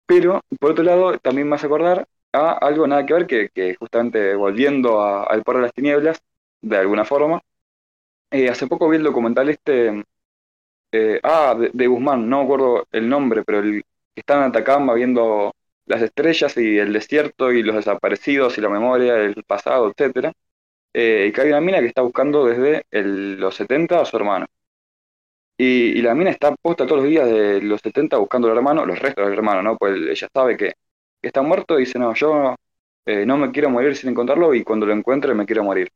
[0.07, 3.75] pero, por otro lado, también me hace acordar a algo nada que ver, que, que
[3.77, 6.21] justamente volviendo a- al Porro de las Tinieblas,
[6.63, 7.41] de alguna forma,
[8.31, 10.05] eh, hace poco vi el documental este,
[10.93, 13.83] eh, ah, de, Guzmán, no me acuerdo el nombre, pero el
[14.15, 15.53] que está en Atacama viendo
[15.87, 20.33] las estrellas y el desierto y los desaparecidos y la memoria, el pasado, etcétera,
[20.95, 24.47] eh, y que hay una mina que está buscando desde los 70 a su hermano.
[25.57, 28.99] Y, la mina está posta todos los días de los 70 buscando al hermano, los
[28.99, 29.77] restos del hermano, ¿no?
[29.77, 30.75] Pues ella sabe que,
[31.23, 32.57] está muerto y dice, no, yo
[33.07, 35.89] eh, no me quiero morir sin encontrarlo y cuando lo encuentre me quiero morir.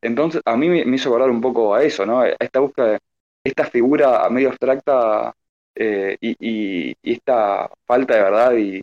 [0.00, 2.20] Entonces, a mí me, me hizo acordar un poco a eso, ¿no?
[2.20, 2.98] A esta búsqueda, de-
[3.46, 5.34] esta figura medio abstracta
[5.74, 8.80] eh, y, esta falta de verdad y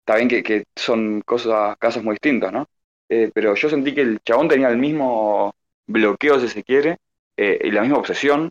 [0.00, 2.66] está bien que, son cosas, casos muy distintos, ¿no?
[3.08, 5.54] Eh, pero yo sentí que el chabón tenía el mismo
[5.86, 6.98] bloqueo, si se quiere,
[7.36, 8.50] eh, y la misma obsesión,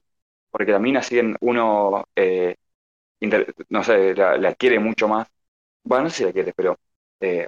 [0.52, 2.56] porque la mina siguen uno, eh,
[3.20, 5.28] inter- no sé, la, la quiere mucho más.
[5.84, 6.78] Bueno, no sé si la quiere, pero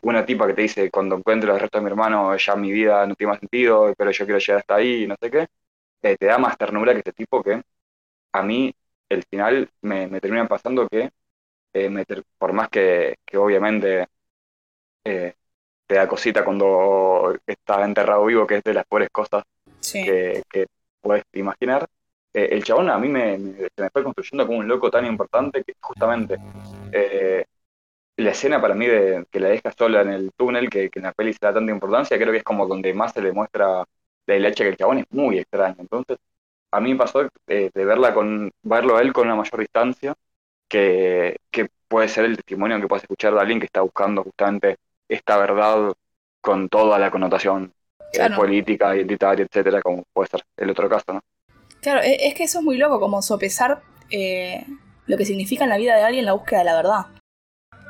[0.04, 3.06] una tipa que te dice, cuando encuentre el resto de mi hermano, ya mi vida
[3.08, 5.48] no tiene más sentido, pero yo quiero llegar hasta ahí, no sé qué,
[6.02, 7.62] te da más ternura que este tipo que
[8.34, 8.74] a mí,
[9.10, 11.12] el final, me, me termina pasando que
[11.74, 14.08] eh, meter, por más que, que obviamente
[15.04, 15.34] eh,
[15.88, 19.44] te da cosita cuando estás enterrado vivo, que es de las peores cosas
[19.82, 20.04] Sí.
[20.04, 20.68] que, que
[21.02, 21.88] puedes imaginar.
[22.34, 25.06] Eh, el chabón a mí me, me- se me fue construyendo como un loco tan
[25.06, 26.40] importante que justamente
[28.18, 31.06] la escena para mí de que la deja sola en el túnel, que, que en
[31.06, 33.86] la peli se da tanta importancia, creo que es como donde más se le muestra
[34.28, 35.76] la hilacha que el chabón es muy extraño.
[35.80, 36.18] Entonces,
[36.76, 40.14] a mí me pasó eh, de verla con, verlo a él con una mayor distancia,
[40.68, 44.78] que, que puede ser el testimonio que puedes escuchar de alguien que está buscando justamente
[45.08, 45.94] esta verdad
[46.42, 47.74] con toda la connotación
[48.14, 48.36] eh, Claro.
[48.36, 51.22] política, identitaria, etcétera, como puede ser el otro caso, ¿no?
[51.82, 54.66] Claro, e- es que eso es muy loco, como sopesar eh,
[55.08, 57.06] lo que significa en la vida de alguien la búsqueda de la verdad.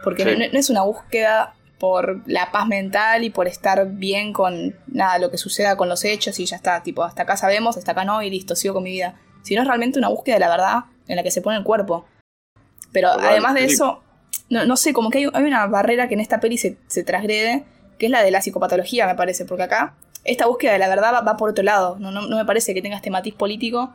[0.03, 0.31] Porque Sí.
[0.31, 5.19] no, no es una búsqueda por la paz mental y por estar bien con nada,
[5.19, 8.05] lo que suceda con los hechos y ya está, tipo, hasta acá sabemos, hasta acá
[8.05, 9.19] no y listo, sigo con mi vida.
[9.41, 10.77] Sino es realmente una búsqueda de la verdad
[11.09, 12.05] en la que se pone el cuerpo.
[12.93, 14.01] Pero Total, además de eso,
[14.47, 17.03] no, no sé, como que hay, hay una barrera que en esta peli se, se
[17.03, 17.65] transgrede,
[17.99, 21.13] que es la de la psicopatología, me parece, porque acá esta búsqueda de la verdad
[21.13, 21.97] va, va por otro lado.
[21.99, 23.91] No, no, no me parece que tenga este matiz político,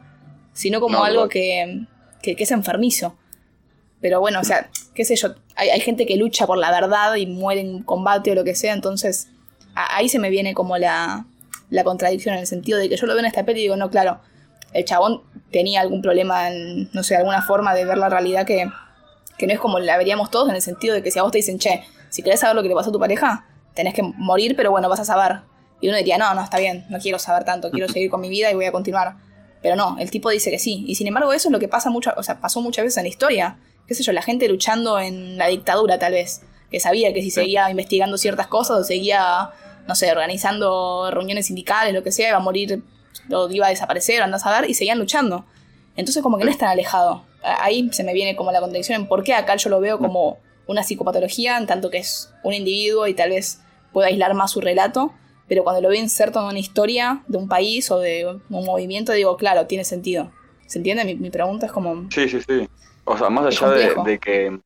[0.52, 1.86] sino como algo que,
[2.20, 3.16] que, que es enfermizo.
[4.00, 7.14] Pero bueno, o sea, qué sé yo, hay, hay gente que lucha por la verdad
[7.16, 9.28] y muere en combate o lo que sea, entonces
[9.74, 11.26] a- ahí se me viene como la,
[11.70, 13.76] la contradicción en el sentido de que yo lo veo en esta peli y digo,
[13.76, 14.20] no, claro,
[14.72, 18.70] el chabón tenía algún problema, en, no sé, alguna forma de ver la realidad que,
[19.36, 21.32] que no es como la veríamos todos en el sentido de que si a vos
[21.32, 24.02] te dicen, che, si querés saber lo que le pasó a tu pareja, tenés que
[24.02, 25.40] morir, pero bueno, vas a saber.
[25.80, 28.28] Y uno diría, no, no, está bien, no quiero saber tanto, quiero seguir con mi
[28.28, 29.14] vida y voy a continuar.
[29.62, 30.84] Pero no, el tipo dice que sí.
[30.86, 33.04] Y sin embargo, eso es lo que pasa mucho, o sea, pasó muchas veces en
[33.04, 33.58] la historia.
[33.88, 36.42] Qué sé yo, la gente luchando en la dictadura, tal vez.
[36.70, 39.50] Que sabía que si seguía investigando ciertas cosas o seguía,
[39.88, 42.82] no sé, organizando reuniones sindicales, lo que sea, iba a morir
[43.32, 45.46] o iba a desaparecer, andás a ver, y seguían luchando.
[45.96, 47.24] Entonces, como que no es tan alejado.
[47.42, 50.38] Ahí se me viene como la contradicción en por qué acá yo lo veo como
[50.66, 53.60] una psicopatología, en tanto que es un individuo y tal vez
[53.92, 55.14] pueda aislar más su relato,
[55.48, 59.12] pero cuando lo veo inserto en una historia de un país o de un movimiento,
[59.12, 60.30] digo, claro, tiene sentido.
[60.66, 61.06] ¿Se entiende?
[61.06, 62.06] Mi, mi pregunta es como...
[62.10, 62.68] Sí, sí, sí.
[63.08, 63.70] O sea, más allá
[64.04, 64.60] de, que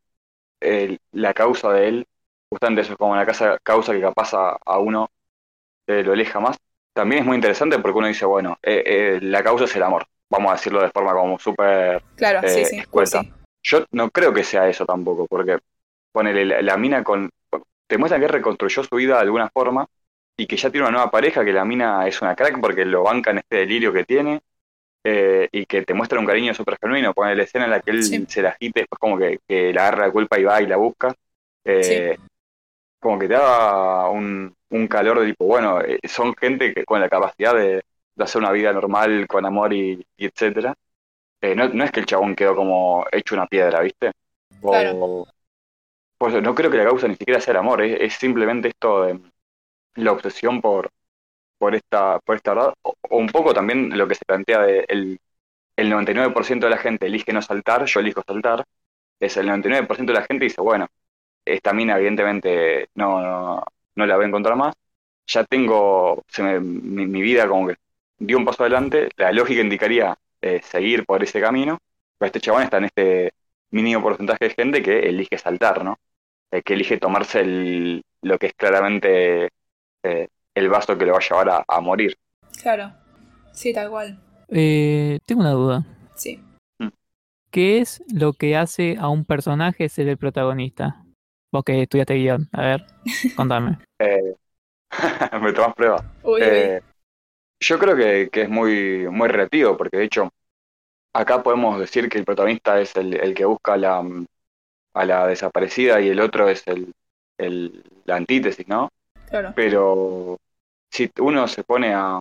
[0.60, 2.06] eh, la causa de él,
[2.50, 5.10] justamente eso es como una casa, causa que capaz a, a uno
[5.86, 6.58] eh, lo aleja más,
[6.92, 10.06] también es muy interesante porque uno dice, bueno, eh, eh, la causa es el amor.
[10.28, 12.76] Vamos a decirlo de forma como súper Claro, sí, eh, sí.
[12.78, 13.22] escueta.
[13.22, 13.32] sí.
[13.62, 15.58] Yo no creo que sea eso tampoco, porque
[16.10, 17.30] ponele la, la mina con.
[17.86, 19.86] Te muestra que reconstruyó su vida de alguna forma
[20.36, 23.02] y que ya tiene una nueva pareja, que la mina es una crack porque lo
[23.02, 24.40] banca en este delirio que tiene
[25.04, 27.14] eh, y que te muestra un cariño súper genuino.
[27.14, 28.26] Pone la escena en la que él Sí.
[28.28, 30.66] se la agita y después como que, que le agarra la culpa y va y
[30.66, 31.14] la busca.
[31.64, 32.16] Eh,
[33.00, 37.00] Como que te da un, un calor de tipo, bueno, eh, son gente que con
[37.00, 37.82] la capacidad de,
[38.14, 40.74] de hacer una vida normal, con amor y, y etcétera.
[41.56, 44.12] No, no es que el chabón quedó como hecho una piedra, ¿viste?
[44.62, 45.26] O, Claro.
[46.18, 49.04] Pues no creo que la causa ni siquiera sea el amor, es, es simplemente esto
[49.04, 49.20] de
[49.96, 50.90] la obsesión por,
[51.62, 55.20] por esta, por esta verdad, o, un poco también lo que se plantea de el,
[55.76, 58.64] el 99% de la gente elige no saltar, yo elijo saltar,
[59.20, 60.88] es el 99% de la gente dice, bueno,
[61.44, 63.64] esta mina evidentemente no, no,
[63.96, 64.74] no la voy a encontrar más,
[65.26, 67.76] ya tengo, se me- mi, mi vida como que
[68.18, 71.78] dio un paso adelante, la lógica indicaría eh, seguir por ese camino,
[72.18, 73.32] pero este chabón está en este
[73.70, 75.98] mínimo porcentaje de gente que elige saltar, ¿no?
[76.50, 79.50] Eh, que elige tomarse el, lo que es claramente
[80.02, 82.16] eh, el vaso que le va a llevar a, a morir.
[82.60, 82.92] Claro.
[83.52, 84.18] Sí, tal cual.
[84.48, 85.84] Eh, tengo una duda.
[86.14, 86.42] Sí.
[87.50, 91.04] ¿Qué es lo que hace a un personaje ser el protagonista?
[91.52, 92.86] Vos que estudiaste guion, a ver,
[93.36, 93.78] contame.
[93.98, 94.34] Eh,
[95.42, 95.96] me tomas prueba.
[96.22, 96.42] Uy, uy.
[96.42, 96.82] Eh,
[97.60, 100.30] yo creo que, que es muy, muy relativo, porque de hecho,
[101.14, 104.02] acá podemos decir que el protagonista es el, el que busca a la,
[104.94, 106.92] a la desaparecida y el otro es el,
[107.38, 108.88] el- la antítesis, ¿no?
[109.28, 109.52] Claro.
[109.54, 110.38] Pero
[110.92, 112.20] si uno se pone a,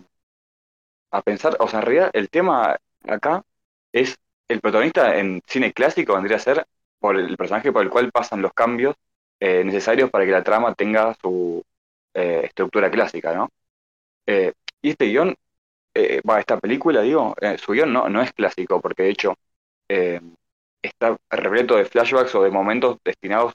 [1.12, 2.78] a pensar, o sea, en realidad el tema
[3.08, 3.44] acá
[3.92, 4.18] es
[4.48, 6.66] el protagonista en cine clásico vendría a ser
[7.00, 8.96] por el personaje por el cual pasan los cambios
[9.40, 11.64] eh, necesarios para que la trama tenga su
[12.14, 13.50] eh, estructura clásica, ¿no?
[14.28, 15.36] Eh, y este guion,
[15.96, 19.36] eh, va, esta película, digo, eh, su guion no, no es clásico, porque de hecho
[20.82, 23.54] está repleto de flashbacks o de momentos destinados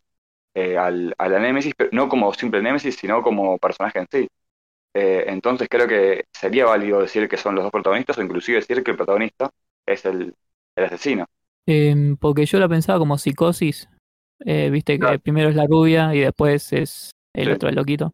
[0.56, 4.28] al, a la Némesis, pero no como simple Némesis, sino como personaje en sí.
[4.98, 8.82] Eh, entonces creo que sería válido decir que son los dos protagonistas, o inclusive decir
[8.82, 9.50] que el protagonista
[9.84, 10.34] es el,
[10.74, 11.26] el asesino.
[11.66, 13.88] Em, porque yo la pensaba como psicosis.
[14.40, 17.50] Eh, Viste que primero es la rubia y después es el Sí.
[17.52, 18.12] otro, el loquito.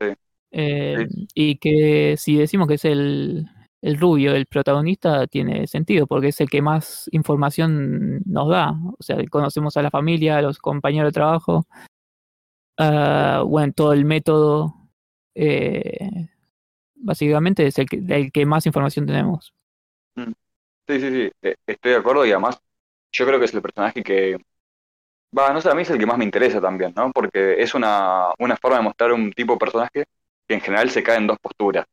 [0.00, 0.08] Sí.
[0.52, 3.44] Em, Y que si decimos que es el,
[3.82, 8.74] el rubio, el protagonista, tiene sentido porque es el que más información nos da.
[8.96, 11.66] O sea, conocemos a la familia, a los compañeros de trabajo,
[12.78, 14.81] ah, bueno, todo el método.
[15.34, 16.28] Eh,
[16.96, 19.54] básicamente es el que, el que más información tenemos.
[20.88, 22.60] Sí, sí, sí, eh, estoy de acuerdo y además
[23.12, 24.36] yo creo que es el personaje que,
[25.36, 27.10] va, no sé, a mí es el que más me interesa también, ¿no?
[27.12, 30.04] Porque es una, una forma de mostrar un tipo de personaje
[30.46, 31.86] que en general se cae en dos posturas.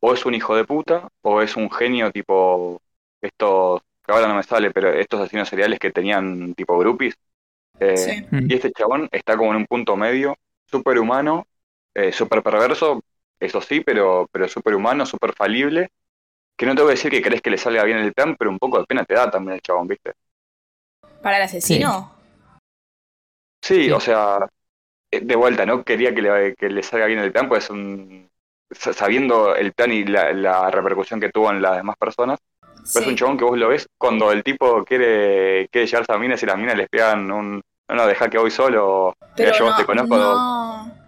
[0.00, 2.80] O es un hijo de puta, o es un genio tipo
[3.20, 7.16] estos, que ahora no me sale, pero estos asesinos seriales que tenían tipo groupies.
[7.80, 8.26] Eh, Sí.
[8.30, 8.50] Mm.
[8.50, 10.36] Y este chabón está como en un punto medio,
[10.66, 11.46] súper humano,
[11.94, 13.02] eh, súper perverso,
[13.40, 15.90] eso sí, pero, pero súper humano, súper falible.
[16.56, 18.50] Que no te voy a decir que crees que le salga bien el plan, pero
[18.50, 20.14] un poco de pena te da también el chabón, ¿viste?
[21.22, 22.10] Para el asesino.
[23.62, 23.92] Sí, Sí.
[23.92, 24.48] o sea,
[25.10, 27.70] eh, de vuelta, no quería que le, que le salga bien el plan, pues es
[27.70, 28.30] un,
[28.70, 32.40] sa- sabiendo el plan y la, la repercusión que tuvo en las demás personas,
[32.92, 33.10] pero es Sí.
[33.10, 36.46] un chabón que vos lo ves cuando el tipo quiere, quiere llevarse a minas y
[36.46, 39.74] las minas les pegan un, no, no, deja que voy solo, mira, Pero yo no,
[39.74, 40.16] te conozco.
[40.16, 40.99] no,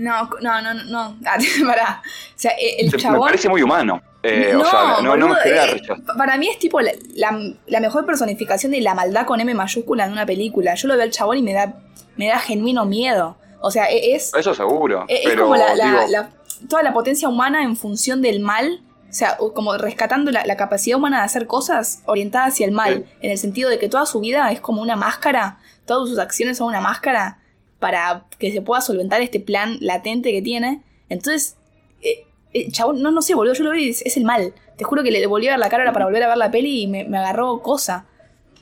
[0.00, 1.16] no, no, no, no.
[1.26, 1.36] Ah,
[1.66, 2.02] pará.
[2.04, 3.20] O sea, e- el Se- me chabón.
[3.20, 4.02] parece muy humano.
[4.22, 5.80] Eh, no, o sea, no, no me boludo, genera eh,
[6.18, 10.04] para mí es tipo la, la- la mejor personificación de la maldad con M mayúscula
[10.06, 10.74] en una película.
[10.74, 11.74] Yo lo veo al chabón y me da,
[12.16, 13.36] me da genuino miedo.
[13.60, 16.26] O sea, e- es, Eso seguro, es, es como la, digo,
[16.68, 18.82] toda la potencia humana en función del mal.
[19.08, 23.06] O sea, como rescatando la, la capacidad humana de hacer cosas orientadas hacia el mal.
[23.22, 25.58] En el sentido de que toda su vida es como una máscara.
[25.84, 27.38] Todas sus acciones son una máscara
[27.80, 30.82] para que se pueda solventar este plan latente que tiene.
[31.08, 31.56] Entonces,
[32.02, 34.54] eh, eh, chabón, no, no sé, boludo, yo lo vi y es, es el mal.
[34.78, 36.82] Te juro que le volví a ver la cara para volver a ver la peli
[36.82, 38.06] y me, me agarró cosa.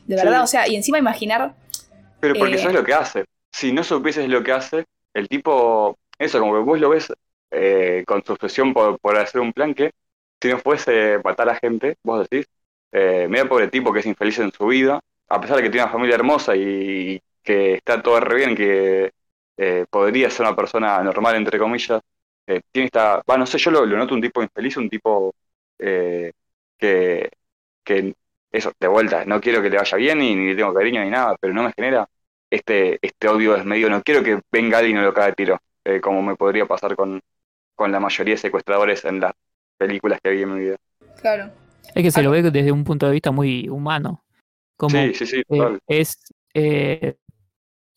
[0.07, 0.29] De Sí.
[0.29, 1.55] verdad, o sea, y encima imaginar.
[2.21, 3.25] Pero porque Eh, sabes lo que hace.
[3.53, 4.85] Si no supieses lo que hace,
[5.15, 7.13] el tipo, eso, como que vos lo ves
[7.51, 9.93] eh, con su obsesión por, por hacer un plan que,
[10.41, 12.47] si no fuese matar a gente, vos decís,
[12.93, 15.93] mira pobre tipo que es infeliz en su vida, a pesar de que tiene una
[15.93, 19.11] familia hermosa y que está todo re bien, que
[19.57, 22.03] eh, podría ser una persona normal, entre comillas,
[22.47, 25.35] eh, tiene esta, va, no sé, yo lo, lo noto un tipo infeliz, un tipo
[25.79, 26.31] eh,
[26.77, 27.31] que,
[27.83, 28.15] que,
[28.53, 31.09] eso, de vuelta, no quiero que le vaya bien ni, ni le tengo cariño ni
[31.09, 32.07] nada, pero no me genera
[32.51, 33.89] este, este odio desmedido.
[33.89, 36.97] No quiero que venga alguien y lo cague a tiro, eh, como me podría pasar
[36.97, 37.19] con,
[37.75, 39.33] con la mayoría de secuestradores en las
[39.79, 40.77] películas que vi en mi vida.
[41.19, 41.51] Claro.
[41.95, 44.23] Es que se lo ve desde un punto de vista muy humano.
[44.77, 45.81] Como Sí, sí, sí, eh, total.
[45.87, 46.19] es
[46.53, 47.17] eh,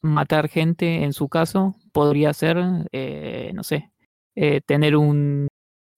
[0.02, 2.58] matar gente, en su caso, podría ser,
[2.92, 3.92] eh, no sé,
[4.36, 5.48] eh, tener un,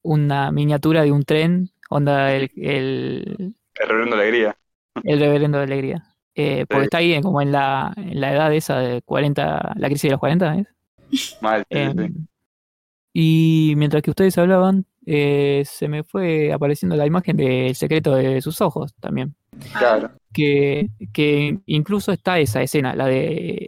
[0.04, 4.58] una miniatura de un tren, onda el, el, El reverendo alegría.
[5.04, 6.04] el reverendo de alegría.
[6.36, 6.86] Eh, porque Sí.
[6.86, 10.20] está ahí como en la, en la edad esa de 40, la crisis de los
[10.20, 10.68] 40, ¿es?
[11.42, 12.04] Mal, sí, sí, sí.
[12.06, 12.28] Em,
[13.14, 18.42] y mientras que ustedes hablaban, eh, se me fue apareciendo la imagen del secreto de
[18.42, 19.36] sus ojos también.
[19.78, 20.12] Claro.
[20.34, 23.20] Que, que incluso está esa escena, la de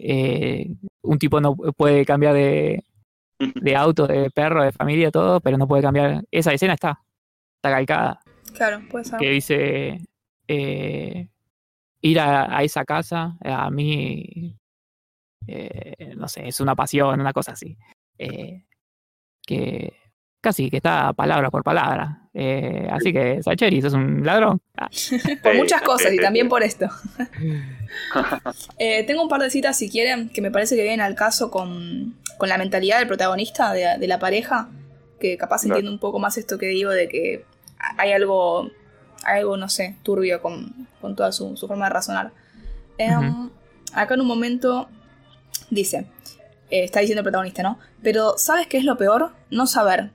[0.03, 0.69] eh,
[1.03, 2.83] un tipo no puede cambiar de,
[3.39, 6.23] de auto, de perro, de familia, todo, pero no puede cambiar.
[6.31, 6.99] Esa escena está,
[7.57, 8.19] está calcada.
[8.55, 9.19] Claro, puede ser.
[9.19, 10.01] Que dice
[10.47, 11.29] eh,
[12.01, 14.57] ir a, a esa casa, a mí,
[15.47, 17.77] eh, no sé, es una pasión, una cosa así.
[18.17, 18.65] Eh,
[19.45, 19.93] que
[20.41, 22.24] casi que está palabra por palabra.
[22.37, 24.61] Eh, así que, Sacheri, sos un ladrón.
[24.77, 24.89] Ah,
[25.43, 26.87] Por muchas cosas y también por esto.
[28.77, 31.49] Eh, tengo un par de citas, si quieren, que me parece que vienen al caso
[31.49, 34.69] con, con la mentalidad del protagonista, de, de la pareja,
[35.17, 37.45] que capaz entiende un poco más esto que digo de que
[37.97, 38.69] hay algo,
[39.23, 42.31] hay algo no sé, turbio con, con toda su, su forma de razonar.
[42.97, 43.49] Em,
[43.93, 44.89] Acá en un momento
[45.69, 46.05] dice,
[46.69, 47.79] eh, está diciendo el protagonista, ¿no?
[48.03, 49.31] Pero ¿sabes qué es lo peor?
[49.49, 50.11] No saber.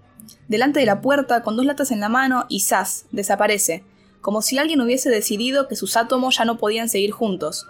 [0.48, 3.07] Delante de la puerta, con dos latas en la mano, y ¡zas!
[3.12, 3.85] desaparece,
[4.20, 7.66] como si alguien hubiese decidido que sus átomos ya no podían seguir juntos.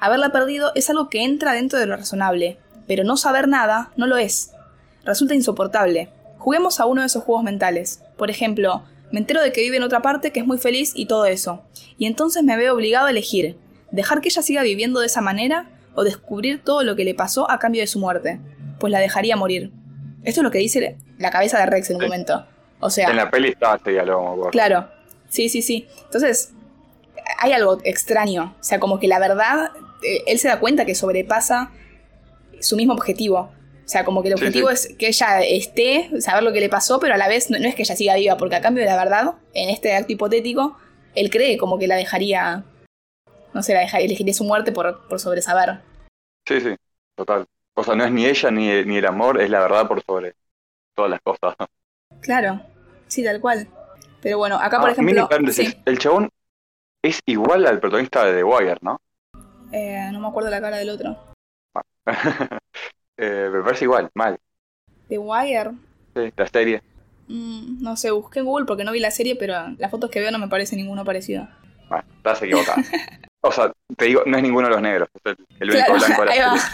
[0.00, 4.06] Haberla perdido es algo que entra dentro de lo razonable, pero no saber nada no
[4.06, 4.52] lo es.
[5.04, 6.10] Resulta insoportable.
[6.38, 8.02] Juguemos a uno de esos juegos mentales.
[8.16, 8.82] Por ejemplo,
[9.12, 11.62] me entero de que vive en otra parte que es muy feliz y todo eso.
[11.98, 13.56] Y entonces me veo obligado a elegir,
[13.90, 17.50] dejar que ella siga viviendo de esa manera o descubrir todo lo que le pasó
[17.50, 18.40] a cambio de su muerte.
[18.80, 19.72] Pues la dejaría morir.
[20.24, 22.06] Esto es lo que dice la cabeza de Rex en un Sí.
[22.08, 22.46] momento.
[22.80, 24.50] O sea, En la peli está este diálogo, acuerdo.
[24.50, 24.88] Claro,
[25.28, 25.86] sí, sí, sí.
[26.04, 26.52] Entonces,
[27.38, 28.56] hay algo extraño.
[28.60, 29.70] O sea, como que la verdad,
[30.02, 31.70] eh, él se da cuenta que sobrepasa
[32.60, 33.52] su mismo objetivo.
[33.84, 34.74] O sea, como que el Sí, objetivo sí.
[34.74, 37.68] es que ella esté, saber lo que le pasó, pero a la vez no, no
[37.68, 40.76] es que ella siga viva, porque a cambio de la verdad, en este acto hipotético,
[41.14, 42.64] él cree como que la dejaría,
[43.52, 45.80] no sé, la dejaría, elegiría su muerte por, por sobresaber.
[46.48, 46.74] Sí, sí,
[47.16, 47.46] total.
[47.74, 50.34] O sea, no es ni ella ni, ni el amor, es la verdad por sobre
[50.94, 51.54] todas las cosas.
[52.20, 52.60] Claro,
[53.08, 53.66] sí, tal cual.
[54.20, 55.28] Pero bueno, acá por Ah, ejemplo.
[55.52, 56.28] sí, El chabón
[57.02, 58.98] es igual al protagonista de The Wire, ¿no?
[59.72, 61.16] eh, no me acuerdo la cara del otro.
[63.18, 64.38] Eh, me parece igual, mal.
[65.08, 65.72] The Wire.
[66.16, 66.82] Sí, la serie.
[67.28, 70.20] mm, no sé, busqué en Google porque no vi la serie, pero las fotos que
[70.20, 71.48] veo no me parece ninguno parecido.
[71.88, 72.82] Bueno, estás equivocado.
[73.42, 75.08] o sea, te digo, no es ninguno de los negros.
[75.24, 76.66] Es el, único Claro, blanco de la serie.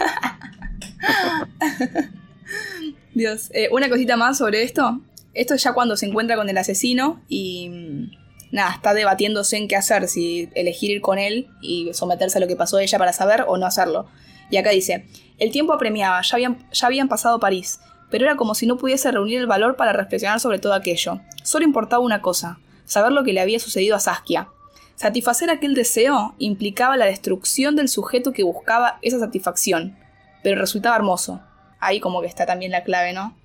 [3.15, 5.01] Dios, eh, una cosita más sobre esto.
[5.35, 8.11] Esto es ya cuando se encuentra con el asesino y mm,
[8.53, 12.49] nada, está debatiéndose en qué hacer, si elegir ir con él y someterse a lo
[12.49, 14.07] que pasó a ella para saber o no hacerlo.
[14.51, 15.07] Y acá dice,
[15.39, 17.81] el tiempo apremiaba, ya habían, ya habían pasado París,
[18.11, 21.21] pero era como si no pudiese reunir el valor para reflexionar sobre todo aquello.
[21.43, 24.49] Solo importaba una cosa, saber lo que le había sucedido a Saskia.
[24.97, 29.97] Satisfacer aquel deseo implicaba la destrucción del sujeto que buscaba esa satisfacción,
[30.43, 31.41] pero resultaba hermoso.
[31.81, 33.37] Ahí como que está también la clave, ¿no?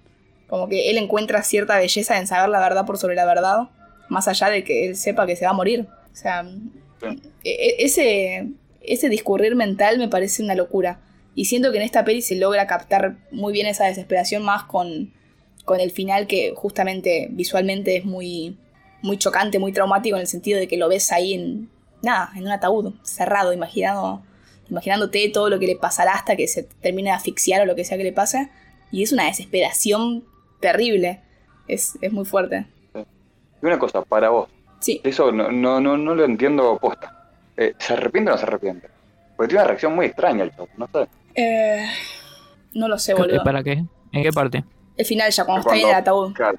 [0.47, 3.69] Como que él encuentra cierta belleza en saber la verdad por sobre la verdad,
[4.09, 5.87] más allá de que él sepa que se va a morir.
[6.11, 6.45] O sea,
[7.43, 8.47] e- e- ese,
[8.81, 10.99] ese discurrir mental me parece una locura.
[11.35, 15.11] Y siento que en esta peli se logra captar muy bien esa desesperación más con,
[15.65, 18.57] con el final que justamente visualmente es muy,
[19.01, 21.69] muy chocante, muy traumático en el sentido de que lo ves ahí en
[22.03, 24.21] nada, en un ataúd cerrado, imaginado,
[24.69, 27.83] imaginándote todo lo que le pasará hasta que se termine de asfixiar o lo que
[27.85, 28.49] sea que le pase.
[28.91, 30.23] Y es una desesperación
[30.59, 31.21] terrible.
[31.67, 32.65] Es, es muy fuerte.
[32.95, 34.49] Y una cosa, para vos.
[34.79, 34.99] Sí.
[35.03, 37.31] Eso no, no, no, no lo entiendo posta.
[37.55, 38.87] Eh, ¿Se arrepiente o no se arrepiente?
[39.37, 41.07] Porque tiene una reacción muy extraña el chabón, no sé.
[41.35, 41.85] Eh,
[42.73, 43.43] no lo sé, boludo.
[43.43, 43.83] ¿Para qué?
[44.11, 44.63] ¿En qué parte?
[44.97, 46.33] El final ya, cuando está ahí en el ataúd.
[46.33, 46.57] Claro.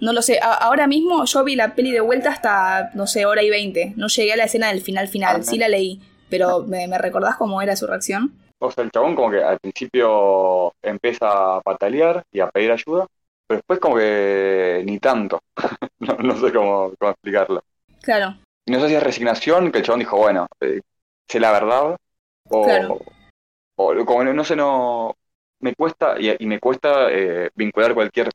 [0.00, 0.38] No lo sé.
[0.40, 3.94] A- ahora mismo yo vi la peli de vuelta hasta, no sé, hora y veinte.
[3.96, 5.36] No llegué a la escena del final final.
[5.36, 5.42] Ajá.
[5.44, 6.00] Sí la leí.
[6.30, 8.32] Pero ¿me, me recordás cómo era su reacción?
[8.58, 13.06] O sea, el chabón como que al principio empieza a patalear y a pedir ayuda,
[13.46, 15.40] pero después como que ni tanto.
[16.00, 17.62] no, no sé cómo, cómo explicarlo.
[18.02, 18.36] Claro.
[18.66, 20.80] No sé si es resignación, que el chabón dijo, bueno, eh,
[21.26, 21.96] sé la verdad,
[22.50, 22.98] o, Claro.
[23.76, 25.14] o como no, no sé, no,
[25.60, 28.28] me cuesta, y, y me cuesta eh, vincular cualquier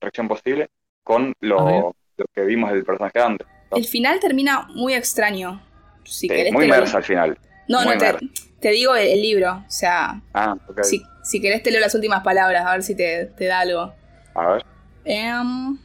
[0.00, 0.68] reacción posible
[1.02, 3.46] con lo, lo que vimos del personaje antes.
[3.72, 5.60] El final termina muy extraño.
[6.04, 7.38] Si Sí, querés muy inmersa al final.
[7.68, 8.14] No, muy no, te,
[8.60, 9.64] te digo el, el libro.
[9.66, 13.26] O sea, Ah, si, si querés te leo las últimas palabras, a ver si te,
[13.26, 13.92] te da algo.
[14.34, 14.64] A ver.
[15.04, 15.78] Em,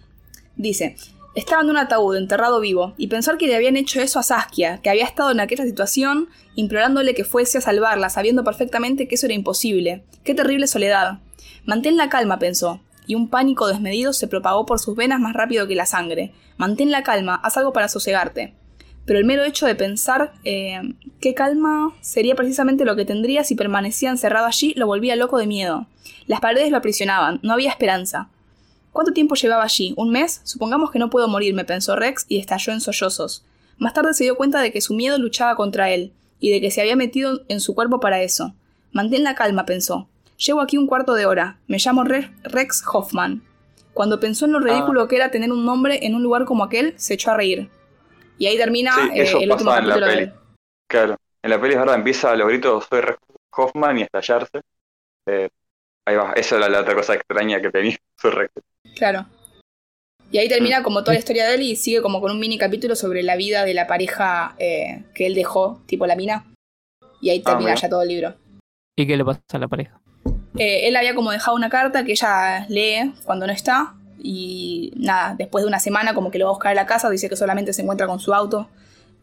[0.56, 0.96] dice,
[1.36, 4.80] estaba en un ataúd enterrado vivo y pensar que le habían hecho eso a Saskia,
[4.82, 9.26] que había estado en aquella situación implorándole que fuese a salvarla, sabiendo perfectamente que eso
[9.28, 10.04] era imposible.
[10.24, 11.20] Qué terrible soledad.
[11.66, 15.68] Mantén la calma, pensó, y un pánico desmedido se propagó por sus venas más rápido
[15.68, 16.32] que la sangre.
[16.58, 18.54] Mantén la calma, haz algo para sosegarte.
[19.06, 20.82] Pero el mero hecho de pensar eh,
[21.22, 25.48] qué calma sería precisamente lo que tendría si permanecía encerrado allí lo volvía loco de
[25.48, 25.88] miedo.
[26.28, 28.30] Las paredes lo aprisionaban, no había esperanza.
[28.92, 29.94] ¿Cuánto tiempo llevaba allí?
[29.98, 30.42] ¿Un mes?
[30.44, 33.44] Supongamos que no puedo morirme, pensó Rex y estalló en sollozos.
[33.78, 36.72] Más tarde se dio cuenta de que su miedo luchaba contra él, y de que
[36.72, 38.54] se había metido en su cuerpo para eso.
[38.92, 40.08] Mantén la calma, pensó.
[40.38, 41.58] Llevo aquí un cuarto de hora.
[41.68, 43.42] Me llamo Re- Rex Hoffman.
[43.94, 46.94] Cuando pensó en lo ridículo que era tener un nombre en un lugar como aquel,
[46.98, 47.70] se echó a reír.
[48.38, 50.32] Y ahí termina Sí, eh, eso el último pasa en la de peli.
[50.90, 53.18] Claro, en la peli es verdad, empieza a los gritos soy Rex
[53.56, 54.62] Hoffman y a estallarse.
[55.28, 55.50] Eh,
[56.08, 58.48] ahí va, esa era la otra cosa extraña que tenía soy.
[58.96, 59.26] Claro.
[60.32, 60.50] Y ahí Mm.
[60.50, 63.24] termina como toda la historia de él y sigue como con un mini capítulo sobre
[63.24, 66.46] la vida de la pareja eh, que él dejó, tipo la mina.
[67.22, 68.36] Y ahí Ah, termina ya todo el libro.
[68.98, 70.00] ¿Y qué le pasa a la pareja?
[70.58, 73.94] Eh, él había como dejado una carta que ella lee cuando no está.
[74.28, 77.12] Y nada, después de una semana como que lo va a buscar a la casa,
[77.12, 78.68] dice que solamente se encuentra con su auto.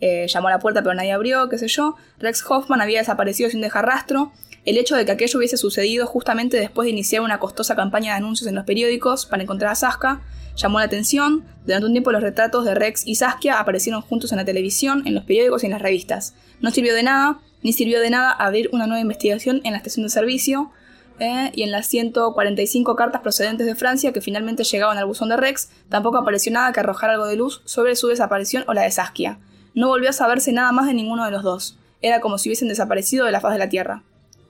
[0.00, 1.96] Eh, llamó a la puerta pero nadie abrió, qué sé yo.
[2.20, 4.32] Rex Hoffman había desaparecido sin dejar rastro.
[4.64, 8.18] El hecho de que aquello hubiese sucedido justamente después de iniciar una costosa campaña de
[8.18, 10.20] anuncios en los periódicos para encontrar a Saskia
[10.54, 11.44] llamó la atención.
[11.66, 15.16] Durante un tiempo los retratos de Rex y Saskia aparecieron juntos en la televisión, en
[15.16, 16.34] los periódicos y en las revistas.
[16.60, 20.04] No sirvió de nada, ni sirvió de nada abrir una nueva investigación en la estación
[20.04, 20.70] de servicio
[21.18, 25.36] eh, y en las 145 cartas procedentes de Francia que finalmente llegaban al buzón de
[25.36, 28.90] Rex, tampoco apareció nada que arrojara algo de luz sobre su desaparición o la de
[28.90, 29.39] Saskia.
[29.74, 31.78] No volvió a saberse nada más de ninguno de los dos.
[32.01, 34.02] Era como si hubiesen desaparecido de la faz de la Tierra.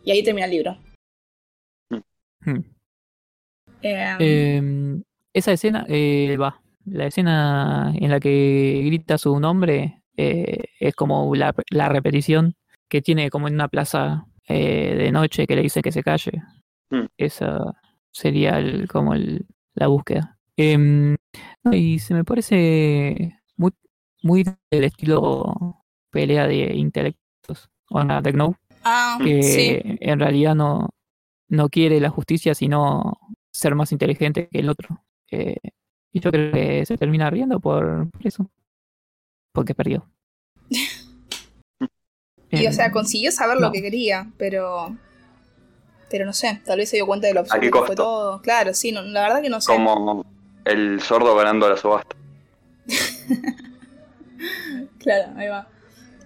[0.05, 0.79] Y ahí termina el libro.
[2.41, 2.65] Hmm.
[3.83, 5.03] Eh, Eh,
[5.33, 11.35] esa escena, eh, va, la escena en la que grita su nombre eh, es como
[11.35, 12.57] la, la repetición
[12.89, 16.43] que tiene como en una plaza eh, de noche que le dice que se calle.
[16.91, 17.07] Hmm.
[17.17, 17.75] Esa
[18.11, 20.39] sería el- como el- la búsqueda.
[20.57, 21.17] Em,
[21.65, 23.73] no, y se me parece muy,
[24.23, 27.71] muy del estilo pelea de intelectos.
[27.91, 29.81] O la Death Note, ah, que sí.
[30.01, 30.91] en realidad no,
[31.49, 33.19] no quiere la justicia, sino
[33.53, 35.05] ser más inteligente que el otro.
[35.31, 35.57] Eh,
[36.15, 38.51] Y yo creo que se termina riendo por, por eso.
[39.55, 40.07] Porque perdió.
[42.53, 43.67] Y o sea, consiguió saber no.
[43.67, 44.97] lo que quería, pero.
[46.11, 47.87] Pero no sé, tal vez se dio cuenta de lo ¿A absurdo qué que fue
[47.89, 48.03] costo?
[48.03, 48.43] todo.
[48.43, 49.73] Claro, sí, no- la verdad que no sé.
[49.73, 50.25] Como
[50.65, 52.15] el sordo ganando la subasta.
[54.99, 55.69] Claro, ahí va.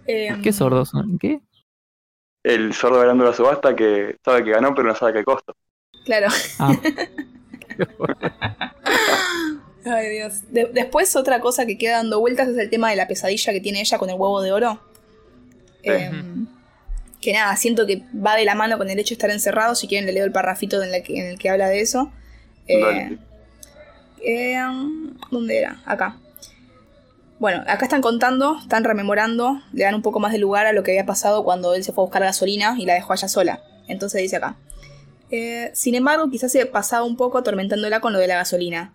[0.06, 1.18] Em, ¿Qué sordos son?
[1.18, 1.40] ¿Qué?
[2.42, 5.54] El sordo ganando la subasta que sabe que ganó, pero no sabe qué costo.
[6.04, 6.26] Claro.
[6.58, 6.72] Ah,
[9.84, 10.52] Ay, Dios.
[10.52, 13.60] De- después, otra cosa que queda dando vueltas es el tema de la pesadilla que
[13.60, 14.80] tiene ella con el huevo de oro.
[15.94, 16.46] Em,
[17.20, 19.74] que nada, siento que va de la mano con el hecho de estar encerrado.
[19.74, 22.12] Si quieren, le leo el parrafito en, la que- en el que habla de eso.
[22.68, 23.16] Eh.
[24.22, 25.80] Em, ¿Dónde era?
[25.84, 26.16] Acá.
[27.38, 30.82] Bueno, acá están contando, están rememorando, le dan un poco más de lugar a lo
[30.82, 33.60] que había pasado cuando él se fue a buscar gasolina y la dejó allá sola.
[33.88, 34.56] Entonces dice acá.
[35.30, 38.92] eh, sin embargo, quizás se pasaba un poco atormentándola con lo de la gasolina.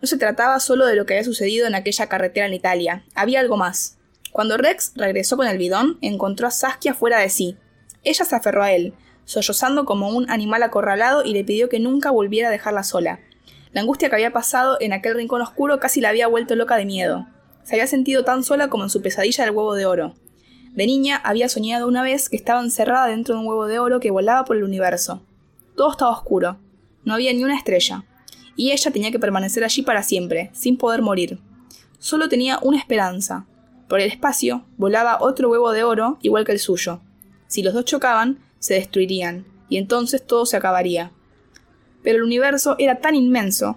[0.00, 3.04] No se trataba solo de lo que había sucedido en aquella carretera en Italia.
[3.14, 3.98] Había algo más.
[4.32, 7.56] Cuando Rex regresó con el bidón, encontró a Saskia fuera de sí.
[8.02, 8.94] Ella se aferró a él,
[9.26, 13.20] sollozando como un animal acorralado y le pidió que nunca volviera a dejarla sola.
[13.72, 16.86] La angustia que había pasado en aquel rincón oscuro casi la había vuelto loca de
[16.86, 17.26] miedo.
[17.62, 20.14] Se había sentido tan sola como en su pesadilla del huevo de oro.
[20.72, 24.00] De niña había soñado una vez que estaba encerrada dentro de un huevo de oro
[24.00, 25.22] que volaba por el universo.
[25.76, 26.58] Todo estaba oscuro.
[27.04, 28.04] No había ni una estrella.
[28.56, 31.38] Y ella tenía que permanecer allí para siempre, sin poder morir.
[31.98, 33.46] Solo tenía una esperanza.
[33.92, 37.02] Por el espacio volaba otro huevo de oro igual que el suyo.
[37.46, 41.10] Si los dos chocaban, se destruirían, y entonces todo se acabaría.
[42.02, 43.76] Pero el universo era tan inmenso.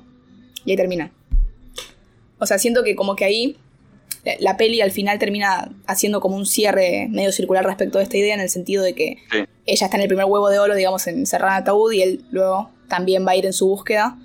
[0.64, 1.12] Y ahí termina.
[2.40, 3.58] O sea, siento que como que ahí
[4.24, 8.16] la- la peli al final termina haciendo como un cierre medio circular respecto a esta
[8.16, 9.40] idea en el sentido de que Sí.
[9.66, 12.70] ella está en el primer huevo de oro, digamos, encerrada en ataúd y él luego
[12.88, 14.18] también va a ir en su búsqueda,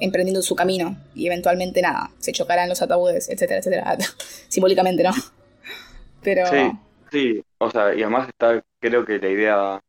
[0.00, 3.98] emprendiendo su camino y eventualmente nada, se chocarán los ataúdes, etcétera, etcétera.
[4.48, 5.12] Simbólicamente, ¿no?
[6.22, 6.78] Pero Sí,
[7.10, 7.42] sí.
[7.58, 9.80] O sea, y además está, creo que la idea,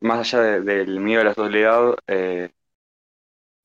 [0.00, 2.50] más allá de- del miedo a la soledad, eh,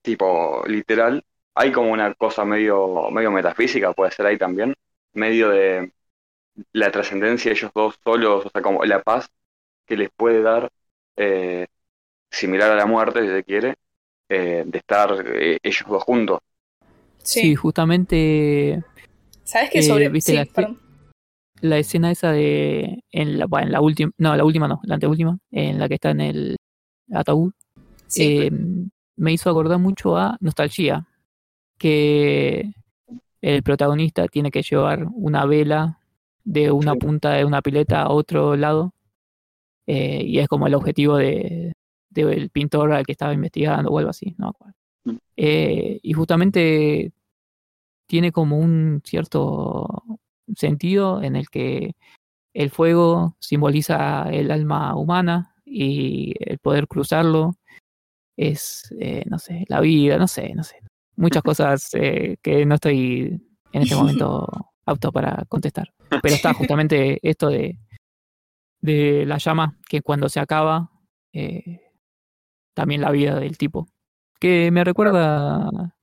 [0.02, 1.24] tipo literal,
[1.56, 4.74] hay como una cosa medio, medio metafísica, puede ser ahí también,
[5.14, 5.94] medio de
[6.74, 9.30] la trascendencia de ellos dos solos, o sea, como la paz
[9.86, 10.70] que les puede dar,
[11.18, 11.68] eh,
[12.32, 13.76] similar a la muerte, si se quiere,
[14.30, 16.40] eh, de estar eh, ellos dos juntos.
[17.18, 17.42] sí.
[17.42, 18.84] sí, justamente
[19.44, 20.38] ¿Sabes qué eh, sobre ¿viste sí,
[21.62, 24.96] la- escena esa de en la, bueno, en la última no la última no la
[24.96, 26.56] anteúltima en la que está en el
[27.12, 27.54] ataúd
[28.08, 28.40] Sí.
[28.42, 28.52] eh,
[29.18, 31.08] me hizo acordar mucho a nostalgia
[31.78, 32.72] que
[33.42, 36.00] el protagonista tiene que llevar una vela
[36.44, 37.00] de una Sí.
[37.00, 38.94] punta de una pileta a otro lado
[39.88, 41.74] eh, y es como el objetivo de
[42.24, 44.76] del pintor al que estaba investigando o algo así no acuerdo
[45.06, 45.18] Mm.
[45.38, 47.14] Eh, y justamente
[48.08, 50.04] tiene como un cierto
[50.56, 51.96] sentido en el que
[52.54, 57.56] el fuego simboliza el alma humana y el poder cruzarlo
[58.38, 60.80] es, eh, no sé, la vida, no sé, no sé.
[61.16, 64.48] Muchas cosas eh, que no estoy en este momento
[64.86, 65.94] apto para contestar.
[66.22, 67.78] Pero está justamente esto de,
[68.82, 70.92] de la llama, que cuando se acaba,
[71.34, 71.85] eh,
[72.76, 73.88] también la vida del tipo.
[74.40, 75.96] Que me recuerda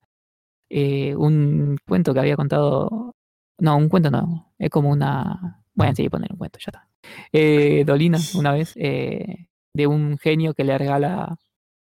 [0.69, 3.15] eh, un cuento que había contado.
[3.59, 4.53] No, un cuento no.
[4.59, 5.63] Es como una.
[5.75, 6.89] Bueno, sí, poner un cuento, ya está.
[7.33, 11.37] Eh, Dolina, una vez, eh, de un genio que le regala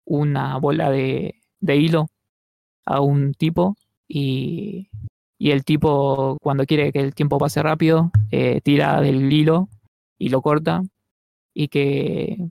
[0.06, 2.06] una bola de, de hilo
[2.84, 3.76] a un tipo
[4.08, 4.88] y,
[5.38, 8.10] y el tipo, cuando quiere que el tiempo pase rápido,
[8.62, 9.68] tira del hilo
[10.18, 10.82] y lo corta
[11.54, 12.50] y que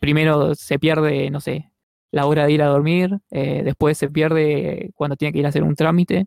[0.00, 1.70] primero se pierde, no sé,
[2.10, 5.50] la hora de ir a dormir, eh, después se pierde cuando tiene que ir a
[5.50, 6.26] hacer un trámite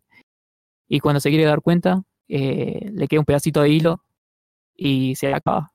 [0.88, 4.04] y cuando se quiere dar cuenta eh, le queda un pedacito de hilo
[4.76, 5.74] y se acaba.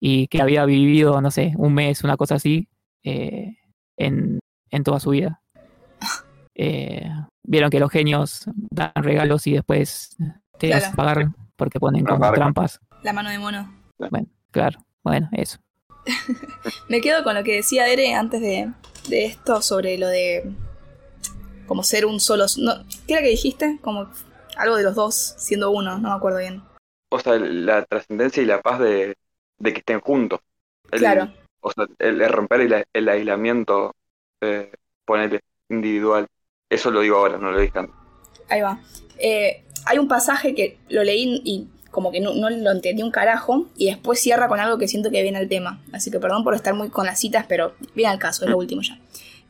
[0.00, 2.68] Y que había vivido, no sé, un mes, una cosa así,
[3.04, 3.56] eh,
[3.96, 4.38] en,
[4.70, 5.40] en toda su vida.
[6.54, 7.08] Eh,
[7.44, 10.14] Vieron que los genios dan regalos y después
[10.58, 10.84] te Claro.
[10.84, 11.26] hacen pagar
[11.56, 12.78] porque ponen como trampas.
[13.02, 13.72] La mano de mono.
[13.98, 15.58] Bueno, claro, bueno, eso.
[16.88, 18.72] Me quedo con lo que decía Ere antes de,
[19.08, 20.50] de esto sobre lo de
[21.66, 22.46] como ser un solo...
[22.58, 23.78] No, ¿Qué era que dijiste?
[23.80, 24.10] Como
[24.56, 26.62] algo de los dos siendo uno, no me acuerdo bien.
[27.10, 29.16] O sea, la trascendencia y la paz de,
[29.58, 30.40] de que estén juntos.
[30.90, 31.32] El- Claro.
[31.64, 33.94] O sea, el, el romper el, el aislamiento,
[34.40, 34.72] eh,
[35.04, 36.26] ponerle individual.
[36.68, 37.94] Eso lo digo ahora, no lo dije antes.
[38.48, 38.80] Ahí va.
[39.18, 43.68] Eh, hay un pasaje que lo leí y como que no, lo entendí un carajo
[43.76, 45.80] y después cierra con algo que siento que viene al tema.
[45.92, 48.56] Así que perdón por estar muy con las citas, pero viene al caso, es lo
[48.56, 48.98] último ya.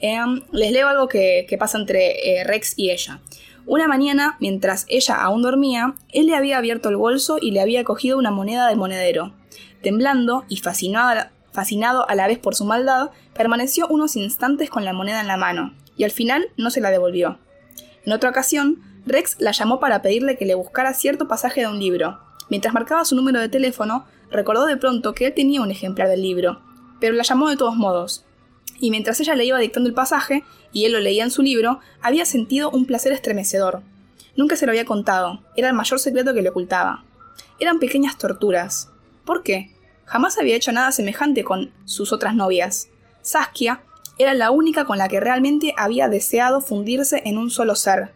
[0.01, 3.21] Em, les leo algo que, que pasa entre eh, Rex y ella.
[3.65, 7.85] Una mañana, mientras ella aún dormía, él le había abierto el bolso y le había
[7.85, 9.33] cogido una moneda de monedero.
[9.81, 14.93] Temblando y fascinado, fascinado a la vez por su maldad, permaneció unos instantes con la
[14.93, 17.39] moneda en la mano, y al final no se la devolvió.
[18.05, 21.79] En otra ocasión, Rex la llamó para pedirle que le buscara cierto pasaje de un
[21.79, 22.21] libro.
[22.53, 26.21] Mientras marcaba su número de teléfono, recordó de pronto que él tenía un ejemplar del
[26.21, 26.61] libro,
[27.01, 28.27] pero la llamó de todos modos.
[28.79, 31.81] Y mientras ella le iba dictando el pasaje, y él lo leía en su libro,
[32.03, 33.81] había sentido un placer estremecedor.
[34.37, 37.05] Nunca se lo había contado, era el mayor secreto que le ocultaba.
[37.59, 38.91] Eran pequeñas torturas.
[39.25, 39.71] ¿Por qué?
[40.05, 42.91] Jamás había hecho nada semejante con sus otras novias.
[43.23, 43.81] Saskia
[44.19, 48.13] era la única con la que realmente había deseado fundirse en un solo ser.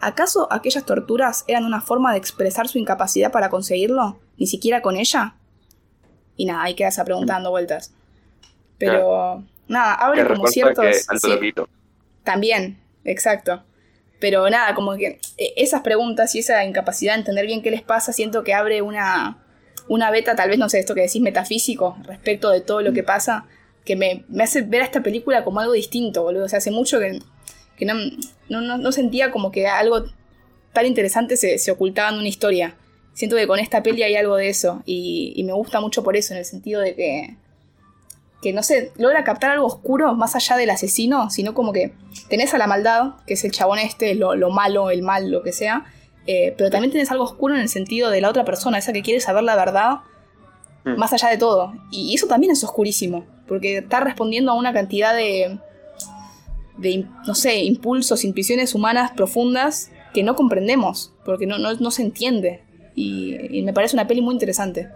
[0.00, 4.18] ¿Acaso aquellas torturas eran una forma de expresar su incapacidad para conseguirlo?
[4.38, 5.34] ¿Ni siquiera con ella?
[6.36, 7.92] Y nada, ahí queda esa pregunta dando vueltas.
[8.78, 10.86] Pero nada, abre como ciertos.
[11.20, 11.52] sí,
[12.24, 13.62] también, exacto.
[14.20, 17.82] Pero nada, como que eh, esas preguntas y esa incapacidad de entender bien qué les
[17.82, 19.38] pasa, siento que abre una,
[19.88, 23.02] una beta, tal vez, no sé, esto que decís metafísico respecto de todo lo que
[23.02, 23.46] pasa,
[23.84, 26.44] que me, me hace ver a esta película como algo distinto, boludo.
[26.44, 27.20] O sea, hace mucho que,
[27.80, 27.94] que no,
[28.50, 30.04] no, no, sentía como que algo
[30.74, 32.76] tan interesante se, se, ocultaba en una historia.
[33.14, 36.14] Siento que con esta peli hay algo de eso y, y, me gusta mucho por
[36.14, 37.36] eso, en el sentido de que,
[38.42, 41.94] que, no sé, logra captar algo oscuro más allá del asesino, sino como que
[42.28, 45.42] tenés a la maldad, que es el chabón este, lo, lo malo, el mal, lo
[45.42, 45.86] que sea,
[46.26, 49.00] eh, pero también tenés algo oscuro en el sentido de la otra persona, esa que
[49.00, 50.00] quiere saber la verdad
[50.84, 50.98] mm.
[50.98, 51.72] más allá de todo.
[51.90, 55.58] Y eso también es oscurísimo, porque está respondiendo a una cantidad de,
[56.76, 62.62] de no sé, impulsos, intuiciones humanas profundas que no comprendemos, porque no, no, se entiende.
[62.94, 64.90] Y, me parece una peli muy interesante.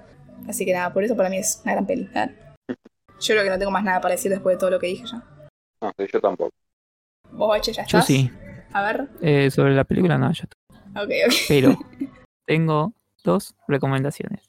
[0.48, 2.08] Así que nada, por eso para mí es una gran peli.
[3.20, 5.04] Yo creo que no tengo más nada para decir después de todo lo que dije
[5.06, 5.22] ya.
[5.80, 6.52] No, yo tampoco.
[7.32, 8.06] ¿Vos, Bache, ya estás?
[8.06, 8.30] Yo sí.
[8.72, 9.08] A ver.
[9.22, 10.44] Eh, sobre la película, no, yo
[10.96, 11.34] Ok, ok.
[11.48, 11.78] Pero
[12.46, 12.92] tengo
[13.22, 14.46] dos recomendaciones.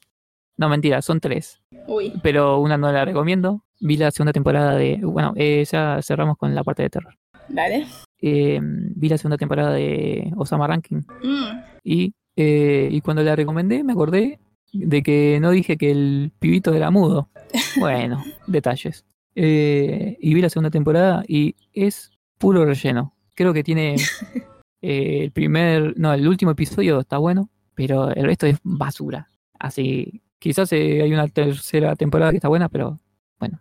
[0.56, 1.60] No, mentira, son tres.
[1.86, 2.12] Uy.
[2.22, 3.64] Pero una no la recomiendo.
[3.80, 5.00] Vi la segunda temporada de.
[5.02, 7.14] Bueno, eh, ya cerramos con la parte de terror.
[7.48, 7.86] Dale.
[8.20, 11.02] Eh, vi la segunda temporada de Osama Ranking.
[11.22, 11.60] Mm.
[11.84, 14.40] Y, eh, y cuando la recomendé, me acordé
[14.72, 17.28] de que no dije que el pibito era mudo.
[17.78, 19.04] Bueno, detalles.
[19.34, 23.14] Eh, y vi la segunda temporada y es puro relleno.
[23.34, 23.96] Creo que tiene
[24.80, 29.28] el primer, no, el último episodio está bueno, pero el resto es basura.
[29.58, 33.00] Así, quizás eh, hay una tercera temporada que está buena, pero
[33.38, 33.60] bueno.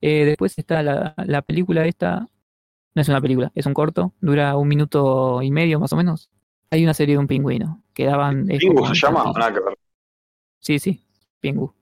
[0.00, 2.26] Eh, después está la, la película esta,
[2.94, 6.30] no es una película, es un corto, dura un minuto y medio más o menos.
[6.70, 8.50] Hay una serie de un pingüino que daban...
[8.50, 9.32] es ¿Pingu se llama?
[9.34, 9.78] que ver.
[10.60, 11.04] Sí, sí,
[11.40, 11.74] Pingu.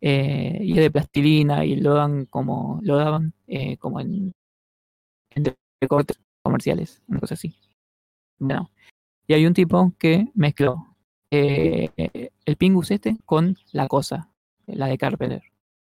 [0.00, 4.32] Eh, y es de plastilina y lo dan como lo daban eh, como en,
[5.30, 7.56] en recortes comerciales, una cosa así.
[8.38, 8.70] Bueno,
[9.26, 10.96] y hay un tipo que mezcló
[11.30, 14.30] eh, el Pingus este con la cosa,
[14.66, 15.42] la de Carpenter.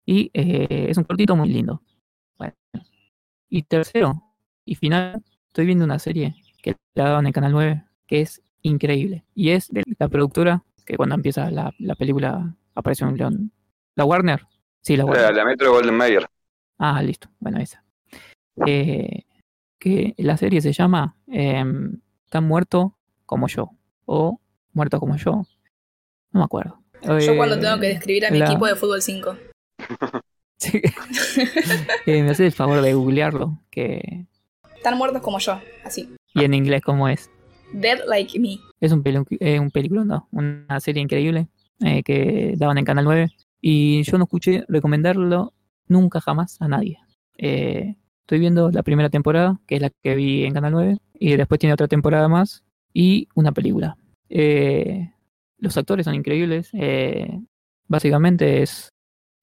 [0.06, 1.82] Y eh, es un cortito muy lindo.
[2.38, 2.54] Bueno.
[3.50, 4.24] Y tercero
[4.66, 9.24] y final, estoy viendo una serie que la daban en Canal 9 que es increíble.
[9.34, 13.52] Y es de la productora que cuando empieza la, la película aparece un león.
[13.96, 14.46] ¿La Warner?
[14.82, 15.24] Sí, la Warner.
[15.24, 16.28] La, la Metro Golden Mayer.
[16.78, 17.30] Ah, listo.
[17.40, 17.86] Bueno, esa.
[18.66, 19.24] Eh,
[19.80, 23.72] que la serie se llama em, Tan muerto como yo.
[24.06, 24.41] O
[24.74, 25.46] Muerto como yo.
[26.32, 26.78] No me acuerdo.
[27.04, 29.36] Yo cuando Eh, tengo que describir a mi la- equipo de fútbol 5.
[30.58, 30.80] Sí.
[32.06, 33.58] Eh, me hace el favor de googlearlo.
[33.72, 34.28] Que...
[34.76, 36.14] Están muertos como yo, así.
[36.36, 37.32] Y en inglés, ¿cómo es?
[37.74, 38.60] Dead like me.
[38.80, 39.02] Es un,
[39.40, 41.48] eh, un película, no, una serie increíble
[41.80, 45.54] eh, que daban en Canal 9 y yo no escuché recomendarlo
[45.88, 47.00] nunca jamás a nadie.
[47.40, 51.36] Eh, estoy viendo la primera temporada, que es la que vi en Canal 9, y
[51.38, 53.98] después tiene otra temporada más y una película.
[54.34, 55.12] Eh,
[55.58, 57.38] los actores son increíbles, eh,
[57.88, 58.90] básicamente es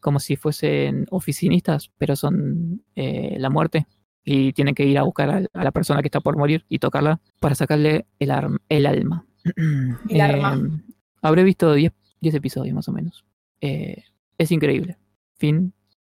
[0.01, 3.87] como si fuesen oficinistas, pero son eh, la muerte
[4.25, 6.79] y tienen que ir a buscar a, a la persona que está por morir y
[6.79, 9.27] tocarla para sacarle el, arm- el alma.
[10.09, 10.57] El arma.
[10.57, 10.93] Eh,
[11.23, 13.25] habré visto 10 10 episodios más o menos.
[13.61, 14.03] Eh,
[14.39, 14.97] es increíble.
[15.37, 15.73] Fin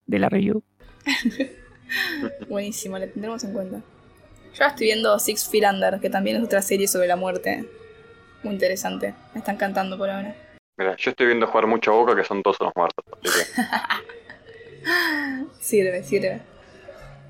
[0.06, 0.64] de la review.
[2.50, 3.82] Buenísimo, le tendremos en cuenta.
[4.58, 7.66] Yo estoy viendo Six Feet Under, que también es otra serie sobre la muerte.
[8.44, 9.14] Muy interesante.
[9.34, 10.36] Me están cantando por ahora.
[10.78, 13.04] Mira, yo estoy viendo jugar mucho a Boca que son todos unos muertos.
[13.12, 13.62] Así que,
[15.60, 16.42] Sirve, sirve.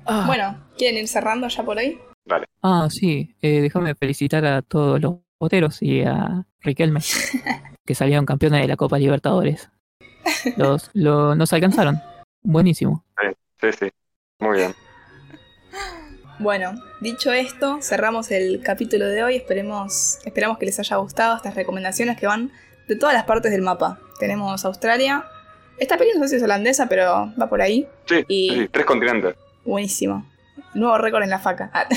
[0.06, 2.00] Ah, Bueno, ¿quieren ir cerrando ya por hoy?
[2.24, 2.46] dale.
[2.62, 3.34] ah, sí.
[3.42, 7.00] eh, déjame felicitar a todos los boteros y a Riquelme,
[7.86, 9.68] que salieron campeones de la Copa Libertadores.
[10.56, 12.00] Los, lo- nos alcanzaron.
[12.42, 13.04] Buenísimo.
[13.60, 13.90] Sí, sí.
[14.38, 14.74] Muy bien.
[16.40, 19.36] Bueno, dicho esto, cerramos el capítulo de hoy.
[19.36, 22.50] Esperemos, esperamos que les haya gustado estas recomendaciones que van
[22.88, 23.98] de todas las partes del mapa.
[24.18, 25.24] Tenemos Australia.
[25.78, 27.86] Esta película no sé si es holandesa, pero va por ahí.
[28.06, 29.34] Sí, Y- sí, tres continentes.
[29.66, 30.26] Buenísimo.
[30.72, 31.70] Nuevo récord en la faca.
[31.72, 31.86] Ah.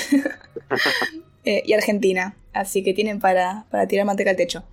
[1.46, 2.36] Eh, y Argentina.
[2.54, 4.64] Así que tienen para, para tirar manteca al techo.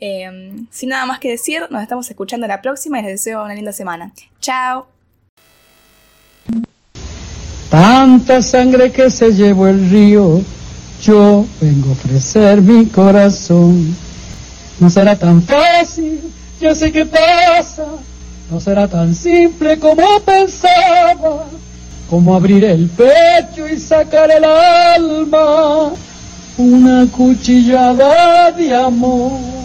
[0.00, 3.54] Eh, sin nada más que decir, nos estamos escuchando la próxima y les deseo una
[3.54, 4.12] linda semana.
[4.38, 4.86] Chao.
[7.70, 10.42] Tanta sangre que se llevó el río,
[11.02, 13.94] yo vengo a ofrecer mi corazón.
[14.80, 16.20] No será tan fácil,
[16.60, 17.84] yo sé que pasa,
[18.50, 21.46] no será tan simple como pensaba,
[22.08, 25.92] como abrir el pecho y sacar el alma,
[26.58, 29.60] una cuchillada de amor.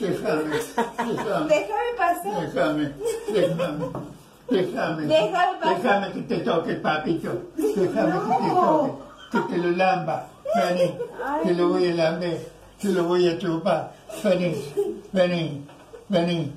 [0.00, 1.48] Déjame, déjame.
[1.48, 2.48] Déjame pasar.
[2.74, 2.94] Déjame,
[3.32, 3.84] déjame.
[4.50, 5.06] Déjame.
[5.06, 7.30] Déjame que te toque, papito.
[7.56, 8.92] Déjame que te toque.
[9.32, 10.26] Que te lo lamba.
[10.54, 10.94] Vení.
[11.44, 12.38] Te lo voy a lamber.
[12.80, 13.92] Te lo voy a chupar.
[14.24, 14.54] Vení.
[15.12, 15.66] Vení.
[16.08, 16.52] Vení.